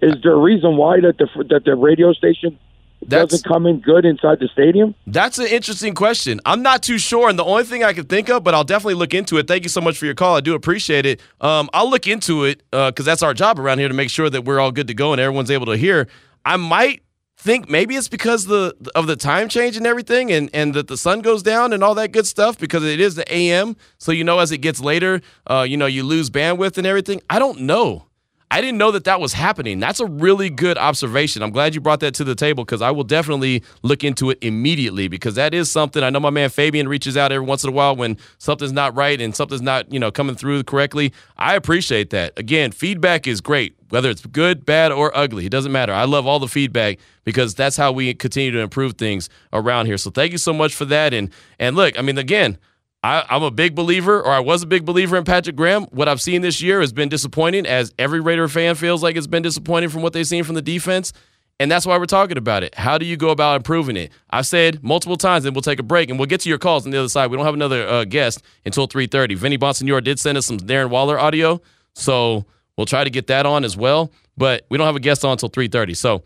Is 0.00 0.14
there 0.22 0.32
a 0.32 0.40
reason 0.40 0.76
why 0.76 1.00
that 1.00 1.18
the 1.18 1.28
that 1.50 1.64
the 1.64 1.74
radio 1.74 2.12
station 2.14 2.58
that's, 3.06 3.32
doesn't 3.32 3.44
come 3.46 3.66
in 3.66 3.80
good 3.80 4.04
inside 4.04 4.38
the 4.40 4.48
stadium? 4.48 4.94
That's 5.06 5.38
an 5.38 5.46
interesting 5.46 5.94
question. 5.94 6.40
I'm 6.46 6.62
not 6.62 6.82
too 6.82 6.98
sure, 6.98 7.28
and 7.28 7.38
the 7.38 7.44
only 7.44 7.64
thing 7.64 7.84
I 7.84 7.92
can 7.92 8.06
think 8.06 8.30
of, 8.30 8.42
but 8.42 8.54
I'll 8.54 8.64
definitely 8.64 8.94
look 8.94 9.14
into 9.14 9.36
it. 9.36 9.46
Thank 9.46 9.64
you 9.64 9.68
so 9.68 9.80
much 9.80 9.98
for 9.98 10.06
your 10.06 10.14
call. 10.14 10.36
I 10.36 10.40
do 10.40 10.54
appreciate 10.54 11.04
it. 11.04 11.20
Um, 11.40 11.68
I'll 11.74 11.90
look 11.90 12.06
into 12.06 12.44
it 12.44 12.62
because 12.70 13.00
uh, 13.00 13.02
that's 13.02 13.22
our 13.22 13.34
job 13.34 13.60
around 13.60 13.78
here 13.78 13.88
to 13.88 13.94
make 13.94 14.10
sure 14.10 14.30
that 14.30 14.44
we're 14.44 14.60
all 14.60 14.72
good 14.72 14.88
to 14.88 14.94
go 14.94 15.12
and 15.12 15.20
everyone's 15.20 15.50
able 15.50 15.66
to 15.66 15.76
hear. 15.76 16.08
I 16.44 16.56
might 16.56 17.02
think 17.36 17.68
maybe 17.68 17.94
it's 17.96 18.08
because 18.08 18.46
the 18.46 18.74
of 18.94 19.06
the 19.06 19.16
time 19.16 19.48
change 19.48 19.76
and 19.76 19.86
everything 19.86 20.32
and 20.32 20.48
and 20.54 20.72
that 20.74 20.88
the 20.88 20.96
sun 20.96 21.20
goes 21.20 21.42
down 21.42 21.72
and 21.72 21.84
all 21.84 21.94
that 21.94 22.12
good 22.12 22.26
stuff 22.26 22.58
because 22.58 22.84
it 22.84 23.00
is 23.00 23.16
the 23.16 23.32
am 23.32 23.76
so 23.98 24.12
you 24.12 24.24
know 24.24 24.38
as 24.38 24.50
it 24.50 24.58
gets 24.58 24.80
later 24.80 25.20
uh, 25.48 25.66
you 25.68 25.76
know 25.76 25.86
you 25.86 26.02
lose 26.04 26.30
bandwidth 26.30 26.78
and 26.78 26.86
everything. 26.86 27.20
I 27.28 27.38
don't 27.38 27.60
know 27.60 28.06
I 28.54 28.60
didn't 28.60 28.78
know 28.78 28.92
that 28.92 29.02
that 29.02 29.20
was 29.20 29.32
happening. 29.32 29.80
That's 29.80 29.98
a 29.98 30.06
really 30.06 30.48
good 30.48 30.78
observation. 30.78 31.42
I'm 31.42 31.50
glad 31.50 31.74
you 31.74 31.80
brought 31.80 31.98
that 31.98 32.14
to 32.14 32.22
the 32.22 32.36
table 32.36 32.64
because 32.64 32.82
I 32.82 32.92
will 32.92 33.02
definitely 33.02 33.64
look 33.82 34.04
into 34.04 34.30
it 34.30 34.38
immediately 34.42 35.08
because 35.08 35.34
that 35.34 35.52
is 35.52 35.68
something. 35.68 36.04
I 36.04 36.10
know 36.10 36.20
my 36.20 36.30
man 36.30 36.50
Fabian 36.50 36.86
reaches 36.86 37.16
out 37.16 37.32
every 37.32 37.44
once 37.44 37.64
in 37.64 37.70
a 37.70 37.72
while 37.72 37.96
when 37.96 38.16
something's 38.38 38.70
not 38.70 38.94
right 38.94 39.20
and 39.20 39.34
something's 39.34 39.60
not, 39.60 39.92
you 39.92 39.98
know, 39.98 40.12
coming 40.12 40.36
through 40.36 40.62
correctly. 40.62 41.12
I 41.36 41.56
appreciate 41.56 42.10
that. 42.10 42.32
Again, 42.38 42.70
feedback 42.70 43.26
is 43.26 43.40
great, 43.40 43.74
whether 43.88 44.08
it's 44.08 44.24
good, 44.24 44.64
bad, 44.64 44.92
or 44.92 45.10
ugly. 45.16 45.46
It 45.46 45.50
doesn't 45.50 45.72
matter. 45.72 45.92
I 45.92 46.04
love 46.04 46.24
all 46.24 46.38
the 46.38 46.46
feedback 46.46 47.00
because 47.24 47.56
that's 47.56 47.76
how 47.76 47.90
we 47.90 48.14
continue 48.14 48.52
to 48.52 48.60
improve 48.60 48.94
things 48.94 49.28
around 49.52 49.86
here. 49.86 49.98
So 49.98 50.12
thank 50.12 50.30
you 50.30 50.38
so 50.38 50.52
much 50.52 50.76
for 50.76 50.84
that. 50.84 51.12
And 51.12 51.30
and 51.58 51.74
look, 51.74 51.98
I 51.98 52.02
mean, 52.02 52.18
again, 52.18 52.58
I, 53.04 53.36
am 53.36 53.42
a 53.42 53.50
big 53.50 53.74
believer, 53.74 54.18
or 54.18 54.32
I 54.32 54.40
was 54.40 54.62
a 54.62 54.66
big 54.66 54.86
believer 54.86 55.18
in 55.18 55.24
Patrick 55.24 55.56
Graham. 55.56 55.84
What 55.90 56.08
I've 56.08 56.22
seen 56.22 56.40
this 56.40 56.62
year 56.62 56.80
has 56.80 56.90
been 56.90 57.10
disappointing, 57.10 57.66
as 57.66 57.92
every 57.98 58.18
Raider 58.18 58.48
fan 58.48 58.76
feels 58.76 59.02
like 59.02 59.14
it's 59.14 59.26
been 59.26 59.42
disappointing 59.42 59.90
from 59.90 60.00
what 60.00 60.14
they've 60.14 60.26
seen 60.26 60.42
from 60.42 60.54
the 60.54 60.62
defense. 60.62 61.12
And 61.60 61.70
that's 61.70 61.84
why 61.84 61.98
we're 61.98 62.06
talking 62.06 62.38
about 62.38 62.62
it. 62.62 62.74
How 62.74 62.96
do 62.96 63.04
you 63.04 63.18
go 63.18 63.28
about 63.28 63.56
improving 63.56 63.98
it? 63.98 64.10
I've 64.30 64.46
said 64.46 64.82
multiple 64.82 65.18
times, 65.18 65.44
and 65.44 65.54
we'll 65.54 65.60
take 65.60 65.78
a 65.78 65.82
break, 65.82 66.08
and 66.08 66.18
we'll 66.18 66.28
get 66.28 66.40
to 66.40 66.48
your 66.48 66.56
calls 66.56 66.86
on 66.86 66.92
the 66.92 66.98
other 66.98 67.10
side. 67.10 67.30
We 67.30 67.36
don't 67.36 67.44
have 67.44 67.52
another 67.52 67.86
uh, 67.86 68.04
guest 68.04 68.42
until 68.64 68.88
3.30. 68.88 69.36
Vinny 69.36 69.58
Bonsignore 69.58 70.02
did 70.02 70.18
send 70.18 70.38
us 70.38 70.46
some 70.46 70.56
Darren 70.56 70.88
Waller 70.88 71.18
audio, 71.18 71.60
so 71.92 72.46
we'll 72.78 72.86
try 72.86 73.04
to 73.04 73.10
get 73.10 73.26
that 73.26 73.44
on 73.44 73.64
as 73.64 73.76
well. 73.76 74.12
But 74.38 74.64
we 74.70 74.78
don't 74.78 74.86
have 74.86 74.96
a 74.96 75.00
guest 75.00 75.26
on 75.26 75.32
until 75.32 75.50
3.30, 75.50 75.94
so 75.94 76.22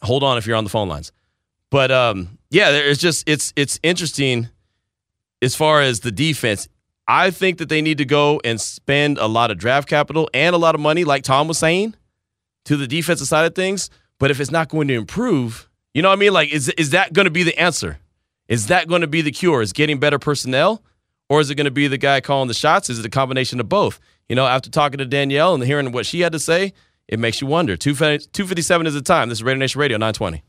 hold 0.00 0.22
on 0.24 0.38
if 0.38 0.46
you're 0.46 0.56
on 0.56 0.64
the 0.64 0.70
phone 0.70 0.88
lines. 0.88 1.12
But 1.68 1.90
um, 1.90 2.38
yeah, 2.50 2.70
it's 2.70 3.00
just 3.00 3.28
it's 3.28 3.52
it's 3.56 3.78
interesting– 3.82 4.48
as 5.42 5.54
far 5.54 5.82
as 5.82 6.00
the 6.00 6.12
defense, 6.12 6.68
I 7.08 7.30
think 7.30 7.58
that 7.58 7.68
they 7.68 7.82
need 7.82 7.98
to 7.98 8.04
go 8.04 8.40
and 8.44 8.60
spend 8.60 9.18
a 9.18 9.26
lot 9.26 9.50
of 9.50 9.58
draft 9.58 9.88
capital 9.88 10.30
and 10.32 10.54
a 10.54 10.58
lot 10.58 10.74
of 10.74 10.80
money, 10.80 11.04
like 11.04 11.24
Tom 11.24 11.48
was 11.48 11.58
saying, 11.58 11.94
to 12.64 12.76
the 12.76 12.86
defensive 12.86 13.26
side 13.26 13.44
of 13.44 13.54
things. 13.54 13.90
But 14.18 14.30
if 14.30 14.40
it's 14.40 14.52
not 14.52 14.68
going 14.68 14.86
to 14.88 14.94
improve, 14.94 15.68
you 15.94 16.00
know 16.00 16.08
what 16.08 16.18
I 16.18 16.20
mean? 16.20 16.32
Like, 16.32 16.52
is 16.52 16.68
is 16.70 16.90
that 16.90 17.12
going 17.12 17.24
to 17.24 17.30
be 17.30 17.42
the 17.42 17.58
answer? 17.58 17.98
Is 18.48 18.68
that 18.68 18.86
going 18.86 19.00
to 19.00 19.06
be 19.06 19.20
the 19.20 19.32
cure? 19.32 19.62
Is 19.62 19.72
getting 19.72 19.98
better 19.98 20.18
personnel, 20.18 20.82
or 21.28 21.40
is 21.40 21.50
it 21.50 21.56
going 21.56 21.64
to 21.64 21.72
be 21.72 21.88
the 21.88 21.98
guy 21.98 22.20
calling 22.20 22.48
the 22.48 22.54
shots? 22.54 22.88
Is 22.88 23.00
it 23.00 23.06
a 23.06 23.10
combination 23.10 23.58
of 23.58 23.68
both? 23.68 23.98
You 24.28 24.36
know, 24.36 24.46
after 24.46 24.70
talking 24.70 24.98
to 24.98 25.04
Danielle 25.04 25.54
and 25.54 25.62
hearing 25.64 25.90
what 25.90 26.06
she 26.06 26.20
had 26.20 26.32
to 26.32 26.38
say, 26.38 26.72
it 27.08 27.18
makes 27.18 27.40
you 27.40 27.46
wonder. 27.48 27.76
257 27.76 28.86
is 28.86 28.94
the 28.94 29.02
time. 29.02 29.28
This 29.28 29.38
is 29.38 29.42
Radio 29.42 29.58
Nation 29.58 29.80
Radio 29.80 29.98
920. 29.98 30.42